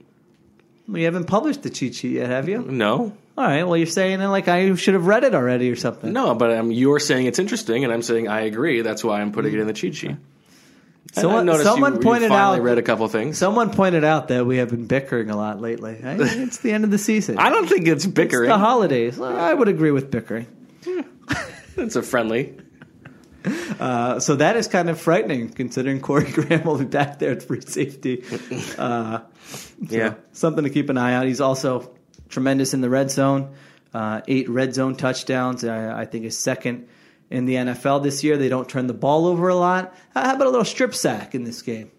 Well, 0.88 0.99
you 0.99 1.05
haven't 1.07 1.25
published 1.25 1.62
the 1.62 1.70
cheat 1.70 1.94
sheet 1.96 2.12
yet, 2.12 2.29
have 2.31 2.49
you? 2.49 2.59
No, 2.62 3.12
All 3.37 3.44
right. 3.44 3.64
Well, 3.64 3.77
you're 3.77 3.87
saying 3.87 4.20
it 4.20 4.27
like 4.29 4.46
I 4.49 4.75
should 4.77 4.94
have 4.94 5.07
read 5.07 5.25
it 5.25 5.35
already 5.35 5.70
or 5.70 5.77
something. 5.77 6.12
no, 6.12 6.35
but 6.35 6.53
um, 6.53 6.70
you're 6.70 7.01
saying 7.01 7.27
it's 7.27 7.38
interesting, 7.38 7.83
and 7.85 7.92
I'm 7.92 8.03
saying 8.03 8.29
I 8.29 8.42
agree. 8.42 8.83
That's 8.83 9.03
why 9.03 9.20
I'm 9.20 9.33
putting 9.33 9.53
it 9.53 9.59
in 9.61 9.66
the 9.66 9.72
cheat 9.72 9.94
sheet. 9.96 10.16
Someone- 11.12 11.46
someone 11.62 11.94
you, 11.94 12.01
pointed 12.01 12.31
you 12.31 12.37
out- 12.37 12.61
read 12.62 12.79
a 12.79 12.83
couple 12.83 13.07
things. 13.09 13.38
Someone 13.38 13.70
pointed 13.70 14.05
out 14.05 14.29
that 14.29 14.44
we 14.46 14.59
have 14.59 14.68
been 14.70 14.87
bickering 14.87 15.31
a 15.31 15.37
lot 15.37 15.61
lately. 15.61 15.99
I- 16.05 16.16
It's 16.18 16.59
the 16.59 16.72
end 16.72 16.85
of 16.85 16.90
the 16.90 16.99
season. 16.99 17.38
I 17.38 17.49
don't 17.51 17.68
think 17.68 17.87
it's 17.88 18.05
It's 18.05 18.12
bickering. 18.12 18.49
the 18.49 18.59
holidays. 18.59 19.18
I 19.20 19.55
would 19.55 19.68
agree 19.68 19.90
with 19.92 20.11
bickering. 20.11 20.46
it's 21.77 21.96
a 21.96 22.03
friendly. 22.03 22.55
Uh, 23.78 24.18
so 24.20 24.37
that 24.37 24.56
is 24.56 24.66
kind 24.68 24.88
of 24.90 25.00
frightening, 25.00 25.48
considering 25.50 26.00
Corey 26.00 26.30
Graham 26.32 26.64
will 26.64 26.78
be 26.78 26.85
back 26.85 27.18
there 27.18 27.32
at 27.32 27.42
free 27.42 27.61
safety. 27.61 28.24
Uh, 28.78 29.20
Yeah. 29.80 30.14
something 30.32 30.64
to 30.64 30.70
keep 30.70 30.88
an 30.90 30.98
eye 30.98 31.14
out. 31.14 31.26
He's 31.26 31.40
also 31.40 31.94
tremendous 32.28 32.74
in 32.74 32.80
the 32.80 32.90
red 32.90 33.11
zone. 33.11 33.54
Uh, 33.94 34.20
eight 34.28 34.48
red 34.48 34.74
zone 34.74 34.96
touchdowns. 34.96 35.62
Uh, 35.64 35.94
I 35.96 36.04
think 36.06 36.24
is 36.24 36.37
second 36.37 36.88
in 37.30 37.44
the 37.46 37.54
NFL 37.54 38.02
this 38.02 38.22
year. 38.24 38.37
They 38.37 38.48
don't 38.48 38.68
turn 38.68 38.87
the 38.88 38.94
ball 38.94 39.26
over 39.26 39.48
a 39.48 39.54
lot. 39.54 39.94
How 40.14 40.35
about 40.35 40.46
a 40.46 40.50
little 40.50 40.64
strip 40.64 40.94
sack 40.94 41.35
in 41.35 41.44
this 41.44 41.62
game? 41.62 41.90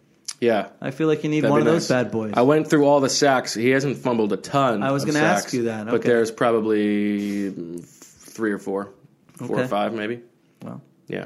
Yeah. 0.41 0.67
I 0.81 0.91
feel 0.91 1.07
like 1.07 1.23
you 1.23 1.29
need 1.29 1.41
That'd 1.41 1.51
one 1.51 1.61
of 1.61 1.65
nice. 1.67 1.73
those 1.73 1.87
bad 1.89 2.11
boys. 2.11 2.33
I 2.35 2.41
went 2.43 2.69
through 2.69 2.85
all 2.85 2.99
the 2.99 3.09
sacks. 3.09 3.53
He 3.55 3.69
hasn't 3.69 3.97
fumbled 3.97 4.33
a 4.33 4.37
ton. 4.37 4.83
I 4.83 4.91
was 4.91 5.05
going 5.05 5.15
gonna 5.15 5.25
ask 5.27 5.53
you 5.53 5.63
that. 5.63 5.87
but 5.87 6.01
there's 6.03 6.29
probably 6.31 7.49
three 7.81 8.51
or 8.51 8.59
four, 8.59 8.93
four 9.37 9.55
Okay. 9.55 9.63
or 9.63 9.67
five, 9.67 9.93
maybe. 9.93 10.21
Well. 10.61 10.81
Yeah. 11.07 11.25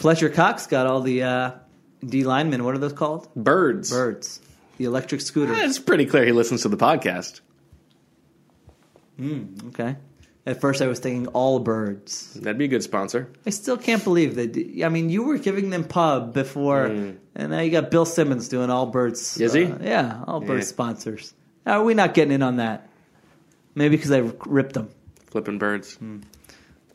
Fletcher 0.00 0.30
Cox 0.30 0.66
got 0.66 0.86
all 0.86 1.02
the 1.02 1.22
uh, 1.22 1.50
D 2.04 2.24
linemen. 2.24 2.64
What 2.64 2.74
are 2.74 2.78
those 2.78 2.94
called? 2.94 3.28
Birds. 3.36 3.90
Birds. 3.90 4.40
The 4.78 4.86
electric 4.86 5.20
scooter. 5.20 5.52
It's 5.54 5.78
pretty 5.78 6.06
clear 6.06 6.24
he 6.24 6.32
listens 6.32 6.62
to 6.62 6.68
the 6.70 6.76
podcast. 6.78 7.40
Okay. 9.20 9.96
At 10.46 10.58
first, 10.62 10.80
I 10.80 10.86
was 10.86 10.98
thinking 11.00 11.30
Allbirds. 11.32 12.32
That'd 12.40 12.56
be 12.56 12.64
a 12.64 12.68
good 12.68 12.82
sponsor. 12.82 13.30
I 13.46 13.50
still 13.50 13.76
can't 13.76 14.02
believe 14.02 14.36
that. 14.36 14.82
I 14.82 14.88
mean, 14.88 15.10
you 15.10 15.22
were 15.24 15.36
giving 15.36 15.68
them 15.68 15.84
pub 15.84 16.32
before, 16.32 16.86
and 16.86 17.18
now 17.36 17.60
you 17.60 17.70
got 17.70 17.90
Bill 17.90 18.06
Simmons 18.06 18.48
doing 18.48 18.70
Allbirds. 18.70 19.38
Is 19.38 19.52
he? 19.52 19.66
uh, 19.66 19.76
yeah, 19.82 20.24
Allbirds 20.26 20.60
Yeah. 20.60 20.64
sponsors. 20.64 21.34
Are 21.66 21.84
we 21.84 21.92
not 21.92 22.14
getting 22.14 22.32
in 22.32 22.42
on 22.42 22.56
that? 22.56 22.88
Maybe 23.74 23.96
because 23.96 24.10
I 24.12 24.30
ripped 24.46 24.72
them. 24.72 24.88
Flipping 25.26 25.58
birds. 25.58 25.98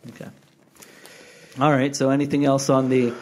Okay. 0.09 0.25
All 1.59 1.71
right. 1.71 1.95
So, 1.95 2.09
anything 2.09 2.45
else 2.45 2.69
on 2.69 2.89
the? 2.89 3.13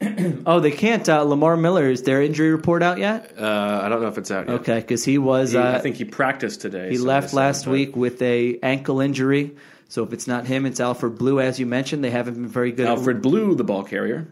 oh, 0.46 0.60
they 0.60 0.70
can't. 0.72 1.08
Uh, 1.08 1.22
Lamar 1.22 1.56
Miller 1.56 1.88
is 1.88 2.02
their 2.02 2.20
injury 2.22 2.50
report 2.50 2.82
out 2.82 2.98
yet? 2.98 3.32
Uh, 3.38 3.80
I 3.82 3.88
don't 3.88 4.02
know 4.02 4.08
if 4.08 4.18
it's 4.18 4.30
out 4.30 4.46
yet. 4.46 4.60
Okay, 4.60 4.80
because 4.80 5.04
he 5.04 5.16
was. 5.18 5.52
He- 5.52 5.58
uh, 5.58 5.76
I 5.76 5.78
think 5.78 5.96
he 5.96 6.04
practiced 6.04 6.60
today. 6.60 6.90
He 6.90 6.96
so 6.96 7.04
left 7.04 7.32
last 7.32 7.66
week 7.66 7.96
with 7.96 8.20
a 8.22 8.58
ankle 8.62 9.00
injury. 9.00 9.56
So 9.88 10.02
if 10.02 10.12
it's 10.12 10.26
not 10.26 10.46
him, 10.46 10.66
it's 10.66 10.80
Alfred 10.80 11.16
Blue, 11.16 11.40
as 11.40 11.58
you 11.60 11.64
mentioned. 11.66 12.02
They 12.04 12.10
haven't 12.10 12.34
been 12.34 12.48
very 12.48 12.72
good 12.72 12.86
Alfred 12.86 13.22
Blue, 13.22 13.54
the 13.54 13.64
ball 13.64 13.84
carrier. 13.84 14.26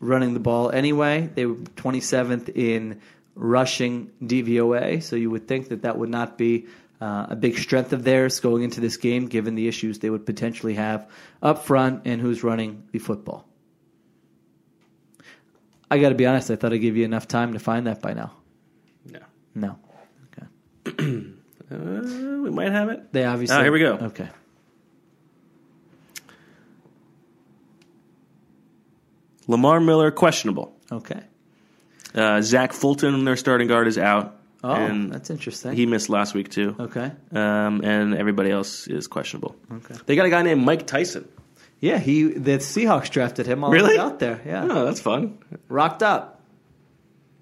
running 0.00 0.32
the 0.32 0.40
ball 0.40 0.70
anyway. 0.70 1.28
They 1.34 1.44
were 1.44 1.56
27th 1.56 2.48
in 2.54 3.00
rushing 3.34 4.12
DVOA, 4.22 5.02
so 5.02 5.16
you 5.16 5.28
would 5.30 5.48
think 5.48 5.70
that 5.70 5.82
that 5.82 5.98
would 5.98 6.08
not 6.08 6.38
be 6.38 6.66
uh, 7.04 7.26
a 7.28 7.36
big 7.36 7.58
strength 7.58 7.92
of 7.92 8.02
theirs 8.02 8.40
going 8.40 8.62
into 8.62 8.80
this 8.80 8.96
game, 8.96 9.26
given 9.26 9.54
the 9.54 9.68
issues 9.68 9.98
they 9.98 10.08
would 10.08 10.24
potentially 10.24 10.72
have 10.72 11.06
up 11.42 11.66
front 11.66 12.06
and 12.06 12.18
who's 12.18 12.42
running 12.42 12.88
the 12.92 12.98
football. 12.98 13.46
I 15.90 15.98
got 15.98 16.08
to 16.08 16.14
be 16.14 16.24
honest. 16.24 16.50
I 16.50 16.56
thought 16.56 16.72
I'd 16.72 16.78
give 16.78 16.96
you 16.96 17.04
enough 17.04 17.28
time 17.28 17.52
to 17.52 17.58
find 17.58 17.88
that 17.88 18.00
by 18.00 18.14
now. 18.14 18.32
No. 19.04 19.20
No. 19.54 19.78
Okay. 20.32 20.46
Uh, 21.70 21.76
we 22.42 22.50
might 22.50 22.72
have 22.72 22.88
it. 22.88 23.12
They 23.12 23.24
obviously. 23.24 23.56
Ah, 23.56 23.62
here 23.62 23.72
we 23.72 23.80
go. 23.80 23.94
Okay. 23.94 24.28
Lamar 29.46 29.78
Miller, 29.78 30.10
questionable. 30.10 30.74
Okay. 30.90 31.20
Uh, 32.14 32.40
Zach 32.40 32.72
Fulton, 32.72 33.24
their 33.24 33.36
starting 33.36 33.68
guard, 33.68 33.88
is 33.88 33.98
out. 33.98 34.40
Oh, 34.66 34.72
and 34.72 35.12
that's 35.12 35.28
interesting. 35.28 35.72
he 35.74 35.84
missed 35.84 36.08
last 36.08 36.32
week, 36.34 36.48
too. 36.50 36.74
okay. 36.80 37.12
Um, 37.32 37.82
and 37.84 38.14
everybody 38.14 38.50
else 38.50 38.86
is 38.86 39.06
questionable. 39.06 39.54
Okay. 39.70 39.94
They 40.06 40.16
got 40.16 40.24
a 40.26 40.30
guy 40.30 40.40
named 40.42 40.64
Mike 40.64 40.86
Tyson. 40.86 41.28
Yeah, 41.80 41.98
he 41.98 42.22
the 42.24 42.52
Seahawks 42.58 43.10
drafted 43.10 43.46
him. 43.46 43.62
All 43.62 43.70
Really? 43.70 43.98
out 43.98 44.18
there. 44.20 44.40
Yeah, 44.46 44.66
Oh, 44.70 44.86
that's 44.86 45.00
fun. 45.00 45.38
rocked 45.68 46.02
up. 46.02 46.40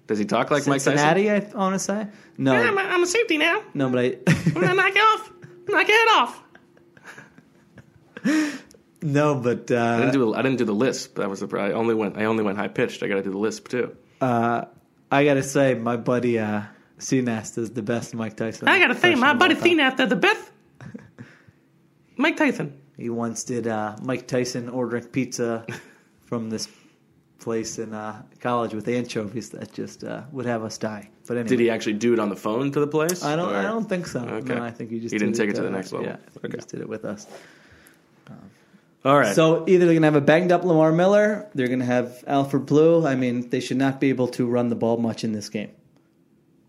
Does 0.07 0.19
he 0.19 0.25
talk 0.25 0.51
like 0.51 0.67
Mike 0.67 0.83
Tyson? 0.83 0.97
Cincinnati, 0.97 1.31
I 1.31 1.39
want 1.57 1.75
to 1.75 1.79
say. 1.79 2.07
No, 2.37 2.51
Tyson? 2.51 2.77
I'm, 2.77 2.77
I'm 2.77 3.03
a 3.03 3.07
safety 3.07 3.37
now. 3.37 3.63
no, 3.73 3.89
but 3.89 3.99
I 3.99 4.17
I'm 4.27 4.53
gonna 4.53 4.73
knock 4.73 4.91
it 4.93 4.99
off. 4.99 5.31
Knock 5.69 5.87
your 5.87 5.97
head 5.97 6.21
off. 6.21 6.43
no, 9.01 9.35
but 9.35 9.71
I 9.71 9.75
uh, 9.75 9.97
didn't 9.99 10.13
do. 10.13 10.33
I 10.33 10.41
didn't 10.41 10.57
do 10.57 10.65
the 10.65 10.73
lisp. 10.73 11.15
That 11.15 11.29
was 11.29 11.39
the. 11.39 11.57
I 11.57 11.71
only 11.71 11.95
went. 11.95 12.17
I 12.17 12.25
only 12.25 12.43
went 12.43 12.57
high 12.57 12.67
pitched. 12.67 13.01
I 13.03 13.07
got 13.07 13.15
to 13.15 13.23
do 13.23 13.31
the 13.31 13.37
lisp 13.37 13.67
too. 13.69 13.95
uh, 14.21 14.65
I 15.11 15.25
got 15.25 15.35
to 15.35 15.43
say, 15.43 15.75
my 15.75 15.95
buddy 15.95 16.39
uh, 16.39 16.63
CNAST 17.03 17.57
is 17.57 17.71
the 17.71 17.81
best 17.81 18.15
Mike 18.15 18.37
Tyson. 18.37 18.67
I 18.67 18.79
gotta 18.79 18.95
say, 18.95 19.13
my 19.15 19.33
buddy 19.33 19.53
of 19.53 19.61
all 19.61 19.91
time. 19.91 20.09
The 20.09 20.15
best. 20.15 20.51
Mike 22.15 22.37
Tyson. 22.37 22.79
He 22.97 23.09
once 23.09 23.43
did 23.43 23.67
uh, 23.67 23.97
Mike 24.01 24.27
Tyson 24.27 24.69
ordering 24.69 25.05
pizza 25.05 25.65
from 26.25 26.49
this 26.49 26.67
place 27.39 27.77
in 27.77 27.93
uh, 27.93 28.21
college 28.39 28.73
with 28.73 28.87
anchovies 28.87 29.49
that 29.49 29.73
just 29.73 30.03
uh, 30.03 30.21
would 30.31 30.45
have 30.45 30.63
us 30.63 30.77
die. 30.77 31.09
But 31.27 31.37
anyway, 31.37 31.49
Did 31.49 31.59
he 31.59 31.69
actually 31.69 31.93
do 31.93 32.13
it 32.13 32.19
on 32.19 32.29
the 32.29 32.35
phone 32.35 32.71
to 32.71 32.79
the 32.79 32.87
place? 32.87 33.23
I 33.23 33.35
don't. 33.35 33.51
Or- 33.51 33.57
I 33.57 33.63
don't 33.63 33.89
think 33.89 34.07
so. 34.07 34.21
Okay. 34.21 34.55
No, 34.55 34.63
I 34.63 34.71
think 34.71 34.91
he 34.91 34.99
just 34.99 35.13
He 35.13 35.19
didn't 35.19 35.35
take 35.35 35.49
it 35.49 35.55
to 35.55 35.61
the 35.61 35.69
next 35.69 35.91
level. 35.91 36.07
Yeah, 36.07 36.17
I 36.41 36.47
he 36.47 36.53
just 36.53 36.69
did 36.69 36.81
it 36.81 36.87
with 36.87 37.03
us. 37.03 37.27
All 39.05 39.17
right. 39.19 39.35
So 39.35 39.65
either 39.67 39.85
they're 39.85 39.95
going 39.95 40.03
to 40.03 40.07
have 40.07 40.15
a 40.15 40.21
banged 40.21 40.53
up 40.53 40.63
Lamar 40.63 40.93
Miller, 40.93 41.49
they're 41.53 41.67
going 41.67 41.79
to 41.79 41.85
have 41.85 42.23
Alfred 42.25 42.65
Blue. 42.65 43.05
I 43.05 43.15
mean, 43.15 43.49
they 43.49 43.59
should 43.59 43.75
not 43.75 43.99
be 43.99 44.07
able 44.09 44.29
to 44.29 44.45
run 44.47 44.69
the 44.69 44.75
ball 44.75 44.95
much 44.95 45.25
in 45.25 45.33
this 45.33 45.49
game. 45.49 45.71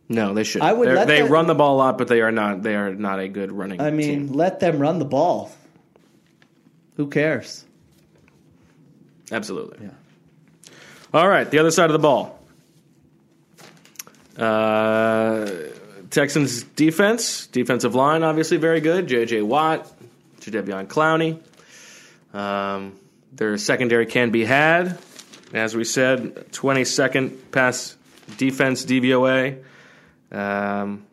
No, 0.08 0.34
they 0.34 0.44
should. 0.44 0.62
I 0.62 0.72
would 0.72 0.88
they 0.88 1.22
that- 1.22 1.30
run 1.30 1.46
the 1.46 1.54
ball 1.54 1.76
a 1.76 1.78
lot, 1.78 1.98
but 1.98 2.08
they 2.08 2.20
are 2.20 2.32
not. 2.32 2.62
They 2.62 2.74
are 2.74 2.94
not 2.94 3.20
a 3.20 3.28
good 3.28 3.52
running. 3.52 3.80
I 3.80 3.90
mean, 3.90 4.28
team. 4.28 4.32
let 4.34 4.60
them 4.60 4.78
run 4.78 4.98
the 4.98 5.04
ball. 5.04 5.52
Who 6.96 7.08
cares? 7.08 7.64
absolutely. 9.32 9.86
Yeah. 9.86 9.90
All 11.12 11.28
right, 11.28 11.50
the 11.50 11.58
other 11.58 11.70
side 11.70 11.86
of 11.86 11.92
the 11.92 11.98
ball. 11.98 12.38
Uh, 14.36 15.50
Texans 16.10 16.62
defense, 16.62 17.46
defensive 17.48 17.94
line, 17.94 18.22
obviously 18.22 18.56
very 18.56 18.80
good. 18.80 19.06
J.J. 19.06 19.42
Watt, 19.42 19.90
Jadeveon 20.40 20.86
Clowney. 20.86 21.40
Um, 22.36 22.98
their 23.32 23.56
secondary 23.58 24.06
can 24.06 24.30
be 24.30 24.44
had. 24.44 24.98
As 25.52 25.76
we 25.76 25.84
said, 25.84 26.34
22nd 26.52 27.50
pass 27.52 27.96
defense 28.36 28.84
DVOA. 28.84 29.62
Um, 30.34 31.06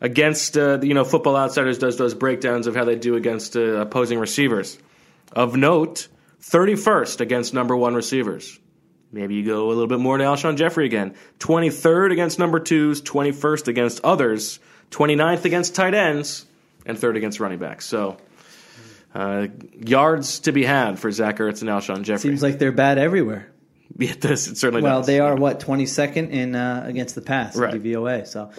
against, 0.00 0.56
uh, 0.58 0.80
you 0.82 0.94
know, 0.94 1.04
Football 1.04 1.36
Outsiders 1.36 1.78
does 1.78 1.96
those 1.96 2.14
breakdowns 2.14 2.66
of 2.66 2.74
how 2.74 2.84
they 2.84 2.96
do 2.96 3.16
against 3.16 3.56
uh, 3.56 3.60
opposing 3.60 4.18
receivers. 4.18 4.78
Of 5.32 5.56
note, 5.56 6.08
31st 6.42 7.20
against 7.20 7.54
number 7.54 7.76
one 7.76 7.94
receivers. 7.94 8.58
Maybe 9.10 9.36
you 9.36 9.44
go 9.44 9.66
a 9.66 9.68
little 9.68 9.86
bit 9.86 9.98
more 9.98 10.18
to 10.18 10.24
Alshon 10.24 10.56
Jeffery 10.56 10.86
again. 10.86 11.14
23rd 11.38 12.12
against 12.12 12.38
number 12.38 12.60
twos, 12.60 13.00
21st 13.02 13.68
against 13.68 14.04
others, 14.04 14.58
29th 14.90 15.44
against 15.44 15.74
tight 15.74 15.94
ends, 15.94 16.44
and 16.84 16.98
third 16.98 17.16
against 17.16 17.40
running 17.40 17.58
backs. 17.58 17.86
So, 17.86 18.18
uh, 19.14 19.46
yards 19.80 20.40
to 20.40 20.52
be 20.52 20.64
had 20.64 20.98
for 20.98 21.10
Zach 21.10 21.38
Ertz 21.38 21.62
and 21.62 21.70
Alshon 21.70 22.02
Jeffery. 22.02 22.30
Seems 22.30 22.42
like 22.42 22.58
they're 22.58 22.72
bad 22.72 22.98
everywhere. 22.98 23.50
yeah, 23.98 24.14
this, 24.20 24.48
it 24.48 24.58
certainly 24.58 24.82
Well, 24.82 25.00
does. 25.00 25.06
they 25.06 25.20
are 25.20 25.34
what 25.36 25.60
twenty 25.60 25.86
second 25.86 26.30
in 26.30 26.54
uh, 26.54 26.82
against 26.86 27.14
the 27.14 27.22
pass 27.22 27.56
Right. 27.56 27.74
DVOA. 27.74 28.26
So, 28.26 28.50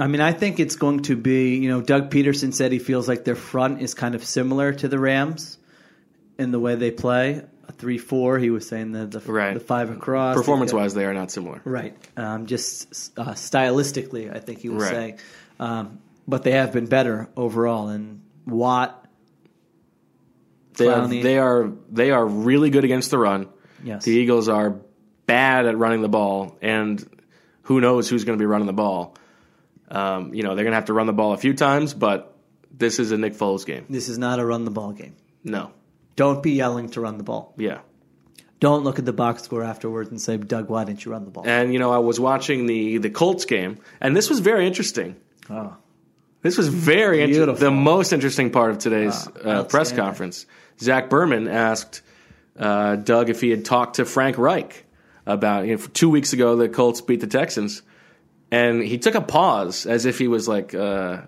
I 0.00 0.06
mean, 0.08 0.20
I 0.20 0.32
think 0.32 0.58
it's 0.58 0.76
going 0.76 1.02
to 1.04 1.16
be. 1.16 1.56
You 1.56 1.68
know, 1.68 1.80
Doug 1.80 2.10
Pederson 2.10 2.52
said 2.52 2.72
he 2.72 2.78
feels 2.78 3.06
like 3.08 3.24
their 3.24 3.36
front 3.36 3.80
is 3.80 3.94
kind 3.94 4.14
of 4.14 4.24
similar 4.24 4.72
to 4.72 4.88
the 4.88 4.98
Rams 4.98 5.58
in 6.38 6.50
the 6.50 6.58
way 6.58 6.74
they 6.74 6.90
play. 6.90 7.42
A 7.68 7.72
three 7.72 7.98
four. 7.98 8.38
He 8.38 8.50
was 8.50 8.68
saying 8.68 8.92
the 8.92 9.06
the, 9.06 9.20
Right. 9.20 9.54
the 9.54 9.60
five 9.60 9.90
across 9.90 10.36
Performance 10.36 10.72
wise, 10.72 10.94
they 10.94 11.04
are 11.04 11.14
not 11.14 11.30
similar. 11.30 11.60
Right. 11.64 11.96
Um, 12.16 12.46
just 12.46 13.12
uh, 13.18 13.30
stylistically, 13.32 14.34
I 14.34 14.40
think 14.40 14.58
he 14.58 14.68
was 14.68 14.82
Right. 14.82 14.90
saying. 14.92 15.18
Um, 15.60 15.98
but 16.26 16.42
they 16.42 16.50
have 16.52 16.72
been 16.72 16.86
better 16.86 17.28
overall. 17.36 17.88
And 17.88 18.20
Watt, 18.46 19.03
They 20.76 20.88
are, 20.88 21.06
they 21.08 21.38
are 21.38 21.72
they 21.90 22.10
are 22.10 22.26
really 22.26 22.70
good 22.70 22.84
against 22.84 23.10
the 23.10 23.18
run. 23.18 23.48
yes. 23.82 24.04
The 24.04 24.12
Eagles 24.12 24.48
are 24.48 24.76
bad 25.26 25.66
at 25.66 25.76
running 25.78 26.02
the 26.02 26.08
ball, 26.08 26.56
and 26.60 27.02
who 27.62 27.80
knows 27.80 28.08
who's 28.08 28.24
going 28.24 28.38
to 28.38 28.42
be 28.42 28.46
running 28.46 28.66
the 28.66 28.72
ball. 28.72 29.16
Um, 29.90 30.34
you 30.34 30.42
know, 30.42 30.54
they're 30.54 30.64
going 30.64 30.72
to 30.72 30.76
have 30.76 30.86
to 30.86 30.92
run 30.92 31.06
the 31.06 31.12
ball 31.12 31.32
a 31.32 31.36
few 31.36 31.54
times, 31.54 31.94
but 31.94 32.36
this 32.76 32.98
is 32.98 33.12
a 33.12 33.18
Nick 33.18 33.34
Foles 33.34 33.64
game. 33.64 33.86
this 33.88 34.08
is 34.08 34.18
not 34.18 34.38
a 34.40 34.44
run 34.44 34.64
the 34.64 34.70
ball 34.70 34.92
game. 34.92 35.14
No. 35.44 35.72
Don't 36.16 36.42
be 36.42 36.52
yelling 36.52 36.88
to 36.90 37.00
run 37.00 37.18
the 37.18 37.24
ball. 37.24 37.54
Yeah. 37.56 37.80
Don't 38.60 38.82
look 38.84 38.98
at 38.98 39.04
the 39.04 39.12
box 39.12 39.42
score 39.42 39.62
afterwards 39.62 40.10
and 40.10 40.20
say, 40.20 40.36
Doug, 40.38 40.68
why 40.70 40.84
didn't 40.84 41.04
you 41.04 41.12
run 41.12 41.24
the 41.24 41.30
ball? 41.30 41.44
And 41.46 41.72
you 41.72 41.78
know, 41.78 41.92
I 41.92 41.98
was 41.98 42.18
watching 42.18 42.66
the 42.66 42.98
the 42.98 43.10
Colts 43.10 43.44
game, 43.44 43.78
and 44.00 44.16
this 44.16 44.30
was 44.30 44.40
very 44.40 44.66
interesting. 44.66 45.16
Oh. 45.50 45.76
This 46.42 46.56
was 46.58 46.68
very 46.68 47.22
interesting. 47.22 47.54
The 47.56 47.70
most 47.70 48.12
interesting 48.12 48.50
part 48.50 48.70
of 48.70 48.78
today's 48.78 49.28
Wow, 49.44 49.50
uh, 49.50 49.64
press 49.64 49.92
conference. 49.92 50.46
Zach 50.80 51.10
Berman 51.10 51.48
asked 51.48 52.02
uh, 52.58 52.96
Doug 52.96 53.30
if 53.30 53.40
he 53.40 53.50
had 53.50 53.64
talked 53.64 53.96
to 53.96 54.04
Frank 54.04 54.38
Reich 54.38 54.84
about 55.26 55.66
you 55.66 55.76
know, 55.76 55.82
two 55.92 56.10
weeks 56.10 56.32
ago 56.32 56.56
the 56.56 56.68
Colts 56.68 57.00
beat 57.00 57.20
the 57.20 57.26
Texans, 57.26 57.82
and 58.50 58.82
he 58.82 58.98
took 58.98 59.14
a 59.14 59.20
pause 59.20 59.86
as 59.86 60.06
if 60.06 60.18
he 60.18 60.28
was 60.28 60.46
like 60.46 60.74
uh, 60.74 61.22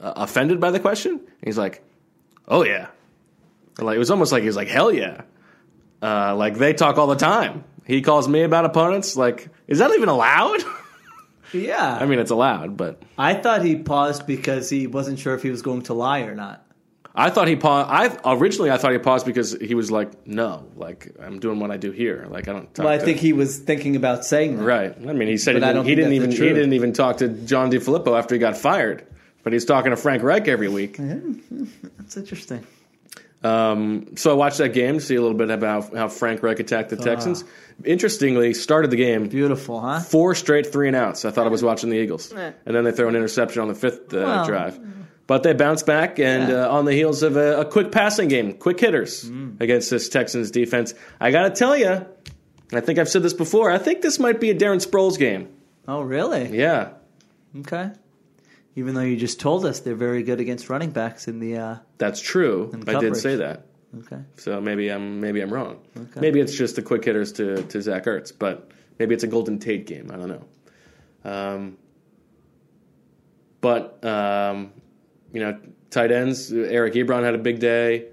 offended 0.00 0.60
by 0.60 0.70
the 0.70 0.80
question. 0.80 1.20
He's 1.42 1.58
like, 1.58 1.82
"Oh 2.48 2.64
yeah," 2.64 2.88
like 3.78 3.96
it 3.96 3.98
was 3.98 4.10
almost 4.10 4.32
like 4.32 4.42
he 4.42 4.46
was 4.46 4.56
like, 4.56 4.68
"Hell 4.68 4.92
yeah." 4.92 5.22
Uh, 6.02 6.36
like 6.36 6.56
they 6.56 6.74
talk 6.74 6.98
all 6.98 7.06
the 7.06 7.16
time. 7.16 7.64
He 7.86 8.02
calls 8.02 8.28
me 8.28 8.42
about 8.42 8.64
opponents. 8.64 9.16
Like, 9.16 9.48
is 9.66 9.78
that 9.78 9.90
even 9.92 10.08
allowed? 10.08 10.62
Yeah. 11.54 11.98
I 12.00 12.06
mean, 12.06 12.18
it's 12.18 12.32
allowed, 12.32 12.76
but 12.76 13.00
I 13.16 13.34
thought 13.34 13.64
he 13.64 13.76
paused 13.76 14.26
because 14.26 14.68
he 14.68 14.88
wasn't 14.88 15.20
sure 15.20 15.34
if 15.34 15.42
he 15.42 15.50
was 15.50 15.62
going 15.62 15.82
to 15.82 15.94
lie 15.94 16.22
or 16.22 16.34
not. 16.34 16.63
I 17.16 17.30
thought 17.30 17.46
he 17.46 17.54
paused. 17.54 17.88
I 17.90 18.34
originally 18.34 18.70
I 18.72 18.76
thought 18.76 18.90
he 18.92 18.98
paused 18.98 19.24
because 19.24 19.52
he 19.60 19.74
was 19.76 19.90
like, 19.90 20.26
"No, 20.26 20.66
like 20.76 21.14
I'm 21.22 21.38
doing 21.38 21.60
what 21.60 21.70
I 21.70 21.76
do 21.76 21.92
here. 21.92 22.26
Like 22.28 22.48
I 22.48 22.52
don't." 22.52 22.74
Talk 22.74 22.84
Well, 22.84 22.92
I 22.92 22.98
to-" 22.98 23.04
think 23.04 23.18
he 23.18 23.32
was 23.32 23.58
thinking 23.58 23.94
about 23.94 24.24
saying 24.24 24.56
that. 24.56 24.64
right. 24.64 24.92
I 25.08 25.12
mean, 25.12 25.28
he 25.28 25.36
said 25.36 25.54
he 25.54 25.58
I 25.58 25.66
didn't, 25.66 25.74
don't 25.76 25.84
he 25.86 25.94
didn't 25.94 26.12
even 26.14 26.30
he 26.32 26.36
didn't 26.38 26.72
even 26.72 26.92
talk 26.92 27.18
to 27.18 27.28
John 27.28 27.70
DeFilippo 27.70 28.18
after 28.18 28.34
he 28.34 28.38
got 28.40 28.56
fired, 28.56 29.06
but 29.44 29.52
he's 29.52 29.64
talking 29.64 29.90
to 29.90 29.96
Frank 29.96 30.24
Reich 30.24 30.48
every 30.48 30.68
week. 30.68 30.96
That's 31.98 32.16
interesting. 32.16 32.66
Um, 33.44 34.16
so 34.16 34.30
I 34.30 34.34
watched 34.34 34.56
that 34.58 34.70
game 34.70 34.94
to 34.94 35.00
see 35.00 35.16
a 35.16 35.20
little 35.20 35.36
bit 35.36 35.50
about 35.50 35.94
how 35.94 36.08
Frank 36.08 36.42
Reich 36.42 36.60
attacked 36.60 36.92
Ah. 36.92 36.96
the 36.96 37.02
Texans. 37.04 37.44
Interestingly, 37.84 38.54
started 38.54 38.90
the 38.90 38.96
game 38.96 39.28
Beautiful, 39.28 39.80
huh? 39.80 40.00
four 40.00 40.34
straight 40.34 40.72
three 40.72 40.86
and 40.88 40.96
outs. 40.96 41.24
I 41.24 41.30
thought 41.30 41.46
I 41.46 41.50
was 41.50 41.62
watching 41.62 41.90
the 41.90 41.96
Eagles, 41.98 42.32
and 42.32 42.54
then 42.64 42.84
they 42.84 42.92
throw 42.92 43.08
an 43.08 43.16
interception 43.16 43.60
on 43.62 43.68
the 43.68 43.74
fifth 43.74 44.14
uh, 44.14 44.18
Well, 44.18 44.46
drive. 44.46 44.80
But 45.26 45.42
they 45.42 45.54
bounced 45.54 45.86
back, 45.86 46.18
and 46.18 46.50
Yeah. 46.50 46.66
uh, 46.66 46.68
on 46.76 46.84
the 46.84 46.92
heels 46.92 47.22
of 47.22 47.36
a, 47.36 47.60
a 47.60 47.64
quick 47.64 47.90
passing 47.92 48.28
game, 48.28 48.52
quick 48.52 48.78
hitters 48.78 49.24
Mm. 49.30 49.60
against 49.60 49.88
this 49.90 50.08
Texans 50.10 50.50
defense. 50.50 50.92
I 51.20 51.30
got 51.30 51.44
to 51.44 51.50
tell 51.50 51.74
you, 51.76 52.04
I 52.72 52.80
think 52.80 52.98
I've 52.98 53.08
said 53.08 53.22
this 53.22 53.32
before. 53.32 53.70
I 53.70 53.78
think 53.78 54.02
this 54.02 54.18
might 54.18 54.38
be 54.38 54.50
a 54.50 54.54
Darren 54.54 54.84
Sproles 54.86 55.18
game. 55.18 55.48
Oh, 55.88 56.02
really? 56.02 56.56
Yeah, 56.56 56.90
Okay. 57.60 57.90
Even 58.76 58.94
though 58.94 59.02
you 59.02 59.16
just 59.16 59.38
told 59.38 59.64
us 59.64 59.78
they're 59.80 59.94
very 59.94 60.24
good 60.24 60.40
against 60.40 60.68
running 60.68 60.90
backs 60.90 61.28
in 61.28 61.38
the. 61.38 61.56
Uh, 61.56 61.76
that's 61.98 62.20
true. 62.20 62.72
I 62.88 62.98
did 62.98 63.16
say 63.16 63.36
that. 63.36 63.66
okay. 64.00 64.18
So 64.36 64.60
maybe 64.60 64.90
I'm 64.90 65.20
maybe 65.20 65.40
I'm 65.40 65.54
wrong. 65.54 65.78
Okay. 65.96 66.20
Maybe 66.20 66.40
it's 66.40 66.52
just 66.56 66.74
the 66.74 66.82
quick 66.82 67.04
hitters 67.04 67.30
to 67.34 67.62
to 67.62 67.80
Zach 67.80 68.04
Ertz, 68.06 68.32
but 68.36 68.72
maybe 68.98 69.14
it's 69.14 69.22
a 69.22 69.28
Golden 69.28 69.60
Tate 69.60 69.86
game. 69.86 70.10
I 70.12 70.16
don't 70.16 70.28
know. 70.28 71.30
Um, 71.30 71.76
but 73.60 74.04
um, 74.04 74.72
you 75.34 75.40
know, 75.40 75.58
tight 75.90 76.10
ends. 76.10 76.50
Eric 76.50 76.94
Ebron 76.94 77.22
had 77.22 77.34
a 77.34 77.38
big 77.38 77.58
day. 77.58 78.06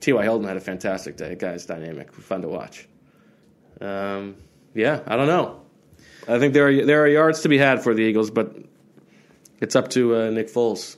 T.Y. 0.00 0.22
Hilton 0.22 0.46
had 0.46 0.56
a 0.56 0.60
fantastic 0.60 1.16
day. 1.16 1.34
Guy's 1.34 1.66
dynamic, 1.66 2.12
fun 2.12 2.42
to 2.42 2.48
watch. 2.48 2.86
Um, 3.80 4.36
yeah, 4.74 5.00
I 5.06 5.16
don't 5.16 5.26
know. 5.26 5.62
I 6.28 6.38
think 6.38 6.54
there 6.54 6.68
are 6.68 6.84
there 6.86 7.02
are 7.02 7.08
yards 7.08 7.40
to 7.42 7.48
be 7.48 7.58
had 7.58 7.82
for 7.82 7.94
the 7.94 8.02
Eagles, 8.02 8.30
but 8.30 8.54
it's 9.60 9.74
up 9.76 9.88
to 9.90 10.14
uh, 10.16 10.30
Nick 10.30 10.48
Foles. 10.48 10.96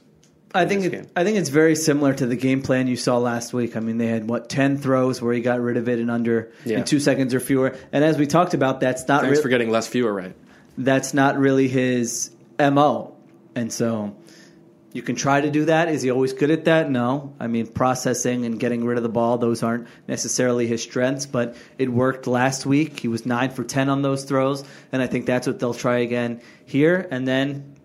I 0.55 0.65
think 0.67 0.85
it. 0.85 1.11
I 1.17 1.25
think 1.25 1.37
it's 1.39 1.49
very 1.51 1.75
similar 1.77 2.15
to 2.15 2.27
the 2.27 2.37
game 2.37 2.63
plan 2.63 2.87
you 2.87 2.97
saw 2.97 3.19
last 3.19 3.53
week. 3.53 3.77
I 3.77 3.81
mean, 3.81 3.99
they 3.99 4.07
had 4.07 4.29
what 4.29 4.49
ten 4.49 4.79
throws 4.79 5.21
where 5.21 5.35
he 5.35 5.41
got 5.41 5.61
rid 5.61 5.77
of 5.77 5.89
it 5.89 5.99
in 6.01 6.09
under 6.11 6.53
Yeah. 6.65 6.79
in 6.79 6.85
two 6.85 7.01
seconds 7.01 7.35
or 7.35 7.41
fewer. 7.41 7.77
And 7.93 8.03
as 8.05 8.17
we 8.19 8.27
talked 8.27 8.55
about, 8.55 8.81
that's 8.81 9.07
not 9.09 9.23
Thanks 9.23 9.39
re- 9.39 9.43
for 9.43 9.49
getting 9.49 9.71
less 9.71 9.87
fewer 9.87 10.13
right. 10.13 10.35
that's 10.79 11.13
not 11.15 11.39
really 11.39 11.69
his 11.69 12.31
mo. 12.59 13.15
And 13.55 13.73
so 13.73 14.15
you 14.97 15.03
can 15.03 15.15
try 15.15 15.43
to 15.43 15.51
do 15.51 15.67
that. 15.67 15.89
Is 15.89 16.01
he 16.01 16.11
always 16.11 16.33
good 16.33 16.51
at 16.51 16.65
that? 16.65 16.91
No. 16.91 17.35
I 17.39 17.49
mean, 17.49 17.67
processing 17.67 18.47
and 18.47 18.59
getting 18.59 18.83
rid 18.85 18.97
of 18.97 19.03
the 19.03 19.11
ball; 19.11 19.37
those 19.37 19.63
aren't 19.63 19.89
necessarily 20.09 20.67
his 20.67 20.83
strengths. 20.83 21.27
But 21.27 21.55
it 21.77 21.91
worked 21.91 22.27
last 22.27 22.65
week. 22.65 22.99
He 22.99 23.09
was 23.09 23.27
nine 23.27 23.51
for 23.51 23.63
ten 23.63 23.91
on 23.91 24.01
those 24.01 24.25
throws, 24.25 24.65
and 24.91 25.03
I 25.03 25.07
think 25.07 25.27
that's 25.27 25.47
what 25.47 25.59
they'll 25.59 25.75
try 25.75 25.99
again 25.99 26.41
here. 26.65 27.07
And 27.11 27.29
then 27.29 27.77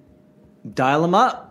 dial 0.73 1.03
him 1.03 1.13
up. 1.13 1.49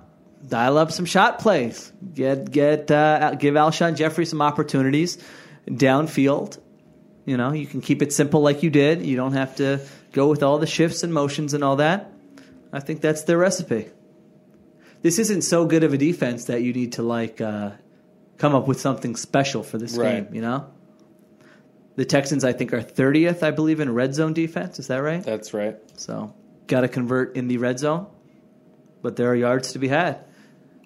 Dial 0.48 0.78
up 0.78 0.90
some 0.90 1.04
shot 1.04 1.38
plays. 1.40 1.92
Get 2.14 2.50
get 2.50 2.90
uh, 2.90 3.34
give 3.34 3.54
Alshon 3.54 3.96
Jeffery 3.96 4.24
some 4.24 4.40
opportunities 4.40 5.22
downfield. 5.68 6.58
You 7.26 7.36
know, 7.36 7.52
you 7.52 7.66
can 7.66 7.82
keep 7.82 8.00
it 8.00 8.14
simple 8.14 8.40
like 8.40 8.62
you 8.62 8.70
did. 8.70 9.04
You 9.04 9.16
don't 9.16 9.34
have 9.34 9.56
to 9.56 9.80
go 10.12 10.28
with 10.28 10.42
all 10.42 10.56
the 10.56 10.66
shifts 10.66 11.02
and 11.02 11.12
motions 11.12 11.52
and 11.52 11.62
all 11.62 11.76
that. 11.76 12.11
I 12.72 12.80
think 12.80 13.02
that's 13.02 13.24
their 13.24 13.36
recipe. 13.36 13.90
This 15.03 15.18
isn't 15.18 15.42
so 15.42 15.64
good 15.66 15.82
of 15.84 15.92
a 15.94 15.98
defense 15.98 16.46
that 16.46 16.62
you 16.62 16.72
need 16.72 16.92
to 16.94 17.03
like 17.03 17.40
uh, 17.40 17.70
come 18.38 18.55
up 18.55 18.68
with 18.68 18.80
something 18.80 19.16
special 19.16 19.62
for 19.62 19.78
this 19.78 19.96
Right. 19.96 20.24
game. 20.26 20.34
You 20.34 20.42
know, 20.42 20.66
the 21.96 22.05
Texans 22.05 22.44
I 22.44 22.53
think 22.53 22.72
are 22.72 22.82
thirtieth, 22.82 23.42
I 23.42 23.51
believe, 23.51 23.80
in 23.80 23.92
red 23.92 24.14
zone 24.14 24.32
defense. 24.34 24.78
Is 24.78 24.88
that 24.88 24.98
right? 24.98 25.22
That's 25.22 25.55
right. 25.55 25.76
So, 25.98 26.34
got 26.66 26.82
to 26.82 26.88
convert 26.88 27.36
in 27.36 27.48
the 27.48 27.57
red 27.59 27.78
zone, 27.78 28.07
but 29.03 29.16
there 29.16 29.28
are 29.30 29.34
yards 29.34 29.72
to 29.72 29.78
be 29.78 29.88
had, 29.88 30.24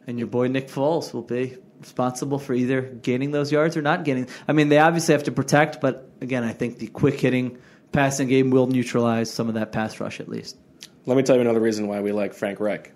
and 0.06 0.18
your 0.18 0.28
boy 0.28 0.48
Nick 0.48 0.68
Foles 0.68 1.12
will 1.12 1.22
be 1.22 1.56
responsible 1.80 2.38
for 2.38 2.54
either 2.54 2.80
gaining 2.82 3.30
those 3.32 3.52
yards 3.52 3.76
or 3.76 3.82
not 3.82 4.04
gaining. 4.04 4.28
I 4.48 4.52
mean, 4.52 4.68
they 4.70 4.78
obviously 4.78 5.12
have 5.12 5.24
to 5.24 5.32
protect, 5.32 5.80
but 5.80 6.08
again, 6.20 6.42
I 6.44 6.52
think 6.52 6.78
the 6.78 6.86
quick 6.86 7.20
hitting 7.20 7.58
passing 7.92 8.26
game 8.28 8.50
will 8.50 8.66
neutralize 8.66 9.30
some 9.30 9.48
of 9.48 9.54
that 9.54 9.70
pass 9.72 10.00
rush 10.00 10.18
at 10.20 10.28
least. 10.28 10.56
Let 11.04 11.16
me 11.16 11.22
tell 11.22 11.34
you 11.36 11.42
another 11.42 11.60
reason 11.60 11.86
why 11.86 12.00
we 12.00 12.12
like 12.12 12.32
Frank 12.32 12.58
Reich. 12.60 12.92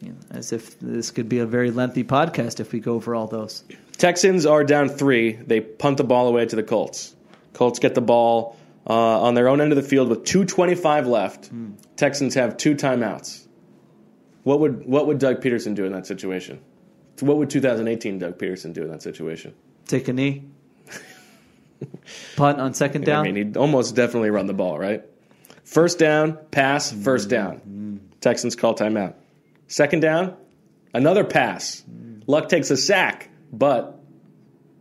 You 0.00 0.10
know, 0.10 0.18
as 0.30 0.52
if 0.52 0.78
this 0.78 1.10
could 1.10 1.28
be 1.28 1.38
a 1.38 1.46
very 1.46 1.70
lengthy 1.70 2.04
podcast 2.04 2.60
if 2.60 2.72
we 2.72 2.80
go 2.80 2.94
over 2.94 3.14
all 3.14 3.26
those. 3.26 3.64
Texans 3.96 4.46
are 4.46 4.62
down 4.62 4.88
three. 4.88 5.32
They 5.32 5.60
punt 5.60 5.96
the 5.96 6.04
ball 6.04 6.28
away 6.28 6.46
to 6.46 6.56
the 6.56 6.62
Colts. 6.62 7.16
Colts 7.52 7.80
get 7.80 7.94
the 7.94 8.00
ball 8.00 8.56
uh, 8.88 9.22
on 9.22 9.34
their 9.34 9.48
own 9.48 9.60
end 9.60 9.72
of 9.72 9.76
the 9.76 9.82
field 9.82 10.08
with 10.08 10.24
2.25 10.24 11.06
left. 11.06 11.50
Texans 11.96 12.34
have 12.34 12.56
two 12.56 12.74
timeouts. 12.74 13.46
What 14.44 14.60
would 14.60 14.86
what 14.86 15.06
would 15.06 15.18
Doug 15.18 15.42
Pederson 15.42 15.74
do 15.74 15.84
in 15.84 15.92
that 15.92 16.06
situation? 16.06 16.60
What 17.20 17.36
would 17.38 17.50
2018 17.50 18.18
Doug 18.18 18.38
Pederson 18.38 18.72
do 18.72 18.82
in 18.82 18.90
that 18.90 19.02
situation? 19.02 19.52
Take 19.86 20.08
a 20.08 20.12
knee, 20.12 20.44
punt 22.36 22.60
on 22.60 22.72
second 22.72 23.04
down. 23.04 23.26
I 23.26 23.30
mean, 23.32 23.36
he'd 23.36 23.56
almost 23.56 23.96
definitely 23.96 24.30
run 24.30 24.46
the 24.46 24.54
ball, 24.54 24.78
right? 24.78 25.04
First 25.64 25.98
down, 25.98 26.38
pass, 26.50 26.92
first 26.92 27.28
down. 27.28 28.00
Texans 28.20 28.56
call 28.56 28.74
timeout. 28.74 29.14
Second 29.68 30.00
down, 30.00 30.36
another 30.92 31.24
pass. 31.24 31.84
Luck 32.26 32.48
takes 32.48 32.70
a 32.70 32.76
sack, 32.76 33.30
but 33.52 34.00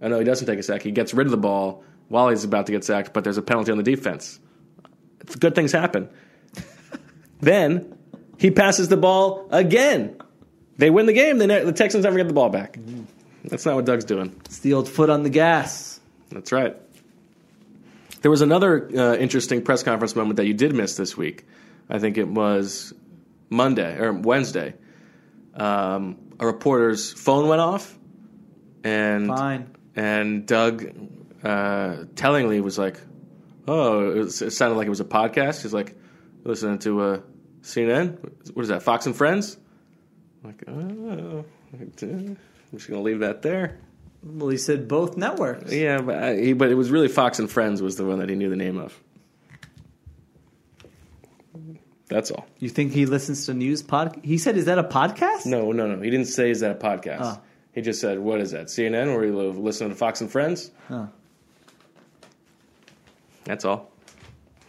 I 0.02 0.08
know 0.08 0.18
he 0.18 0.26
doesn't 0.26 0.48
take 0.48 0.60
a 0.60 0.64
sack. 0.64 0.82
He 0.82 0.92
gets 0.92 1.14
rid 1.14 1.28
of 1.28 1.32
the 1.32 1.38
ball 1.38 1.84
while 2.08 2.30
he's 2.30 2.44
about 2.44 2.66
to 2.68 2.72
get 2.72 2.84
sacked, 2.84 3.14
but 3.14 3.24
there's 3.24 3.38
a 3.38 3.42
penalty 3.42 3.72
on 3.72 3.78
the 3.78 3.84
defense. 3.84 4.40
Good 5.40 5.56
things 5.56 5.72
happen. 5.74 6.10
then 7.42 7.98
he 8.38 8.50
passes 8.50 8.88
the 8.88 8.98
ball 8.98 9.48
again. 9.52 10.18
They 10.78 10.90
win 10.90 11.06
the 11.06 11.14
game. 11.14 11.38
The, 11.38 11.48
the 11.48 11.74
Texans 11.74 12.04
never 12.04 12.18
get 12.18 12.28
the 12.28 12.34
ball 12.34 12.50
back. 12.50 12.78
That's 13.44 13.66
not 13.66 13.76
what 13.76 13.86
Doug's 13.86 14.06
doing. 14.06 14.36
it's 14.46 14.60
the 14.60 14.74
old 14.74 14.88
foot 14.88 15.10
on 15.10 15.24
the 15.24 15.30
gas. 15.30 16.00
That's 16.30 16.52
right. 16.52 16.76
There 18.22 18.32
was 18.32 18.42
another 18.42 18.90
uh, 18.96 19.16
interesting 19.16 19.64
press 19.64 19.84
conference 19.84 20.16
moment 20.16 20.38
that 20.38 20.46
you 20.46 20.54
did 20.54 20.74
miss 20.74 20.96
this 20.96 21.16
week. 21.18 21.46
I 21.90 22.00
think 22.00 22.18
it 22.18 22.28
was 22.28 22.94
Monday 23.50 23.98
or 23.98 24.14
Wednesday. 24.14 24.76
Um, 25.54 26.18
a 26.40 26.46
reporter's 26.46 27.14
phone 27.14 27.48
went 27.48 27.62
off, 27.62 27.98
and 28.84 29.28
Fine. 29.28 29.76
and 29.96 30.46
Doug 30.46 30.86
uh, 31.44 32.04
tellingly 32.16 32.62
was 32.62 32.78
like, 32.78 33.00
"Oh, 33.68 34.12
it, 34.12 34.18
was, 34.20 34.42
it 34.42 34.52
sounded 34.52 34.76
like 34.76 34.88
it 34.88 34.92
was 34.92 35.00
a 35.00 35.06
podcast." 35.06 35.64
He's 35.64 35.74
like, 35.74 35.96
"Listening 36.44 36.80
to 36.80 37.02
uh, 37.02 37.20
CNN. 37.62 38.54
What 38.54 38.62
is 38.62 38.70
that? 38.70 38.84
Fox 38.84 39.06
and 39.06 39.16
Friends." 39.16 39.58
I'm 40.44 40.50
like, 40.50 40.64
oh, 40.68 41.46
I'm 41.74 42.38
just 42.72 42.88
gonna 42.90 43.02
leave 43.02 43.20
that 43.20 43.42
there. 43.42 43.80
Well, 44.24 44.50
he 44.50 44.58
said 44.58 44.88
both 44.88 45.18
networks. 45.18 45.72
Yeah, 45.72 46.02
but, 46.02 46.24
I, 46.24 46.36
he, 46.36 46.54
but 46.54 46.70
it 46.70 46.76
was 46.76 46.90
really 46.90 47.08
Fox 47.08 47.40
and 47.40 47.50
Friends 47.50 47.82
was 47.82 47.96
the 47.96 48.06
one 48.06 48.20
that 48.20 48.30
he 48.30 48.36
knew 48.36 48.50
the 48.50 48.56
name 48.56 48.78
of. 48.78 49.00
That's 52.10 52.32
all. 52.32 52.48
You 52.60 52.70
think 52.70 52.94
he 52.94 53.06
listens 53.06 53.46
to 53.48 53.54
news 53.54 53.82
pod? 53.82 54.20
He 54.24 54.38
said, 54.38 54.56
"Is 54.58 54.66
that 54.66 54.80
a 54.80 54.84
podcast?" 54.84 55.46
No, 55.46 55.72
no, 55.72 55.88
no. 55.88 56.02
He 56.02 56.10
didn't 56.10 56.28
say 56.28 56.50
is 56.50 56.62
that 56.62 56.72
a 56.72 56.76
podcast. 56.76 57.20
Oh. 57.22 57.42
He 57.74 57.82
just 57.82 58.00
said, 58.00 58.20
"What 58.20 58.40
is 58.40 58.52
that? 58.52 58.68
CNN? 58.68 59.14
Where 59.14 59.26
you 59.26 59.36
live, 59.36 59.58
listening 59.58 59.90
to 59.90 59.96
Fox 59.96 60.22
and 60.22 60.32
Friends?" 60.32 60.72
Oh. 60.90 61.10
That's 63.44 63.66
all. 63.66 63.92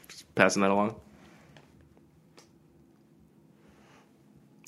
Just 0.08 0.34
passing 0.34 0.62
that 0.62 0.70
along. 0.70 0.96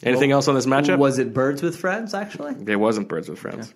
Anything 0.03 0.31
Well, 0.31 0.39
else 0.39 0.49
on 0.49 0.55
this 0.55 0.66
matchup? 0.66 0.99
Was 0.99 1.18
it 1.18 1.35
birds 1.35 1.62
with 1.62 1.77
friends? 1.77 2.14
Actually, 2.14 2.55
it 2.66 2.77
wasn't 2.77 3.09
Birds 3.09 3.29
with 3.29 3.39
Friends. 3.39 3.75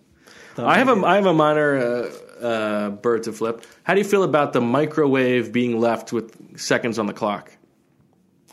I 0.56 0.78
have 0.78 0.88
a 0.88 1.04
I 1.04 1.16
have 1.16 1.26
a 1.26 1.34
minor 1.34 1.76
uh, 1.76 2.44
uh, 2.44 2.90
bird 2.90 3.24
to 3.24 3.32
flip. 3.32 3.64
How 3.82 3.94
do 3.94 4.00
you 4.00 4.04
feel 4.06 4.22
about 4.22 4.52
the 4.52 4.60
microwave 4.60 5.52
being 5.52 5.78
left 5.80 6.12
with 6.12 6.58
seconds 6.58 6.98
on 6.98 7.06
the 7.06 7.12
clock? 7.12 7.52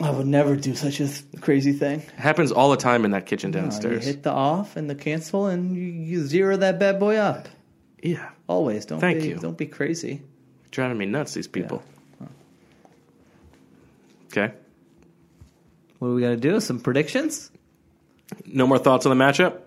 I 0.02 0.10
would 0.10 0.26
never 0.26 0.56
do 0.56 0.74
such 0.74 1.00
a 1.00 1.06
th- 1.06 1.22
crazy 1.40 1.72
thing. 1.72 2.00
It 2.00 2.10
happens 2.16 2.50
all 2.52 2.70
the 2.70 2.76
time 2.76 3.04
in 3.04 3.12
that 3.12 3.26
kitchen 3.26 3.52
you 3.52 3.60
downstairs. 3.60 4.04
hit 4.04 4.22
the 4.22 4.32
off 4.32 4.76
and 4.76 4.88
the 4.90 4.94
cancel, 4.94 5.46
and 5.46 5.76
you, 5.76 5.82
you 5.82 6.22
zero 6.24 6.56
that 6.56 6.78
bad 6.78 6.98
boy 6.98 7.16
up. 7.16 7.48
yeah, 8.02 8.30
Always. 8.48 8.84
Don't 8.86 9.00
Thank 9.00 9.22
be, 9.22 9.28
you. 9.28 9.36
Don't 9.36 9.56
be 9.56 9.66
crazy. 9.66 10.22
driving 10.70 10.98
me 10.98 11.06
nuts. 11.06 11.34
These 11.34 11.48
people. 11.48 11.82
Okay. 14.26 14.52
What 15.98 16.08
do 16.08 16.14
we 16.14 16.20
got 16.22 16.30
to 16.30 16.36
do? 16.36 16.58
Some 16.60 16.80
predictions? 16.80 17.50
No 18.46 18.66
more 18.66 18.78
thoughts 18.78 19.06
on 19.06 19.16
the 19.16 19.22
matchup. 19.24 19.60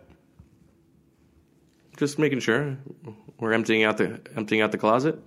Just 1.98 2.20
making 2.20 2.40
sure 2.42 2.78
we're 3.40 3.54
emptying 3.54 3.84
out 3.84 3.98
the 3.98 4.20
emptying 4.36 4.62
out 4.62 4.72
the 4.72 4.78
closet. 4.78 5.24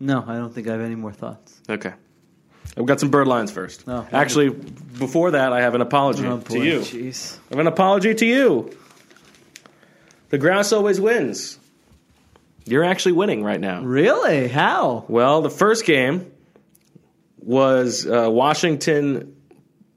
No, 0.00 0.24
I 0.26 0.36
don't 0.36 0.52
think 0.54 0.66
I 0.66 0.72
have 0.72 0.80
any 0.80 0.94
more 0.94 1.12
thoughts. 1.12 1.60
Okay. 1.68 1.92
I've 2.76 2.86
got 2.86 3.00
some 3.00 3.10
bird 3.10 3.28
lines 3.28 3.50
first. 3.50 3.84
Oh, 3.86 4.06
Actually, 4.12 4.48
before 4.50 5.32
that, 5.32 5.52
I 5.52 5.60
have 5.60 5.74
an 5.74 5.80
apology 5.82 6.24
Oh, 6.26 6.38
to 6.38 6.64
you. 6.64 6.80
Jeez. 6.80 7.36
I 7.50 7.54
have 7.54 7.58
an 7.58 7.66
apology 7.66 8.14
to 8.14 8.26
you. 8.26 8.76
The 10.30 10.38
grass 10.38 10.72
always 10.72 10.98
wins. 11.00 11.58
You're 12.64 12.84
actually 12.84 13.12
winning 13.12 13.42
right 13.44 13.60
now. 13.60 13.82
Really? 13.82 14.48
How? 14.48 15.04
Well, 15.08 15.42
the 15.42 15.50
first 15.50 15.84
game 15.84 16.30
was 17.38 18.06
uh, 18.06 18.28
Washington 18.30 19.36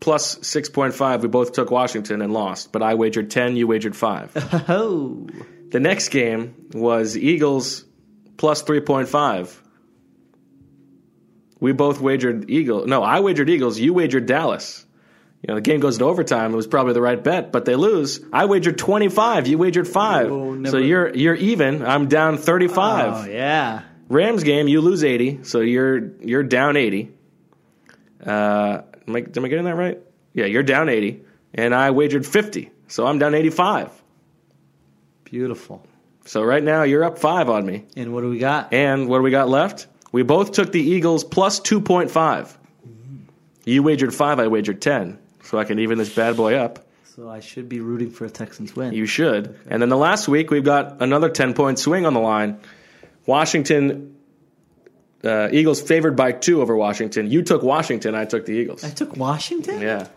plus 0.01 0.36
6.5. 0.39 1.21
We 1.21 1.28
both 1.30 1.53
took 1.53 1.71
Washington 1.71 2.21
and 2.21 2.34
lost, 2.34 2.71
but 2.71 2.82
I 2.84 2.95
wagered 2.95 3.32
10, 3.32 3.55
you 3.55 3.67
wagered 3.67 3.95
5. 3.95 4.65
Oh. 4.69 5.28
the 5.71 5.80
next 5.80 6.09
game 6.09 6.55
was 6.73 7.15
Eagles 7.17 7.86
plus 8.38 8.63
3.5. 8.63 9.55
We 11.66 11.72
both 11.72 11.99
wagered 11.99 12.47
Eagles. 12.47 12.86
No, 12.86 13.01
I 13.01 13.22
wagered 13.22 13.49
Eagles, 13.49 13.80
you 13.80 13.91
wagered 13.95 14.28
Dallas. 14.28 14.86
You 15.41 15.47
know, 15.47 15.55
the 15.55 15.61
game 15.61 15.80
goes 15.80 15.97
to 15.97 16.05
overtime. 16.05 16.53
It 16.53 16.55
was 16.55 16.68
probably 16.68 16.93
the 16.93 17.01
right 17.01 17.24
bet, 17.24 17.51
but 17.51 17.66
they 17.66 17.74
lose. 17.76 18.20
I 18.32 18.45
wagered 18.45 18.78
25, 18.78 19.47
you 19.47 19.57
wagered 19.57 19.88
5. 19.88 20.32
Oh, 20.32 20.53
never- 20.53 20.70
so 20.72 20.78
you're 20.78 21.11
you're 21.16 21.34
even. 21.34 21.84
I'm 21.84 22.07
down 22.07 22.38
35. 22.38 23.13
Oh, 23.16 23.32
yeah. 23.32 23.82
Rams 24.09 24.43
game, 24.43 24.68
you 24.68 24.80
lose 24.82 25.03
80, 25.03 25.39
so 25.43 25.61
you're 25.61 26.11
you're 26.22 26.43
down 26.43 26.78
80. 26.78 27.11
Uh, 28.24 28.82
am 29.07 29.16
I, 29.16 29.26
am 29.36 29.45
I 29.45 29.47
getting 29.47 29.66
that 29.66 29.76
right? 29.76 29.99
Yeah, 30.34 30.45
you're 30.45 30.61
down 30.61 30.88
80, 30.89 31.24
and 31.55 31.74
I 31.74 31.89
wagered 31.89 32.28
50, 32.28 32.70
so 32.89 33.07
I'm 33.07 33.18
down 33.18 33.34
85. 33.34 33.89
Beautiful. 35.24 35.84
So 36.26 36.43
right 36.43 36.61
now 36.63 36.84
you're 36.84 37.03
up 37.03 37.18
five 37.18 37.49
on 37.49 37.66
me. 37.66 37.86
And 37.97 38.13
what 38.13 38.22
do 38.22 38.30
we 38.30 38.38
got? 38.38 38.72
And 38.72 39.07
what 39.07 39.18
do 39.18 39.24
we 39.24 39.32
got 39.32 39.49
left? 39.49 39.88
We 40.16 40.24
both 40.24 40.53
took 40.53 40.72
the 40.72 40.80
Eagles 40.80 41.26
plus 41.26 41.59
2.5. 41.59 42.55
You 43.66 43.84
wagered 43.84 44.13
five, 44.13 44.39
I 44.39 44.47
wagered 44.47 44.82
10, 44.82 45.20
so 45.43 45.57
I 45.57 45.66
can 45.66 45.78
even 45.80 45.97
this 45.97 46.16
bad 46.16 46.38
boy 46.38 46.55
up. 46.55 46.88
So 47.03 47.30
I 47.30 47.41
should 47.41 47.68
be 47.68 47.82
rooting 47.82 48.11
for 48.11 48.24
a 48.24 48.30
Texans 48.30 48.78
win. 48.78 48.93
You 48.93 49.07
should. 49.07 49.59
And 49.70 49.82
then 49.82 49.89
the 49.89 49.97
last 49.97 50.30
week, 50.30 50.51
we've 50.51 50.63
got 50.63 51.01
another 51.01 51.28
10 51.28 51.53
point 51.53 51.80
swing 51.80 52.05
on 52.05 52.13
the 52.13 52.22
line. 52.22 52.61
Washington, 53.26 54.16
uh, 55.22 55.49
Eagles 55.51 55.82
favored 55.82 56.16
by 56.16 56.32
two 56.32 56.61
over 56.61 56.78
Washington. 56.78 57.30
You 57.30 57.41
took 57.41 57.61
Washington, 57.61 58.16
I 58.16 58.24
took 58.24 58.45
the 58.45 58.53
Eagles. 58.53 58.86
I 58.86 58.91
took 58.91 59.18
Washington? 59.18 59.82
Yeah. 59.82 60.07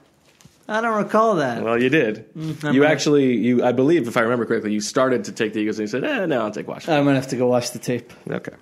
I 0.68 0.80
don't 0.80 0.96
recall 0.96 1.34
that. 1.36 1.60
Well, 1.64 1.82
you 1.82 1.88
did. 1.88 2.24
I'm 2.36 2.72
you 2.72 2.84
actually, 2.84 3.36
you 3.38 3.64
I 3.64 3.72
believe, 3.72 4.06
if 4.06 4.16
I 4.16 4.20
remember 4.20 4.46
correctly, 4.46 4.72
you 4.72 4.80
started 4.80 5.24
to 5.24 5.32
take 5.32 5.54
the 5.54 5.58
Eagles 5.58 5.80
and 5.80 5.88
you 5.88 5.90
said, 5.90 6.04
eh, 6.04 6.26
no, 6.26 6.42
I'll 6.42 6.52
take 6.52 6.68
Washington. 6.68 6.94
I'm 6.94 7.02
going 7.02 7.16
to 7.16 7.20
have 7.20 7.30
to 7.30 7.36
go 7.36 7.48
watch 7.48 7.72
the 7.72 7.80
tape. 7.80 8.12
Okay. 8.30 8.52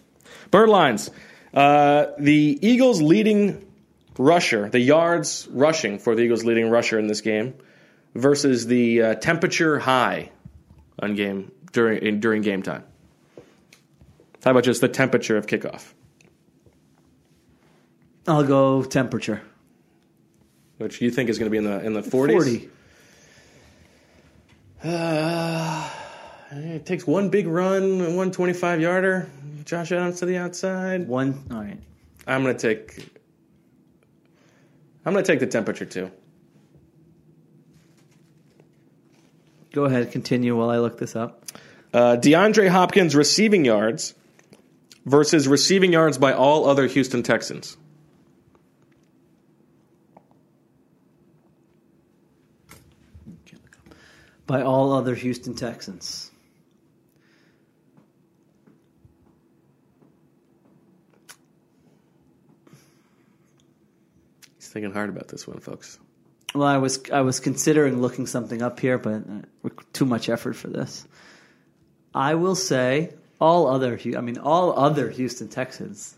Bird 0.51 0.69
lines. 0.69 1.11
Uh, 1.53 2.07
the 2.19 2.59
Eagles' 2.61 3.01
leading 3.01 3.67
rusher, 4.19 4.69
the 4.69 4.81
yards 4.81 5.49
rushing 5.51 5.99
for 5.99 6.15
the 6.15 6.23
Eagles' 6.23 6.45
leading 6.45 6.71
rusher 6.71 6.99
in 6.99 7.07
this 7.07 7.21
game, 7.21 7.55
versus 8.15 8.67
the 8.67 9.03
uh, 9.03 9.15
temperature 9.15 9.79
high 9.79 10.31
on 10.99 11.15
game 11.15 11.53
during 11.73 12.03
in, 12.03 12.21
during 12.21 12.43
game 12.43 12.63
time. 12.63 12.85
How 14.45 14.53
about 14.53 14.65
just 14.65 14.81
the 14.81 14.89
temperature 14.89 15.37
of 15.37 15.47
kickoff, 15.47 15.93
I'll 18.27 18.45
go 18.45 18.83
temperature. 18.85 19.43
which 20.79 21.01
you 21.01 21.11
think 21.11 21.29
is 21.31 21.39
going 21.39 21.51
to 21.51 21.51
be 21.51 21.59
in 21.59 21.65
the 21.65 21.85
in 21.85 21.93
the 21.95 22.03
forties? 22.03 22.37
40. 22.37 22.71
Uh, 24.85 25.91
it 26.53 26.87
takes 26.87 27.07
one 27.07 27.29
big 27.29 27.47
run, 27.47 28.15
one 28.15 28.31
twenty-five 28.31 28.81
yarder. 28.81 29.29
Josh 29.67 29.91
Adams 29.91 30.21
to 30.21 30.27
the 30.27 30.39
outside. 30.39 31.09
One. 31.09 31.45
All 31.51 31.61
right. 31.61 31.79
I'm 32.27 32.45
going 32.45 32.57
to 32.57 32.75
take. 32.75 33.05
I'm 35.05 35.13
going 35.13 35.25
to 35.25 35.31
take 35.31 35.41
the 35.41 35.47
temperature 35.47 35.85
too. 35.85 36.11
Go 39.73 39.85
ahead. 39.85 40.13
Continue 40.13 40.57
while 40.57 40.71
I 40.71 40.79
look 40.79 40.99
this 40.99 41.17
up. 41.17 41.45
Uh, 41.93 42.17
DeAndre 42.17 42.69
Hopkins 42.69 43.17
receiving 43.17 43.65
yards 43.65 44.15
versus 45.05 45.49
receiving 45.49 45.93
yards 45.93 46.17
by 46.17 46.33
all 46.33 46.69
other 46.69 46.87
Houston 46.87 47.25
Texans. 47.25 47.77
By 54.47 54.63
all 54.63 54.93
other 54.93 55.17
Houston 55.17 55.55
Texans. 55.55 56.31
Thinking 64.77 64.93
hard 64.93 65.09
about 65.09 65.29
this 65.29 65.49
one, 65.49 65.59
folks. 65.59 65.99
Well, 66.55 66.69
I 66.69 66.77
was 66.77 67.01
I 67.11 67.23
was 67.23 67.41
considering 67.41 68.03
looking 68.03 68.27
something 68.27 68.61
up 68.61 68.79
here, 68.79 68.99
but 68.99 69.23
uh, 69.65 69.71
too 69.95 70.05
much 70.05 70.29
effort 70.29 70.53
for 70.53 70.69
this. 70.69 71.07
I 72.15 72.35
will 72.35 72.55
say 72.55 73.15
all 73.41 73.69
other. 73.69 73.99
I 74.15 74.21
mean, 74.21 74.37
all 74.37 74.79
other 74.79 75.09
Houston 75.09 75.49
Texans. 75.49 76.15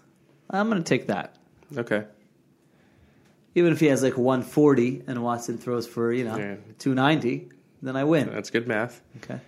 I'm 0.50 0.68
going 0.68 0.82
to 0.82 0.88
take 0.88 1.06
that. 1.06 1.36
Okay. 1.76 2.04
Even 3.54 3.72
if 3.72 3.78
he 3.78 3.86
has 3.86 4.02
like 4.02 4.16
140 4.18 5.04
and 5.06 5.22
Watson 5.22 5.56
throws 5.56 5.86
for 5.86 6.12
you 6.12 6.24
know 6.24 6.36
Yeah. 6.36 6.56
290, 6.80 7.50
then 7.82 7.94
I 7.94 8.02
win. 8.02 8.28
That's 8.32 8.50
good 8.50 8.66
math. 8.66 9.00
Okay. 9.18 9.38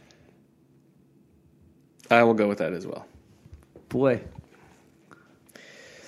I 2.12 2.22
will 2.22 2.34
go 2.34 2.46
with 2.46 2.58
that 2.58 2.72
as 2.74 2.86
well. 2.86 3.06
Boy, 3.88 4.22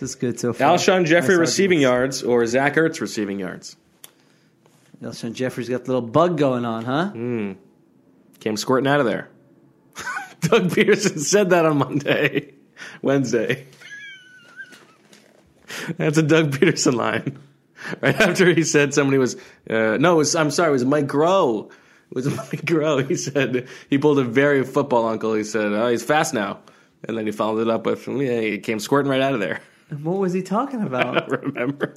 this 0.02 0.10
is 0.10 0.16
good 0.16 0.40
so 0.40 0.52
far. 0.52 0.76
Alshon 0.76 1.06
Jeffery 1.06 1.36
Nice 1.36 1.40
receiving 1.40 1.80
yards 1.80 2.24
or 2.24 2.44
Zach 2.46 2.74
Ertz 2.74 3.00
receiving 3.00 3.38
yards. 3.38 3.76
Alshon 5.00 5.32
Jeffery's 5.32 5.68
got 5.68 5.84
the 5.84 5.92
little 5.92 6.08
bug 6.08 6.36
going 6.36 6.64
on, 6.64 6.84
huh? 6.84 7.12
Mm. 7.14 7.56
Came 8.40 8.56
squirting 8.56 8.88
out 8.88 8.98
of 8.98 9.06
there. 9.06 9.28
Doug 10.40 10.70
Pederson 10.70 11.20
said 11.20 11.50
that 11.50 11.64
on 11.64 11.78
Monday, 11.78 12.54
Wednesday. 13.02 13.68
That's 15.96 16.18
a 16.18 16.22
Doug 16.24 16.50
Pederson 16.50 16.94
line. 16.94 17.38
Right 18.00 18.20
after 18.20 18.52
he 18.52 18.64
said 18.64 18.94
somebody 18.94 19.18
was, 19.18 19.36
uh, 19.70 19.98
no, 19.98 20.14
it 20.14 20.16
was, 20.16 20.34
I'm 20.34 20.50
sorry, 20.50 20.70
it 20.70 20.72
was 20.72 20.84
Mike 20.84 21.06
Groh. 21.06 21.70
It 21.70 22.14
was 22.14 22.26
Mike 22.26 22.64
Groh. 22.64 23.08
He 23.08 23.14
said, 23.14 23.68
he 23.88 23.98
pulled 23.98 24.18
a 24.18 24.24
very 24.24 24.64
football 24.64 25.06
uncle. 25.06 25.34
He 25.34 25.44
said, 25.44 25.72
oh, 25.72 25.88
he's 25.88 26.02
fast 26.02 26.34
now. 26.34 26.58
And 27.04 27.16
then 27.16 27.24
he 27.24 27.32
followed 27.32 27.60
it 27.60 27.70
up 27.70 27.86
with, 27.86 28.08
yeah, 28.08 28.40
he 28.40 28.58
came 28.58 28.80
squirting 28.80 29.08
right 29.08 29.20
out 29.20 29.34
of 29.34 29.40
there. 29.40 29.60
What 30.00 30.18
was 30.18 30.32
he 30.32 30.42
talking 30.42 30.80
about? 30.82 31.06
I 31.16 31.20
don't 31.26 31.42
Remember? 31.42 31.94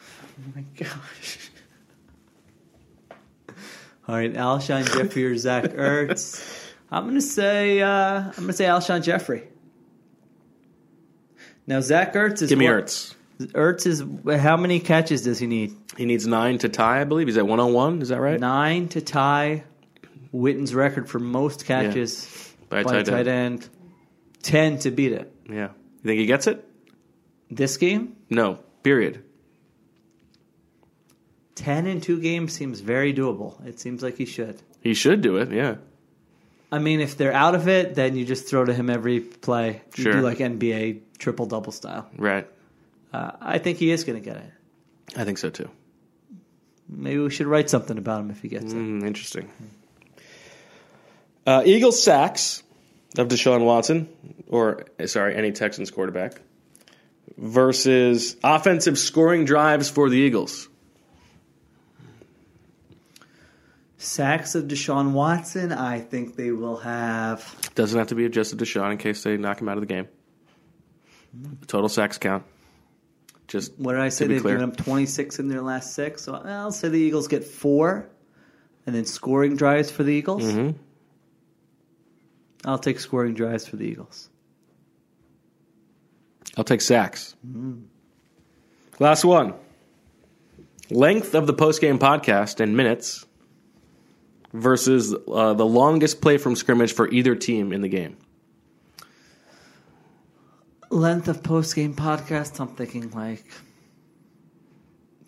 Oh 0.00 0.52
my 0.56 0.64
gosh. 0.76 1.38
All 4.08 4.16
right, 4.16 4.32
Alshon 4.32 4.84
Jeffery 4.92 5.24
or 5.26 5.36
Zach 5.36 5.64
Ertz. 5.64 6.70
I'm 6.90 7.06
gonna 7.06 7.20
say 7.20 7.80
uh, 7.80 7.88
I'm 7.88 8.32
gonna 8.36 8.52
say 8.52 8.64
Alshon 8.64 9.02
Jeffery. 9.02 9.44
Now 11.66 11.80
Zach 11.80 12.12
Ertz 12.14 12.42
is 12.42 12.48
Give 12.48 12.58
me 12.58 12.66
what- 12.66 12.84
Ertz. 12.84 13.14
Ertz 13.40 13.86
is 13.86 14.40
how 14.40 14.56
many 14.56 14.78
catches 14.78 15.22
does 15.22 15.38
he 15.38 15.46
need? 15.46 15.74
He 15.96 16.04
needs 16.04 16.26
nine 16.26 16.58
to 16.58 16.68
tie, 16.68 17.00
I 17.00 17.04
believe. 17.04 17.26
He's 17.26 17.36
at 17.36 17.46
101. 17.46 18.00
Is 18.02 18.08
that 18.10 18.20
right? 18.20 18.38
Nine 18.38 18.88
to 18.88 19.00
tie 19.00 19.64
Witten's 20.30 20.74
record 20.74 21.08
for 21.08 21.18
most 21.18 21.64
catches 21.64 22.54
By 22.68 22.80
a 22.80 22.84
by, 22.84 22.92
tight 22.92 23.08
a 23.08 23.10
tight 23.10 23.26
end. 23.28 23.68
Ten 24.42 24.78
to 24.80 24.90
beat 24.92 25.12
it. 25.12 25.32
Yeah. 25.48 25.68
You 26.02 26.04
think 26.04 26.18
he 26.20 26.26
gets 26.26 26.46
it? 26.46 26.64
This 27.54 27.76
game, 27.76 28.16
No. 28.30 28.58
Period. 28.82 29.22
ten 31.54 31.86
in 31.86 32.00
two 32.00 32.18
games 32.20 32.52
seems 32.52 32.80
very 32.80 33.12
doable. 33.14 33.64
It 33.66 33.78
seems 33.78 34.02
like 34.02 34.16
he 34.16 34.24
should. 34.24 34.60
He 34.80 34.94
should 34.94 35.20
do 35.20 35.36
it. 35.36 35.52
Yeah. 35.52 35.76
I 36.72 36.78
mean, 36.78 37.00
if 37.00 37.16
they're 37.16 37.34
out 37.34 37.54
of 37.54 37.68
it, 37.68 37.94
then 37.94 38.16
you 38.16 38.24
just 38.24 38.48
throw 38.48 38.64
to 38.64 38.72
him 38.72 38.88
every 38.88 39.20
play. 39.20 39.82
You 39.96 40.04
Sure. 40.04 40.12
do 40.14 40.20
like 40.22 40.38
NBA 40.38 41.00
triple 41.18 41.46
double 41.46 41.70
style. 41.72 42.08
Right. 42.16 42.48
Uh, 43.12 43.32
I 43.40 43.58
think 43.58 43.78
he 43.78 43.90
is 43.90 44.04
going 44.04 44.18
to 44.20 44.24
get 44.24 44.36
it. 44.38 44.50
I 45.16 45.24
think 45.24 45.36
so 45.38 45.50
too. 45.50 45.68
Maybe 46.88 47.18
we 47.20 47.30
should 47.30 47.46
write 47.46 47.68
something 47.68 47.98
about 47.98 48.20
him 48.20 48.30
if 48.30 48.40
he 48.40 48.48
gets 48.48 48.72
it. 48.72 48.76
Mm, 48.76 49.04
interesting. 49.06 49.48
Uh, 51.46 51.62
Eagles 51.66 52.02
sacks 52.02 52.62
of 53.18 53.28
Deshaun 53.28 53.64
Watson, 53.64 54.08
or 54.48 54.84
sorry, 55.06 55.34
any 55.36 55.52
Texans 55.52 55.90
quarterback, 55.90 56.40
versus 57.36 58.36
offensive 58.44 58.98
scoring 58.98 59.44
drives 59.44 59.88
for 59.90 60.08
the 60.10 60.16
Eagles. 60.18 60.68
Sacks 63.96 64.54
of 64.56 64.64
Deshaun 64.64 65.12
Watson. 65.12 65.72
I 65.72 66.00
think 66.00 66.34
they 66.36 66.50
will 66.50 66.78
have. 66.78 67.54
Doesn't 67.74 67.96
have 67.98 68.08
to 68.08 68.14
be 68.16 68.24
adjusted 68.24 68.58
to 68.58 68.64
Deshaun 68.64 68.90
in 68.92 68.98
case 68.98 69.22
they 69.22 69.36
knock 69.36 69.60
him 69.60 69.68
out 69.68 69.76
of 69.76 69.80
the 69.82 69.86
game. 69.86 70.08
Total 71.68 71.88
sacks 71.88 72.18
count. 72.18 72.44
Just 73.46 73.78
What 73.78 73.92
did 73.92 74.00
I 74.00 74.08
say? 74.08 74.26
They've 74.26 74.40
clear. 74.42 74.54
given 74.56 74.70
up 74.70 74.76
26 74.76 75.38
in 75.38 75.48
their 75.48 75.62
last 75.62 75.94
six. 75.94 76.22
So 76.22 76.34
I'll 76.34 76.72
say 76.72 76.88
the 76.88 76.98
Eagles 76.98 77.28
get 77.28 77.44
four, 77.44 78.08
and 78.86 78.94
then 78.94 79.04
scoring 79.04 79.56
drives 79.56 79.90
for 79.90 80.02
the 80.02 80.12
Eagles. 80.12 80.42
Mhm. 80.44 80.74
I'll 82.64 82.78
take 82.78 82.98
scoring 83.00 83.34
drives 83.34 83.66
for 83.66 83.76
the 83.76 83.84
Eagles. 83.86 84.28
I'll 86.56 86.64
take 86.64 86.80
sacks. 86.80 87.34
Last 88.98 89.24
one. 89.24 89.54
Length 90.90 91.34
of 91.34 91.46
the 91.46 91.54
postgame 91.54 91.98
podcast 91.98 92.60
in 92.60 92.76
minutes 92.76 93.24
versus 94.52 95.14
uh, 95.32 95.54
the 95.54 95.64
longest 95.64 96.20
play 96.20 96.36
from 96.36 96.54
scrimmage 96.54 96.92
for 96.92 97.08
either 97.10 97.34
team 97.34 97.72
in 97.72 97.80
the 97.80 97.88
game. 97.88 98.16
Length 100.90 101.28
of 101.28 101.42
post 101.42 101.74
game 101.74 101.94
podcast. 101.94 102.60
I'm 102.60 102.68
thinking 102.68 103.10
like 103.12 103.44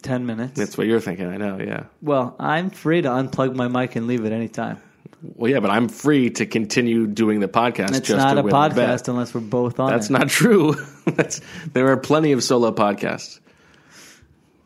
10 0.02 0.26
minutes. 0.26 0.58
That's 0.58 0.76
what 0.76 0.86
you're 0.86 1.00
thinking. 1.00 1.26
I 1.26 1.38
know. 1.38 1.58
Yeah. 1.58 1.84
well, 2.02 2.36
I'm 2.38 2.68
free 2.68 3.00
to 3.00 3.08
unplug 3.08 3.54
my 3.54 3.68
mic 3.68 3.96
and 3.96 4.06
leave 4.06 4.26
at 4.26 4.32
any 4.32 4.48
time. 4.48 4.82
Well, 5.26 5.50
yeah, 5.50 5.60
but 5.60 5.70
I'm 5.70 5.88
free 5.88 6.28
to 6.30 6.44
continue 6.44 7.06
doing 7.06 7.40
the 7.40 7.48
podcast. 7.48 7.96
It's 7.96 8.08
just 8.08 8.18
not 8.18 8.34
to 8.34 8.40
a 8.40 8.44
podcast 8.44 9.08
unless 9.08 9.32
we're 9.32 9.40
both 9.40 9.80
on 9.80 9.90
That's 9.90 10.10
it. 10.10 10.12
not 10.12 10.28
true. 10.28 10.74
That's 11.06 11.40
there 11.72 11.88
are 11.88 11.96
plenty 11.96 12.32
of 12.32 12.44
solo 12.44 12.72
podcasts. 12.72 13.40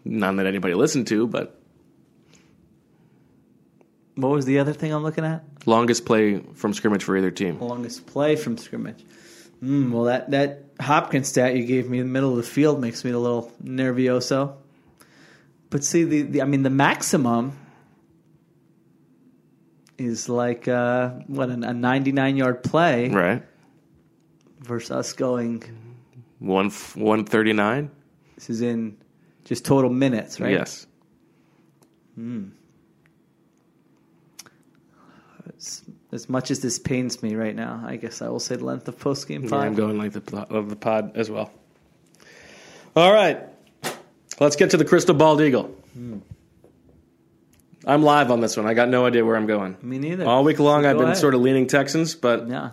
None 0.05 0.37
that 0.37 0.47
anybody 0.47 0.75
listened 0.75 1.07
to, 1.09 1.27
but 1.29 1.61
What 4.17 4.31
was 4.31 4.47
the 4.47 4.59
other 4.59 4.73
thing 4.73 4.93
I'm 4.93 5.03
looking 5.03 5.25
at? 5.25 5.45
longest 5.67 6.07
play 6.07 6.39
from 6.55 6.73
scrimmage 6.73 7.05
for 7.05 7.17
either 7.17 7.31
team. 7.31 7.61
Longest 7.61 8.07
play 8.07 8.37
from 8.37 8.57
scrimmage. 8.57 9.05
Mm, 9.63 9.91
well, 9.93 10.05
that, 10.05 10.31
that 10.31 10.65
Hopkins 10.81 11.29
stat 11.29 11.55
you 11.57 11.67
gave 11.67 11.89
me 11.91 11.99
in 11.99 12.07
the 12.07 12.13
middle 12.13 12.31
of 12.31 12.37
the 12.37 12.43
field 12.43 12.81
makes 12.81 13.05
me 13.05 13.11
a 13.11 13.19
little 13.19 13.53
nervioso. 13.63 14.55
But 15.69 15.85
see, 15.85 16.05
the, 16.05 16.23
the 16.23 16.43
I 16.43 16.47
mean, 16.47 16.63
the 16.63 16.71
maximum 16.71 17.53
is 19.99 20.29
like 20.29 20.69
uh, 20.69 21.11
what 21.27 21.51
a 21.51 21.57
99 21.57 22.37
yard 22.37 22.63
play 22.63 23.09
Right. 23.11 23.43
versus 24.61 24.91
us 24.91 25.13
going. 25.13 25.63
One 26.39 26.71
one 26.95 27.25
thirty 27.25 27.53
nine. 27.53 27.91
This 28.37 28.49
is 28.51 28.61
in 28.61 28.97
just 29.45 29.65
total 29.65 29.91
minutes, 29.91 30.39
right? 30.39 30.53
Yes. 30.53 30.87
As, 35.57 35.83
as 36.13 36.29
much 36.29 36.51
as 36.51 36.61
this 36.61 36.79
pains 36.79 37.23
me 37.23 37.35
right 37.35 37.55
now, 37.55 37.83
I 37.87 37.97
guess 37.97 38.23
I 38.23 38.29
will 38.29 38.41
say 38.41 38.57
length 38.57 38.87
of 38.89 38.99
post 38.99 39.27
game 39.27 39.45
Yeah. 39.45 39.57
I'm 39.57 39.75
going 39.75 39.99
like 39.99 40.13
the 40.13 40.39
of 40.51 40.71
the 40.71 40.77
pod 40.77 41.17
as 41.17 41.31
well. 41.31 41.51
All 42.97 43.13
right, 43.13 43.41
let's 44.41 44.57
get 44.57 44.71
to 44.71 44.77
the 44.77 44.85
crystal 44.85 45.15
bald 45.15 45.41
eagle. 45.41 45.75
I'm 47.87 48.03
live 48.03 48.31
on 48.31 48.41
this 48.41 48.57
one. 48.57 48.67
I 48.67 48.75
got 48.75 48.89
no 48.89 49.07
idea 49.07 49.25
where 49.25 49.37
I'm 49.37 49.47
going. 49.47 49.77
Me 49.83 49.99
neither. 49.99 50.27
All 50.27 50.45
week 50.45 50.59
long, 50.59 50.85
I've 50.85 50.97
been 50.97 51.07
ahead. 51.07 51.17
sort 51.17 51.35
of 51.35 51.41
leaning 51.41 51.67
Texans, 51.67 52.15
but 52.15 52.49
Yeah. 52.49 52.71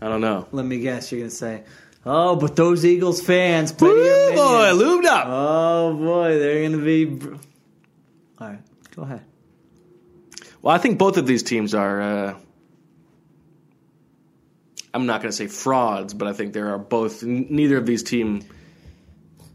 I 0.00 0.08
don't 0.08 0.20
know. 0.20 0.48
Let 0.52 0.66
me 0.66 0.78
guess. 0.80 1.12
You're 1.12 1.20
gonna 1.20 1.30
say, 1.30 1.62
"Oh, 2.04 2.36
but 2.36 2.56
those 2.56 2.84
Eagles 2.84 3.20
fans, 3.22 3.70
plenty 3.72 4.00
of 4.00 4.30
Woo, 4.30 4.34
boy, 4.34 4.72
lubed 4.84 5.04
up. 5.06 5.26
Oh 5.28 5.94
boy, 5.94 6.38
they're 6.38 6.68
gonna 6.68 6.82
be. 6.82 7.04
br- 7.06 7.34
All 8.38 8.48
right, 8.48 8.58
go 8.96 9.02
ahead. 9.02 9.22
Well, 10.62 10.74
I 10.74 10.78
think 10.78 10.98
both 10.98 11.16
of 11.16 11.26
these 11.26 11.42
teams 11.42 11.74
are. 11.74 12.00
Uh, 12.00 12.34
I'm 14.92 15.06
not 15.06 15.20
going 15.22 15.30
to 15.30 15.36
say 15.36 15.48
frauds, 15.48 16.14
but 16.14 16.28
I 16.28 16.32
think 16.32 16.52
there 16.52 16.70
are 16.72 16.78
both. 16.78 17.22
Neither 17.22 17.76
of 17.78 17.86
these 17.86 18.02
team 18.02 18.42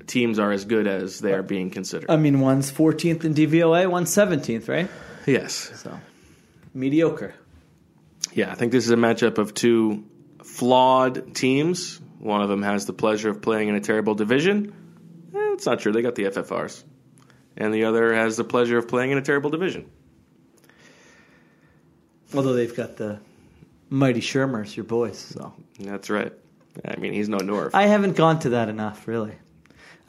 teams 0.10 0.39
are 0.39 0.51
as 0.51 0.66
good 0.66 0.88
as 0.88 1.20
they 1.20 1.32
are 1.34 1.43
being 1.43 1.70
considered. 1.70 2.10
I 2.12 2.18
mean, 2.18 2.41
one's 2.41 2.70
14th 2.72 3.24
in 3.24 3.34
DVOA, 3.34 3.89
one's 3.89 4.10
17th, 4.12 4.68
right? 4.68 4.89
yes, 5.26 5.72
So 5.82 5.97
mediocre. 6.74 7.34
yeah. 8.34 8.51
I 8.51 8.55
think 8.55 8.72
this 8.74 8.84
is 8.86 8.91
a 8.91 8.95
matchup 8.97 9.38
of 9.38 9.53
two 9.53 10.03
flawed 10.43 11.34
teams. 11.36 12.01
One 12.20 12.41
of 12.41 12.49
them 12.49 12.64
has 12.64 12.86
the 12.86 12.93
pleasure 12.93 13.30
of 13.30 13.41
playing 13.41 13.70
in 13.70 13.76
a 13.76 13.80
terrible 13.80 14.16
division. 14.16 14.74
Eh, 15.34 15.53
it's 15.53 15.66
not 15.66 15.80
true. 15.80 15.91
They 15.93 16.01
got 16.01 16.16
the 16.16 16.26
FFRs, 16.26 16.84
and 17.55 17.74
the 17.74 17.86
other 17.86 18.14
has 18.14 18.36
the 18.36 18.43
pleasure 18.43 18.78
of 18.78 18.88
playing 18.88 19.12
in 19.12 19.18
a 19.18 19.22
terrible 19.22 19.49
division. 19.51 19.89
Although 22.34 22.53
they've 22.53 22.76
got 22.76 22.97
the 22.97 23.20
mighty 23.89 24.22
Shurmurs, 24.22 24.76
your 24.76 24.84
boys. 24.84 25.18
So 25.18 25.53
That's 25.80 26.10
right. 26.10 26.34
I 26.86 26.95
mean, 26.97 27.14
he's 27.14 27.28
no 27.30 27.38
Norv. 27.38 27.72
I 27.74 27.88
haven't 27.88 28.16
gone 28.16 28.39
to 28.41 28.49
that 28.49 28.70
enough, 28.70 29.07
really. 29.07 29.34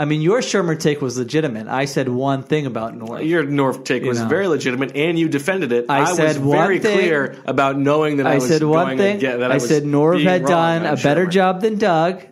I 0.00 0.06
mean, 0.06 0.22
your 0.22 0.40
Shurmur 0.40 0.80
take 0.80 1.02
was 1.02 1.18
legitimate. 1.18 1.68
I 1.68 1.84
said 1.84 2.08
one 2.08 2.42
thing 2.42 2.64
about 2.64 2.98
Norv. 2.98 3.18
Uh, 3.18 3.20
your 3.20 3.44
Norv 3.44 3.84
take 3.84 4.02
was 4.02 4.18
know. 4.18 4.28
very 4.28 4.46
legitimate, 4.48 4.96
and 4.96 5.18
you 5.18 5.28
defended 5.28 5.72
it. 5.72 5.86
I 5.90 6.00
was 6.00 6.16
said 6.16 6.38
one 6.42 6.56
very 6.56 6.78
thing- 6.78 6.98
clear 6.98 7.36
about 7.44 7.78
knowing 7.78 8.16
that 8.16 8.26
I, 8.26 8.32
I 8.32 8.34
was 8.36 8.48
said 8.48 8.62
one 8.62 8.86
going 8.86 8.98
thing. 8.98 9.16
aga- 9.18 9.38
that 9.40 9.50
I, 9.50 9.54
I, 9.54 9.56
was 9.58 9.68
said 9.68 9.82
Norv 9.82 10.22
had 10.24 10.46
done 10.46 10.86
on 10.86 10.94
a 10.94 10.96
better 10.96 11.26
Shurmur. 11.26 11.30
job 11.30 11.60
than 11.60 11.76
Doug, 11.76 12.22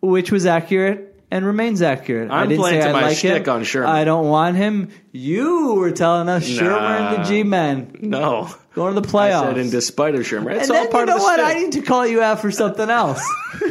which 0.00 0.32
was 0.32 0.46
accurate 0.46 1.14
and 1.30 1.46
remains 1.46 1.80
accurate. 1.80 2.30
I 2.30 2.40
I'm 2.42 2.48
didn't 2.48 2.60
playing 2.62 2.80
say 2.82 2.88
to 2.88 2.90
I 2.90 3.00
my 3.00 3.06
like 3.08 3.16
shtick 3.16 3.46
him. 3.46 3.54
on 3.54 3.62
Shurmur. 3.62 3.86
I 3.86 4.02
don't 4.04 4.26
want 4.28 4.56
him. 4.56 4.88
You 5.12 5.74
were 5.74 5.92
telling 5.92 6.28
us 6.28 6.48
Shurmur 6.48 6.80
and 7.14 7.24
the 7.24 7.28
G 7.28 7.42
men 7.44 7.98
No, 8.00 8.48
going 8.74 8.94
to 8.96 9.00
the 9.00 9.08
I 9.08 9.10
playoffs. 9.30 9.42
said 9.46 9.58
in 9.58 9.70
despite 9.70 10.14
of 10.16 10.22
Shurmur. 10.22 10.52
It's 10.54 10.68
and 10.68 10.76
all 10.76 10.82
then 10.84 10.90
part 10.92 11.02
you 11.08 11.14
know 11.14 11.16
of 11.16 11.20
the 11.20 11.24
what? 11.24 11.40
shtick. 11.40 11.56
I 11.56 11.60
need 11.60 11.72
to 11.72 11.82
call 11.82 12.04
you 12.06 12.20
out 12.22 12.40
for 12.40 12.50
something 12.50 12.90
else. 12.90 13.22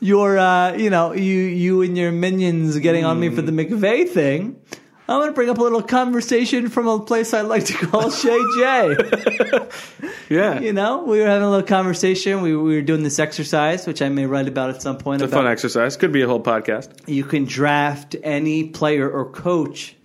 your, 0.00 0.38
uh, 0.38 0.74
you 0.76 0.90
know, 0.90 1.12
you 1.12 1.38
you 1.38 1.82
and 1.82 1.96
your 1.96 2.12
minions 2.12 2.78
getting 2.78 3.04
on 3.04 3.18
me 3.18 3.28
for 3.30 3.42
the 3.42 3.52
McVay 3.52 4.08
thing. 4.08 4.60
I'm 5.08 5.18
going 5.18 5.30
to 5.30 5.34
bring 5.34 5.50
up 5.50 5.58
a 5.58 5.62
little 5.62 5.82
conversation 5.82 6.68
from 6.68 6.86
a 6.86 7.00
place 7.00 7.34
I 7.34 7.40
like 7.40 7.64
to 7.64 7.72
call 7.74 8.10
Shay 8.22 8.38
J. 8.56 8.96
yeah, 10.28 10.60
You 10.60 10.72
know, 10.72 11.02
we 11.02 11.18
were 11.18 11.26
having 11.26 11.42
a 11.42 11.50
little 11.50 11.66
conversation. 11.66 12.42
We, 12.42 12.56
we 12.56 12.76
were 12.76 12.82
doing 12.82 13.02
this 13.02 13.18
exercise, 13.18 13.88
which 13.88 14.02
I 14.02 14.08
may 14.08 14.26
write 14.26 14.46
about 14.46 14.70
at 14.70 14.82
some 14.82 14.98
point. 14.98 15.20
it's 15.22 15.32
a 15.32 15.34
fun 15.34 15.44
About 15.46 15.50
exercise. 15.52 15.96
Could 15.96 16.12
be 16.12 16.22
a 16.22 16.28
whole 16.28 16.40
podcast. 16.42 17.08
you 17.08 17.24
can 17.24 17.44
draft 17.44 18.14
any 18.22 18.68
player 18.68 19.10
or 19.10 19.28
coach 19.30 19.96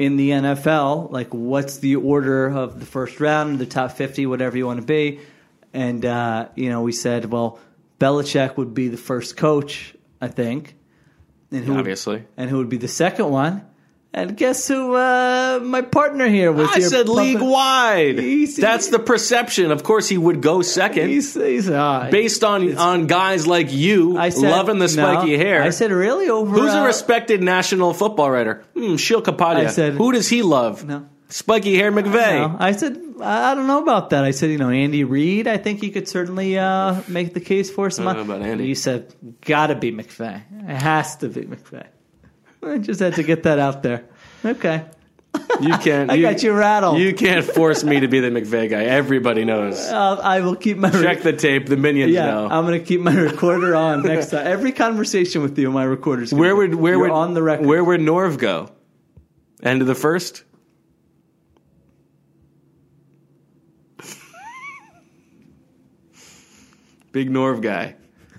in 0.00 0.16
the 0.16 0.30
NFL. 0.30 1.12
Like, 1.12 1.32
what's 1.32 1.78
the 1.78 1.94
order 1.96 2.48
of 2.48 2.80
the 2.80 2.86
first 2.86 3.20
round, 3.20 3.60
the 3.60 3.66
top 3.66 3.92
fifty, 3.92 4.26
whatever 4.26 4.56
you 4.56 4.66
want 4.66 4.80
to 4.80 4.86
be. 4.86 5.20
And 5.72 6.04
uh, 6.04 6.48
you 6.56 6.70
know, 6.70 6.82
we 6.82 6.90
said, 6.90 7.26
well, 7.26 7.60
Belichick 8.00 8.56
would 8.56 8.74
be 8.74 8.88
the 8.88 8.96
first 8.96 9.36
coach, 9.36 9.94
I 10.20 10.28
think, 10.28 10.74
and 11.52 11.64
who 11.64 11.72
would- 11.72 11.80
Obviously, 11.80 12.24
and 12.36 12.50
who 12.50 12.56
would 12.58 12.70
be 12.70 12.78
the 12.78 12.88
second 12.88 13.30
one. 13.30 13.62
And 14.12 14.36
guess 14.36 14.66
who? 14.66 14.96
Uh, 14.96 15.60
my 15.62 15.82
partner 15.82 16.26
here 16.26 16.50
was. 16.50 16.68
I 16.68 16.80
said 16.80 17.08
league 17.08 17.40
wide. 17.40 18.16
That's 18.58 18.88
the 18.88 18.98
perception. 18.98 19.70
Of 19.70 19.84
course, 19.84 20.08
he 20.08 20.18
would 20.18 20.42
go 20.42 20.62
second. 20.62 21.10
He's, 21.10 21.34
he's 21.34 21.70
uh, 21.70 22.08
Based 22.10 22.42
on 22.42 22.76
on 22.76 23.06
guys 23.06 23.46
like 23.46 23.70
you 23.70 24.18
I 24.18 24.30
said, 24.30 24.50
loving 24.50 24.80
the 24.80 24.88
spiky 24.88 25.36
no, 25.36 25.38
hair, 25.38 25.62
I 25.62 25.70
said 25.70 25.92
really 25.92 26.28
over. 26.28 26.50
Who's 26.50 26.74
a 26.74 26.80
uh, 26.80 26.86
respected 26.86 27.40
national 27.40 27.94
football 27.94 28.32
writer? 28.32 28.64
Hmm, 28.74 28.96
Sheil 28.96 29.22
Kapadia. 29.22 29.66
I 29.66 29.66
said- 29.68 29.92
Who 29.92 30.10
does 30.10 30.28
he 30.28 30.42
love? 30.42 30.84
No. 30.84 31.08
Spiky 31.30 31.76
hair 31.76 31.92
McVay. 31.92 32.50
No, 32.50 32.56
I 32.58 32.72
said 32.72 33.00
I 33.20 33.52
I 33.52 33.54
don't 33.54 33.66
know 33.66 33.82
about 33.82 34.10
that. 34.10 34.24
I 34.24 34.30
said 34.32 34.50
you 34.50 34.58
know 34.58 34.70
Andy 34.70 35.04
Reid. 35.04 35.46
I 35.46 35.56
think 35.56 35.82
you 35.82 35.90
could 35.90 36.08
certainly 36.08 36.58
uh, 36.58 37.02
make 37.08 37.34
the 37.34 37.40
case 37.40 37.70
for 37.70 37.90
some. 37.90 38.08
I 38.08 38.14
don't 38.14 38.26
know 38.26 38.34
about 38.34 38.46
Andy. 38.46 38.66
You 38.66 38.74
said 38.74 39.14
gotta 39.40 39.74
be 39.74 39.92
McVay. 39.92 40.42
It 40.68 40.76
has 40.76 41.16
to 41.16 41.28
be 41.28 41.42
McVay. 41.42 41.86
I 42.62 42.78
just 42.78 43.00
had 43.00 43.14
to 43.14 43.22
get 43.22 43.44
that 43.44 43.58
out 43.58 43.82
there. 43.82 44.04
Okay, 44.44 44.84
You 45.60 45.76
can't. 45.78 46.10
I 46.10 46.20
got 46.20 46.42
you 46.42 46.52
rattled. 46.52 46.98
You 46.98 47.14
can't 47.14 47.44
force 47.44 47.84
me 47.84 48.00
to 48.00 48.08
be 48.08 48.20
the 48.20 48.28
McVay 48.28 48.70
guy. 48.70 48.84
Everybody 48.84 49.44
knows. 49.44 49.78
uh, 49.88 50.20
I 50.22 50.40
will 50.40 50.56
keep 50.56 50.76
my 50.76 50.90
Check 50.90 51.22
the 51.22 51.32
tape. 51.32 51.66
The 51.66 51.76
minions 51.76 52.12
yeah. 52.12 52.26
know. 52.26 52.48
I'm 52.50 52.64
gonna 52.64 52.80
keep 52.80 53.00
my 53.00 53.14
recorder 53.14 53.74
on 53.74 54.02
next 54.06 54.30
time. 54.30 54.46
Every 54.46 54.72
conversation 54.72 55.42
with 55.42 55.58
you, 55.58 55.70
my 55.70 55.84
recorder's 55.84 56.32
where 56.32 56.54
would 56.56 56.74
where 56.74 56.98
would 56.98 57.10
on 57.10 57.34
the 57.34 57.42
record? 57.42 57.66
Where 57.66 57.84
would 57.84 58.00
Norv 58.00 58.38
go? 58.38 58.70
End 59.62 59.82
of 59.82 59.86
the 59.86 59.94
first. 59.94 60.44
Big 67.12 67.30
Norv 67.30 67.60
guy. 67.62 67.96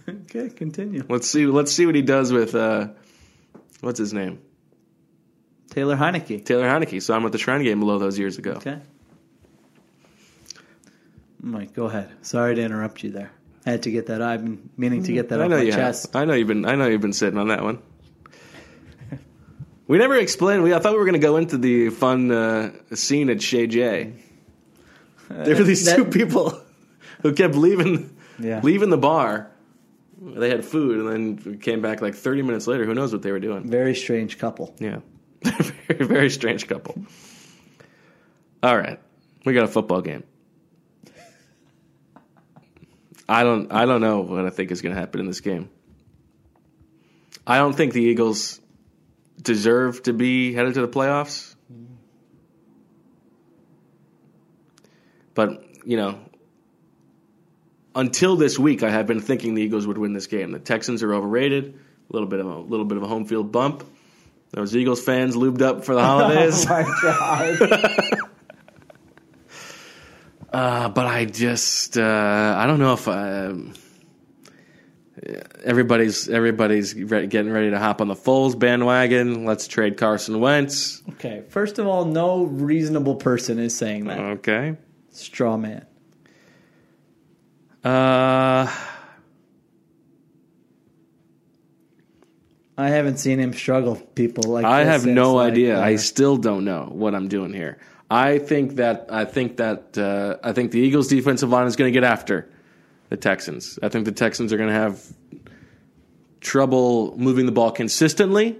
Okay, 0.07 0.49
continue. 0.49 1.03
Let's 1.07 1.27
see. 1.29 1.45
Let's 1.45 1.71
see 1.71 1.85
what 1.85 1.95
he 1.95 2.01
does 2.01 2.31
with 2.31 2.55
uh, 2.55 2.87
what's 3.81 3.99
his 3.99 4.13
name? 4.13 4.39
Taylor 5.69 5.95
Heinicke. 5.95 6.43
Taylor 6.43 6.65
Heinicke. 6.65 7.01
Saw 7.01 7.17
him 7.17 7.25
at 7.25 7.31
the 7.31 7.37
Shrine 7.37 7.63
Game 7.63 7.79
below 7.79 7.97
those 7.99 8.17
years 8.19 8.37
ago. 8.37 8.53
Okay. 8.53 8.79
Mike, 11.39 11.73
go 11.73 11.85
ahead. 11.85 12.09
Sorry 12.21 12.55
to 12.55 12.61
interrupt 12.61 13.03
you 13.03 13.11
there. 13.11 13.31
I 13.65 13.71
had 13.71 13.83
to 13.83 13.91
get 13.91 14.07
that. 14.07 14.21
I've 14.21 14.43
been 14.43 14.69
meaning 14.77 15.03
to 15.03 15.11
get 15.13 15.29
that 15.29 15.39
I 15.41 15.45
off 15.45 15.49
know 15.49 15.57
my 15.57 15.63
you 15.63 15.71
chest. 15.71 16.13
have. 16.13 16.21
I 16.21 16.25
know 16.25 16.33
you've 16.33 16.47
been. 16.47 16.65
I 16.65 16.75
know 16.75 16.87
you've 16.87 17.01
been 17.01 17.13
sitting 17.13 17.39
on 17.39 17.47
that 17.49 17.63
one. 17.63 17.81
We 19.87 19.97
never 19.97 20.15
explained. 20.15 20.63
We 20.63 20.73
I 20.73 20.79
thought 20.79 20.93
we 20.93 20.99
were 20.99 21.05
going 21.05 21.19
to 21.19 21.25
go 21.27 21.37
into 21.37 21.57
the 21.57 21.89
fun 21.89 22.31
uh, 22.31 22.71
scene 22.93 23.29
at 23.29 23.41
Shay 23.41 23.67
J. 23.67 24.13
There 25.29 25.55
were 25.55 25.63
these 25.63 25.85
that- 25.85 25.95
two 25.95 26.05
people 26.05 26.59
who 27.21 27.33
kept 27.33 27.55
leaving, 27.55 28.17
Yeah. 28.41 28.59
leaving 28.63 28.89
the 28.89 28.97
bar. 28.97 29.51
They 30.23 30.49
had 30.49 30.63
food 30.63 30.99
and 30.99 31.37
then 31.43 31.59
came 31.59 31.81
back 31.81 32.01
like 32.01 32.13
30 32.13 32.43
minutes 32.43 32.67
later. 32.67 32.85
Who 32.85 32.93
knows 32.93 33.11
what 33.11 33.23
they 33.23 33.31
were 33.31 33.39
doing? 33.39 33.67
Very 33.69 33.95
strange 33.95 34.37
couple. 34.37 34.75
Yeah, 34.77 34.99
very 35.43 36.05
very 36.05 36.29
strange 36.29 36.67
couple. 36.67 37.03
All 38.61 38.77
right, 38.77 38.99
we 39.45 39.53
got 39.53 39.63
a 39.63 39.67
football 39.67 40.01
game. 40.01 40.23
I 43.27 43.43
don't 43.43 43.71
I 43.71 43.85
don't 43.85 44.01
know 44.01 44.21
what 44.21 44.45
I 44.45 44.51
think 44.51 44.69
is 44.71 44.81
going 44.81 44.93
to 44.93 44.99
happen 44.99 45.19
in 45.21 45.25
this 45.25 45.41
game. 45.41 45.69
I 47.47 47.57
don't 47.57 47.73
think 47.73 47.93
the 47.93 48.03
Eagles 48.03 48.59
deserve 49.41 50.03
to 50.03 50.13
be 50.13 50.53
headed 50.53 50.75
to 50.75 50.81
the 50.81 50.87
playoffs. 50.87 51.55
But, 55.33 55.63
you 55.85 55.97
know, 55.97 56.19
until 57.95 58.35
this 58.35 58.57
week 58.59 58.83
I 58.83 58.89
have 58.89 59.07
been 59.07 59.19
thinking 59.21 59.53
the 59.55 59.61
Eagles 59.61 59.87
would 59.87 59.97
win 59.97 60.13
this 60.13 60.27
game. 60.27 60.51
The 60.51 60.59
Texans 60.59 61.03
are 61.03 61.13
overrated, 61.13 61.73
a 62.09 62.13
little 62.13 62.27
bit 62.27 62.39
of 62.39 62.45
a 62.47 62.59
little 62.59 62.85
bit 62.85 62.97
of 62.97 63.03
a 63.03 63.07
home 63.07 63.25
field 63.25 63.51
bump. 63.51 63.83
Those 64.51 64.75
Eagles 64.75 65.01
fans 65.01 65.35
lubed 65.35 65.61
up 65.61 65.85
for 65.85 65.95
the 65.95 66.01
holidays. 66.05 66.67
my 66.67 66.83
god. 67.01 68.17
Uh, 70.53 70.89
but 70.89 71.05
I 71.05 71.23
just 71.23 71.97
uh, 71.97 72.55
I 72.57 72.67
don't 72.67 72.79
know 72.79 72.91
if 72.91 73.07
I, 73.07 73.53
everybody's 75.63 76.27
everybody's 76.27 76.93
re- 76.93 77.27
getting 77.27 77.51
ready 77.53 77.69
to 77.69 77.79
hop 77.79 78.01
on 78.01 78.09
the 78.09 78.15
Foles 78.15 78.59
bandwagon. 78.59 79.45
Let's 79.45 79.67
trade 79.69 79.95
Carson 79.95 80.41
Wentz. 80.41 81.01
okay, 81.11 81.43
first 81.47 81.79
of 81.79 81.87
all, 81.87 82.03
no 82.03 82.43
reasonable 82.43 83.15
person 83.15 83.59
is 83.59 83.73
saying 83.77 84.05
that. 84.07 84.19
Okay. 84.19 84.75
Straw 85.11 85.55
man. 85.55 85.85
Uh, 87.83 88.71
I 92.77 92.89
haven't 92.89 93.17
seen 93.17 93.39
him 93.39 93.53
struggle 93.53 93.95
people 93.95 94.43
like 94.43 94.65
I 94.65 94.83
have 94.83 95.05
no 95.05 95.35
like, 95.35 95.53
idea. 95.53 95.79
uh, 95.79 95.83
I 95.83 95.95
still 95.95 96.37
don't 96.37 96.63
know 96.63 96.87
what 96.91 97.15
I'm 97.15 97.27
doing 97.27 97.53
here. 97.53 97.79
I 98.09 98.37
think 98.39 98.75
that 98.75 99.07
I 99.09 99.25
think 99.25 99.57
that 99.57 99.97
uh, 99.97 100.37
I 100.43 100.51
think 100.53 100.71
the 100.71 100.79
Eagles' 100.79 101.07
defensive 101.07 101.49
line 101.49 101.65
is 101.65 101.75
going 101.75 101.91
to 101.91 101.93
get 101.93 102.03
after 102.03 102.49
the 103.09 103.17
Texans. 103.17 103.79
I 103.81 103.89
think 103.89 104.05
the 104.05 104.11
Texans 104.11 104.53
are 104.53 104.57
going 104.57 104.69
to 104.69 104.75
have 104.75 105.01
trouble 106.39 107.15
moving 107.17 107.45
the 107.45 107.51
ball 107.51 107.71
consistently, 107.71 108.57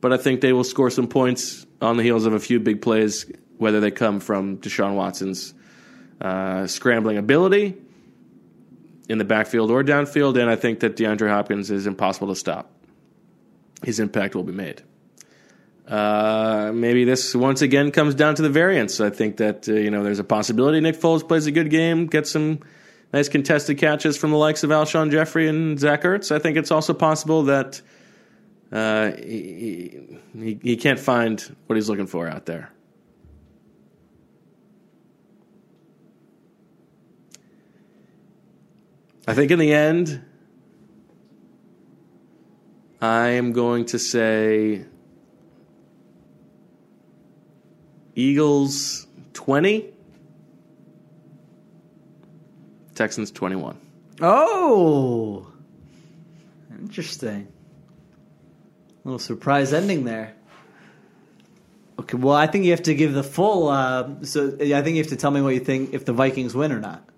but 0.00 0.12
I 0.12 0.16
think 0.16 0.40
they 0.40 0.52
will 0.52 0.64
score 0.64 0.90
some 0.90 1.08
points 1.08 1.66
on 1.80 1.96
the 1.96 2.02
heels 2.02 2.24
of 2.24 2.32
a 2.32 2.40
few 2.40 2.58
big 2.58 2.80
plays, 2.80 3.26
whether 3.58 3.80
they 3.80 3.90
come 3.90 4.20
from 4.20 4.58
Deshaun 4.58 4.94
Watson's 4.94 5.52
uh, 6.20 6.66
scrambling 6.66 7.18
ability 7.18 7.76
in 9.08 9.18
the 9.18 9.24
backfield 9.24 9.70
or 9.70 9.82
downfield, 9.82 10.40
and 10.40 10.50
I 10.50 10.56
think 10.56 10.80
that 10.80 10.96
DeAndre 10.96 11.28
Hopkins 11.28 11.70
is 11.70 11.86
impossible 11.86 12.28
to 12.28 12.36
stop. 12.36 12.70
His 13.82 13.98
impact 13.98 14.34
will 14.34 14.44
be 14.44 14.52
made. 14.52 14.82
Uh, 15.86 16.70
maybe 16.72 17.04
this 17.04 17.34
once 17.34 17.60
again 17.60 17.90
comes 17.90 18.14
down 18.14 18.36
to 18.36 18.42
the 18.42 18.48
variance. 18.48 19.00
I 19.00 19.10
think 19.10 19.38
that 19.38 19.68
uh, 19.68 19.72
you 19.72 19.90
know 19.90 20.04
there's 20.04 20.20
a 20.20 20.24
possibility 20.24 20.80
Nick 20.80 20.96
Foles 20.96 21.26
plays 21.26 21.46
a 21.46 21.52
good 21.52 21.70
game, 21.70 22.06
gets 22.06 22.30
some 22.30 22.60
nice 23.12 23.28
contested 23.28 23.78
catches 23.78 24.16
from 24.16 24.30
the 24.30 24.36
likes 24.36 24.62
of 24.62 24.70
Alshon 24.70 25.10
Jeffery 25.10 25.48
and 25.48 25.78
Zach 25.78 26.02
Ertz. 26.02 26.34
I 26.34 26.38
think 26.38 26.56
it's 26.56 26.70
also 26.70 26.94
possible 26.94 27.44
that 27.44 27.82
uh, 28.70 29.10
he, 29.16 30.00
he, 30.34 30.58
he 30.62 30.76
can't 30.76 31.00
find 31.00 31.40
what 31.66 31.76
he's 31.76 31.88
looking 31.88 32.06
for 32.06 32.28
out 32.28 32.46
there. 32.46 32.70
I 39.26 39.34
think 39.34 39.50
in 39.52 39.58
the 39.58 39.72
end, 39.72 40.20
I 43.00 43.28
am 43.28 43.52
going 43.52 43.84
to 43.86 43.98
say 43.98 44.84
Eagles 48.16 49.06
20, 49.34 49.92
Texans 52.94 53.30
21. 53.30 53.78
Oh, 54.20 55.46
interesting. 56.80 57.46
little 59.04 59.18
surprise 59.18 59.72
ending 59.72 60.04
there. 60.04 60.34
Okay, 61.98 62.16
well, 62.16 62.34
I 62.34 62.48
think 62.48 62.64
you 62.64 62.72
have 62.72 62.82
to 62.84 62.94
give 62.94 63.12
the 63.12 63.22
full. 63.22 63.68
Uh, 63.68 64.22
so 64.22 64.48
I 64.48 64.82
think 64.82 64.96
you 64.96 65.02
have 65.02 65.08
to 65.08 65.16
tell 65.16 65.30
me 65.30 65.40
what 65.40 65.54
you 65.54 65.60
think 65.60 65.94
if 65.94 66.04
the 66.04 66.12
Vikings 66.12 66.54
win 66.54 66.72
or 66.72 66.80
not. 66.80 67.08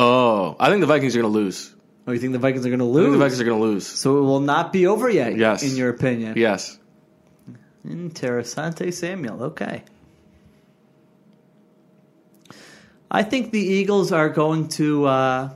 Oh, 0.00 0.54
I 0.60 0.68
think 0.70 0.80
the 0.80 0.86
Vikings 0.86 1.16
are 1.16 1.20
going 1.22 1.32
to 1.32 1.38
lose. 1.38 1.74
Oh, 2.06 2.12
you 2.12 2.20
think 2.20 2.32
the 2.32 2.38
Vikings 2.38 2.64
are 2.64 2.68
going 2.70 2.78
to 2.78 2.84
I 2.84 2.88
think 2.88 2.94
lose? 2.94 3.12
the 3.12 3.18
Vikings 3.18 3.40
are 3.40 3.44
going 3.44 3.58
to 3.58 3.64
lose. 3.64 3.86
so 3.86 4.18
it 4.18 4.20
will 4.20 4.38
not 4.40 4.72
be 4.72 4.86
over 4.86 5.10
yet. 5.10 5.36
Yes. 5.36 5.64
in 5.64 5.76
your 5.76 5.90
opinion. 5.90 6.34
Yes. 6.36 6.78
Interessante 7.84 8.92
Samuel. 8.94 9.42
Okay. 9.42 9.82
I 13.10 13.24
think 13.24 13.50
the 13.50 13.60
Eagles 13.60 14.12
are 14.12 14.28
going 14.28 14.68
to 14.68 15.06
uh, 15.06 15.50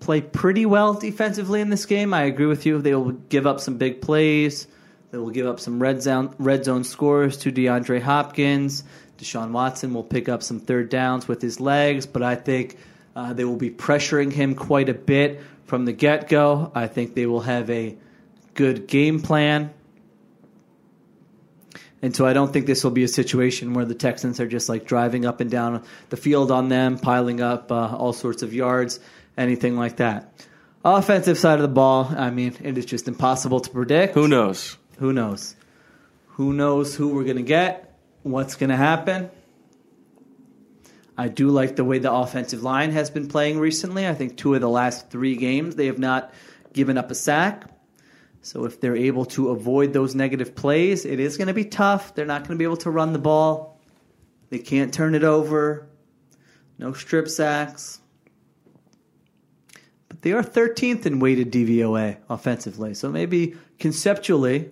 play 0.00 0.20
pretty 0.20 0.66
well 0.66 0.94
defensively 0.94 1.60
in 1.60 1.70
this 1.70 1.86
game. 1.86 2.12
I 2.12 2.24
agree 2.24 2.46
with 2.46 2.66
you. 2.66 2.82
They 2.82 2.94
will 2.94 3.12
give 3.12 3.46
up 3.46 3.60
some 3.60 3.78
big 3.78 4.02
plays. 4.02 4.66
They 5.12 5.18
will 5.18 5.30
give 5.30 5.46
up 5.46 5.60
some 5.60 5.80
red 5.80 6.02
zone 6.02 6.34
red 6.38 6.64
zone 6.64 6.84
scores 6.84 7.36
to 7.38 7.52
DeAndre 7.52 8.00
Hopkins. 8.02 8.84
Deshaun 9.20 9.50
Watson 9.50 9.92
will 9.92 10.02
pick 10.04 10.28
up 10.28 10.42
some 10.42 10.60
third 10.60 10.88
downs 10.88 11.28
with 11.28 11.42
his 11.42 11.60
legs, 11.60 12.06
but 12.06 12.22
I 12.22 12.36
think 12.36 12.76
uh, 13.14 13.34
they 13.34 13.44
will 13.44 13.56
be 13.56 13.70
pressuring 13.70 14.32
him 14.32 14.54
quite 14.54 14.88
a 14.88 14.94
bit 14.94 15.42
from 15.66 15.84
the 15.84 15.92
get 15.92 16.28
go. 16.28 16.72
I 16.74 16.86
think 16.86 17.14
they 17.14 17.26
will 17.26 17.40
have 17.40 17.68
a 17.68 17.96
good 18.54 18.86
game 18.86 19.20
plan. 19.20 19.72
And 22.02 22.16
so 22.16 22.24
I 22.24 22.32
don't 22.32 22.50
think 22.50 22.64
this 22.66 22.82
will 22.82 22.92
be 22.92 23.04
a 23.04 23.08
situation 23.08 23.74
where 23.74 23.84
the 23.84 23.94
Texans 23.94 24.40
are 24.40 24.46
just 24.46 24.70
like 24.70 24.86
driving 24.86 25.26
up 25.26 25.40
and 25.40 25.50
down 25.50 25.84
the 26.08 26.16
field 26.16 26.50
on 26.50 26.70
them, 26.70 26.98
piling 26.98 27.42
up 27.42 27.70
uh, 27.70 27.94
all 27.94 28.14
sorts 28.14 28.42
of 28.42 28.54
yards, 28.54 29.00
anything 29.36 29.76
like 29.76 29.98
that. 29.98 30.46
Offensive 30.82 31.36
side 31.36 31.56
of 31.56 31.62
the 31.62 31.68
ball, 31.68 32.10
I 32.16 32.30
mean, 32.30 32.56
it 32.62 32.78
is 32.78 32.86
just 32.86 33.06
impossible 33.06 33.60
to 33.60 33.68
predict. 33.68 34.14
Who 34.14 34.28
knows? 34.28 34.78
Who 34.98 35.12
knows? 35.12 35.54
Who 36.28 36.54
knows 36.54 36.96
who 36.96 37.08
we're 37.08 37.24
going 37.24 37.36
to 37.36 37.42
get? 37.42 37.89
What's 38.22 38.54
going 38.54 38.70
to 38.70 38.76
happen? 38.76 39.30
I 41.16 41.28
do 41.28 41.48
like 41.48 41.76
the 41.76 41.84
way 41.84 41.98
the 41.98 42.12
offensive 42.12 42.62
line 42.62 42.92
has 42.92 43.10
been 43.10 43.28
playing 43.28 43.58
recently. 43.58 44.06
I 44.06 44.14
think 44.14 44.36
two 44.36 44.54
of 44.54 44.60
the 44.60 44.68
last 44.68 45.10
three 45.10 45.36
games 45.36 45.76
they 45.76 45.86
have 45.86 45.98
not 45.98 46.32
given 46.72 46.98
up 46.98 47.10
a 47.10 47.14
sack. 47.14 47.64
So 48.42 48.64
if 48.64 48.80
they're 48.80 48.96
able 48.96 49.26
to 49.26 49.50
avoid 49.50 49.92
those 49.92 50.14
negative 50.14 50.54
plays, 50.54 51.04
it 51.04 51.20
is 51.20 51.36
going 51.36 51.48
to 51.48 51.54
be 51.54 51.64
tough. 51.64 52.14
They're 52.14 52.26
not 52.26 52.42
going 52.42 52.56
to 52.56 52.56
be 52.56 52.64
able 52.64 52.78
to 52.78 52.90
run 52.90 53.12
the 53.12 53.18
ball. 53.18 53.78
They 54.48 54.58
can't 54.58 54.92
turn 54.92 55.14
it 55.14 55.24
over. 55.24 55.86
No 56.78 56.92
strip 56.92 57.28
sacks. 57.28 58.00
But 60.08 60.22
they 60.22 60.32
are 60.32 60.42
13th 60.42 61.06
in 61.06 61.20
weighted 61.20 61.52
DVOA 61.52 62.16
offensively. 62.28 62.94
So 62.94 63.10
maybe 63.10 63.56
conceptually, 63.78 64.70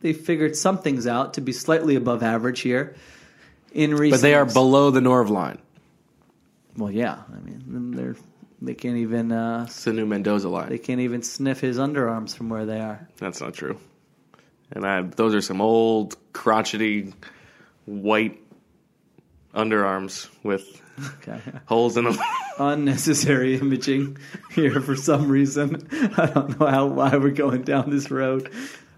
they 0.00 0.12
figured 0.12 0.56
some 0.56 0.78
things 0.78 1.06
out 1.06 1.34
to 1.34 1.40
be 1.40 1.52
slightly 1.52 1.94
above 1.96 2.22
average 2.22 2.60
here. 2.60 2.94
In 3.72 3.92
recent, 3.94 4.10
But 4.10 4.20
they 4.26 4.34
are 4.34 4.44
below 4.44 4.90
the 4.90 5.00
Norv 5.00 5.30
line. 5.30 5.58
well, 6.76 6.90
yeah. 6.90 7.22
I 7.34 7.38
mean, 7.40 7.92
they're 7.92 8.16
they 8.60 8.74
can't 8.74 8.98
even 8.98 9.32
uh, 9.32 9.64
It's 9.66 9.84
the 9.84 9.92
new 9.92 10.06
Mendoza 10.06 10.48
line. 10.48 10.68
they 10.68 10.78
can't 10.78 11.00
even 11.00 11.22
sniff 11.22 11.60
his 11.60 11.78
underarms 11.78 12.36
from 12.36 12.48
where 12.48 12.66
they 12.66 12.80
are. 12.80 13.08
That's 13.16 13.40
not 13.40 13.54
true. 13.54 13.78
And 14.70 14.86
I 14.86 15.02
those 15.02 15.34
are 15.34 15.40
some 15.40 15.60
old 15.60 16.16
crotchety 16.32 17.12
white 17.86 18.38
underarms 19.54 20.28
with 20.42 20.80
Okay. 21.22 21.40
holes 21.66 21.96
in 21.96 22.04
them. 22.04 22.18
Unnecessary 22.58 23.56
imaging 23.56 24.18
here 24.54 24.80
for 24.82 24.94
some 24.94 25.28
reason. 25.28 25.88
I 26.16 26.26
don't 26.26 26.60
know 26.60 26.66
how 26.66 26.86
why 26.86 27.16
we're 27.16 27.30
going 27.30 27.62
down 27.62 27.88
this 27.90 28.10
road. 28.10 28.50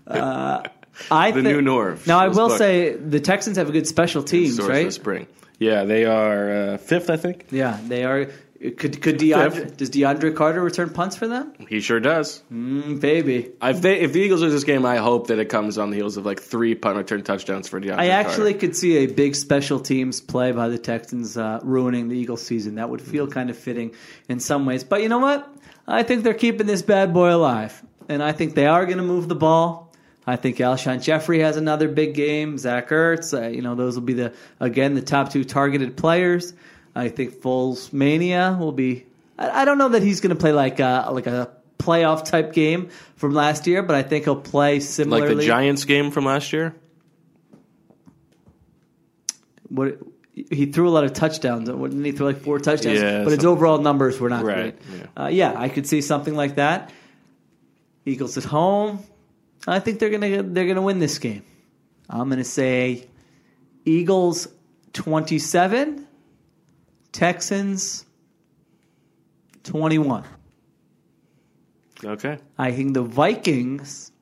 Uh, 0.07 0.63
I 1.11 1.31
The 1.31 1.43
thi- 1.43 1.49
new 1.53 1.61
Norv. 1.61 2.07
Now 2.07 2.19
I 2.19 2.27
Let's 2.27 2.39
will 2.39 2.49
look. 2.49 2.59
say 2.59 2.95
the 2.95 3.21
Texans 3.21 3.57
have 3.57 3.69
a 3.69 3.73
good 3.73 3.87
special 3.87 4.23
teams, 4.23 4.57
Source 4.57 4.69
right? 4.69 4.87
of 4.87 4.93
spring. 4.95 5.27
Yeah, 5.59 5.85
they 5.85 6.05
are 6.05 6.51
uh, 6.51 6.77
fifth, 6.79 7.11
I 7.11 7.17
think. 7.17 7.47
Yeah, 7.51 7.79
they 7.87 8.05
are. 8.05 8.27
Could 8.79 9.03
could 9.03 9.19
DeAndre 9.19 9.77
does 9.77 9.91
DeAndre 9.91 10.35
Carter 10.35 10.63
return 10.63 10.89
punts 10.89 11.17
for 11.17 11.29
them? 11.29 11.53
He 11.69 11.81
sure 11.81 12.01
does. 12.01 12.43
Mm, 12.51 12.99
baby. 12.99 13.51
If, 13.63 13.83
they, 13.83 14.01
if 14.01 14.15
the 14.15 14.21
Eagles 14.21 14.41
lose 14.41 14.53
this 14.55 14.65
game, 14.65 14.87
I 14.87 14.97
hope 14.97 15.27
that 15.27 15.39
it 15.39 15.47
comes 15.51 15.77
on 15.77 15.91
the 15.91 15.97
heels 15.97 16.17
of 16.17 16.25
like 16.25 16.41
three 16.41 16.75
punt 16.75 16.97
return 16.97 17.23
touchdowns 17.23 17.69
for 17.69 17.79
DeAndre 17.79 17.99
I 17.99 18.09
actually 18.09 18.53
Carter. 18.55 18.69
could 18.69 18.77
see 18.77 18.97
a 18.99 19.07
big 19.07 19.35
special 19.35 19.81
teams 19.81 20.23
play 20.23 20.53
by 20.53 20.69
the 20.69 20.79
Texans 20.79 21.37
uh, 21.37 21.61
ruining 21.63 22.09
the 22.09 22.17
Eagles 22.17 22.41
season. 22.45 22.77
That 22.77 22.89
would 22.89 23.03
feel 23.03 23.27
kind 23.27 23.51
of 23.51 23.59
fitting 23.59 23.95
in 24.31 24.41
some 24.41 24.65
ways. 24.65 24.83
But 24.83 25.03
you 25.03 25.11
know 25.11 25.19
what? 25.19 25.47
I 25.87 26.03
think 26.03 26.23
they're 26.25 26.33
keeping 26.33 26.67
this 26.67 26.81
bad 26.81 27.13
boy 27.13 27.35
alive. 27.35 27.83
And 28.09 28.23
I 28.23 28.33
think 28.33 28.55
they 28.55 28.67
are 28.67 28.87
going 28.87 28.99
to 28.99 29.05
move 29.05 29.29
the 29.29 29.35
ball. 29.35 29.84
I 30.27 30.37
think 30.37 30.57
Alshon 30.57 31.03
Jeffery 31.03 31.41
has 31.41 31.57
another 31.57 31.87
big 31.89 32.15
game. 32.15 32.57
Zach 32.57 32.89
Ertz, 32.89 33.33
uh, 33.39 33.49
you 33.49 33.61
know, 33.63 33.75
those 33.75 33.95
will 33.95 34.03
be 34.07 34.15
the 34.15 34.33
again 34.59 34.95
the 34.95 35.03
top 35.03 35.31
two 35.31 35.45
targeted 35.45 35.97
players. 35.97 36.55
I 36.95 37.09
think 37.09 37.35
Foles 37.43 37.93
mania 37.93 38.57
will 38.59 38.73
be. 38.73 39.05
I, 39.39 39.63
I 39.63 39.65
don't 39.65 39.79
know 39.79 39.91
that 39.91 40.03
he's 40.03 40.21
going 40.21 40.35
to 40.35 40.41
play 40.41 40.53
like 40.53 40.81
a, 40.81 41.09
like 41.13 41.27
a 41.27 41.51
playoff 41.79 42.25
type 42.25 42.53
game 42.55 42.89
from 43.17 43.35
last 43.35 43.67
year, 43.67 43.83
but 43.83 43.97
I 43.97 44.03
think 44.03 44.25
he'll 44.25 44.37
play 44.37 44.81
similarly. 44.81 45.29
like 45.35 45.37
the 45.39 45.47
Giants 45.47 45.85
game 45.85 46.11
from 46.11 46.25
last 46.25 46.53
year. 46.53 46.75
what 49.69 49.99
he 50.35 50.67
threw 50.67 50.89
a 50.89 50.91
lot 50.91 51.05
of 51.05 51.13
touchdowns. 51.13 51.71
Wouldn't 51.71 52.05
he 52.05 52.13
throw 52.13 52.27
like 52.27 52.41
four 52.41 52.59
touchdowns? 52.59 53.01
Yeah, 53.01 53.25
but 53.25 53.33
his 53.33 53.45
overall 53.45 53.79
numbers 53.79 54.19
were 54.21 54.29
not 54.29 54.45
Right, 54.45 54.77
great. 54.89 54.99
yeah. 55.17 55.25
Uh, 55.25 55.29
yeah, 55.29 55.53
I 55.57 55.69
could 55.69 55.87
see 55.87 56.01
something 56.01 56.35
like 56.35 56.57
that. 56.57 56.91
Eagles 58.05 58.37
at 58.37 58.45
home. 58.45 59.01
I 59.67 59.81
think 59.81 59.99
they're 59.99 60.11
gonna 60.11 60.43
they're 60.43 60.67
gonna 60.67 60.83
win 60.83 60.99
this 60.99 61.19
game. 61.19 61.45
I'm 62.09 62.29
gonna 62.29 62.45
say 62.45 63.09
Eagles 63.85 64.49
27, 64.93 66.07
Texans 67.13 68.05
21. 69.65 70.25
Okay. 72.05 72.39
I 72.59 72.73
think 72.73 72.95
the 72.95 73.03
Vikings 73.03 74.13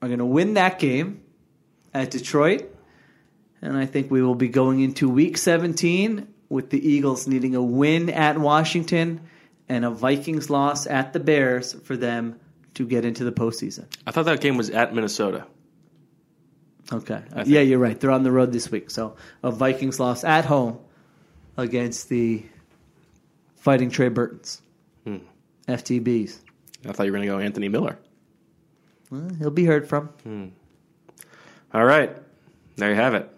are 0.00 0.08
going 0.08 0.18
to 0.18 0.24
win 0.24 0.54
that 0.54 0.78
game 0.78 1.22
at 1.92 2.10
Detroit. 2.10 2.72
And 3.62 3.76
I 3.76 3.86
think 3.86 4.10
we 4.10 4.22
will 4.22 4.34
be 4.34 4.48
going 4.48 4.80
into 4.80 5.08
week 5.08 5.38
17 5.38 6.28
with 6.48 6.70
the 6.70 6.88
Eagles 6.88 7.26
needing 7.26 7.54
a 7.54 7.62
win 7.62 8.10
at 8.10 8.38
Washington 8.38 9.20
and 9.68 9.84
a 9.84 9.90
Vikings 9.90 10.50
loss 10.50 10.86
at 10.86 11.12
the 11.12 11.20
Bears 11.20 11.72
for 11.72 11.96
them 11.96 12.38
to 12.76 12.86
get 12.86 13.04
into 13.04 13.24
the 13.24 13.32
postseason. 13.32 13.86
I 14.06 14.10
thought 14.10 14.26
that 14.26 14.40
game 14.40 14.56
was 14.56 14.70
at 14.70 14.94
Minnesota. 14.94 15.46
Okay. 16.92 17.22
Yeah, 17.46 17.62
you're 17.62 17.78
right. 17.78 17.98
They're 17.98 18.10
on 18.12 18.22
the 18.22 18.30
road 18.30 18.52
this 18.52 18.70
week. 18.70 18.90
So 18.90 19.16
a 19.42 19.50
Vikings 19.50 19.98
loss 19.98 20.22
at 20.24 20.44
home 20.44 20.78
against 21.56 22.08
the 22.08 22.44
Fighting 23.56 23.90
Trey 23.90 24.08
Burtons. 24.08 24.62
Hmm. 25.04 25.16
FTBs. 25.66 26.38
I 26.88 26.92
thought 26.92 27.06
you 27.06 27.12
were 27.12 27.18
going 27.18 27.28
to 27.28 27.34
go 27.34 27.40
Anthony 27.40 27.68
Miller. 27.68 27.98
Well, 29.10 29.30
he'll 29.38 29.50
be 29.50 29.64
heard 29.64 29.88
from. 29.88 30.08
Hmm. 30.22 30.46
All 31.74 31.84
right. 31.84 32.16
There 32.76 32.90
you 32.90 32.96
have 32.96 33.14
it. 33.14 33.28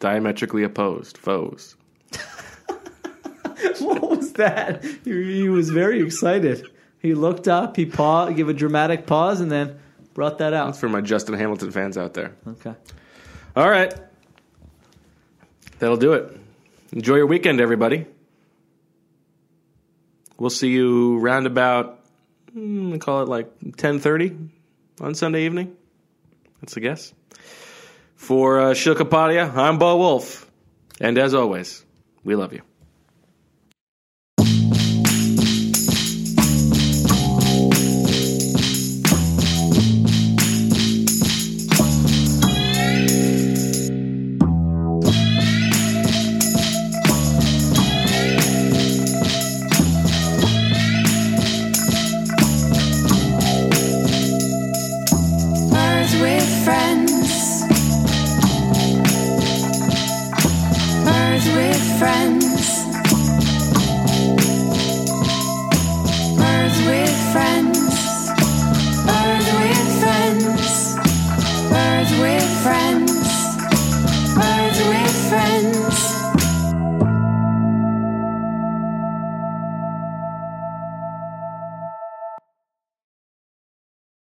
Diametrically 0.00 0.64
opposed 0.64 1.16
foes. 1.18 1.76
that? 4.40 4.84
He, 5.04 5.40
he 5.40 5.48
was 5.48 5.70
very 5.70 6.02
excited. 6.02 6.66
He 7.00 7.14
looked 7.14 7.48
up, 7.48 7.76
he 7.76 7.86
paused, 7.86 8.36
gave 8.36 8.48
a 8.48 8.52
dramatic 8.52 9.06
pause, 9.06 9.40
and 9.40 9.50
then 9.50 9.78
brought 10.12 10.38
that 10.38 10.52
out. 10.52 10.66
That's 10.66 10.80
for 10.80 10.88
my 10.88 11.00
Justin 11.00 11.34
Hamilton 11.34 11.70
fans 11.70 11.96
out 11.96 12.12
there. 12.12 12.34
Okay. 12.46 12.74
All 13.56 13.68
right. 13.68 13.94
That'll 15.78 15.96
do 15.96 16.12
it. 16.12 16.36
Enjoy 16.92 17.16
your 17.16 17.26
weekend, 17.26 17.60
everybody. 17.60 18.06
We'll 20.38 20.50
see 20.50 20.70
you 20.70 21.18
round 21.18 21.46
about, 21.46 22.00
mm, 22.54 23.00
call 23.00 23.22
it 23.22 23.28
like 23.28 23.58
10.30 23.60 24.48
on 25.00 25.14
Sunday 25.14 25.44
evening. 25.46 25.76
That's 26.60 26.76
a 26.76 26.80
guess. 26.80 27.14
For 28.16 28.60
uh, 28.60 28.74
Sheil 28.74 28.94
Kapadia, 28.94 29.54
I'm 29.54 29.78
Bo 29.78 29.96
Wulf. 29.96 30.50
And 31.00 31.16
as 31.16 31.32
always, 31.32 31.84
we 32.24 32.34
love 32.34 32.52
you. 32.52 32.62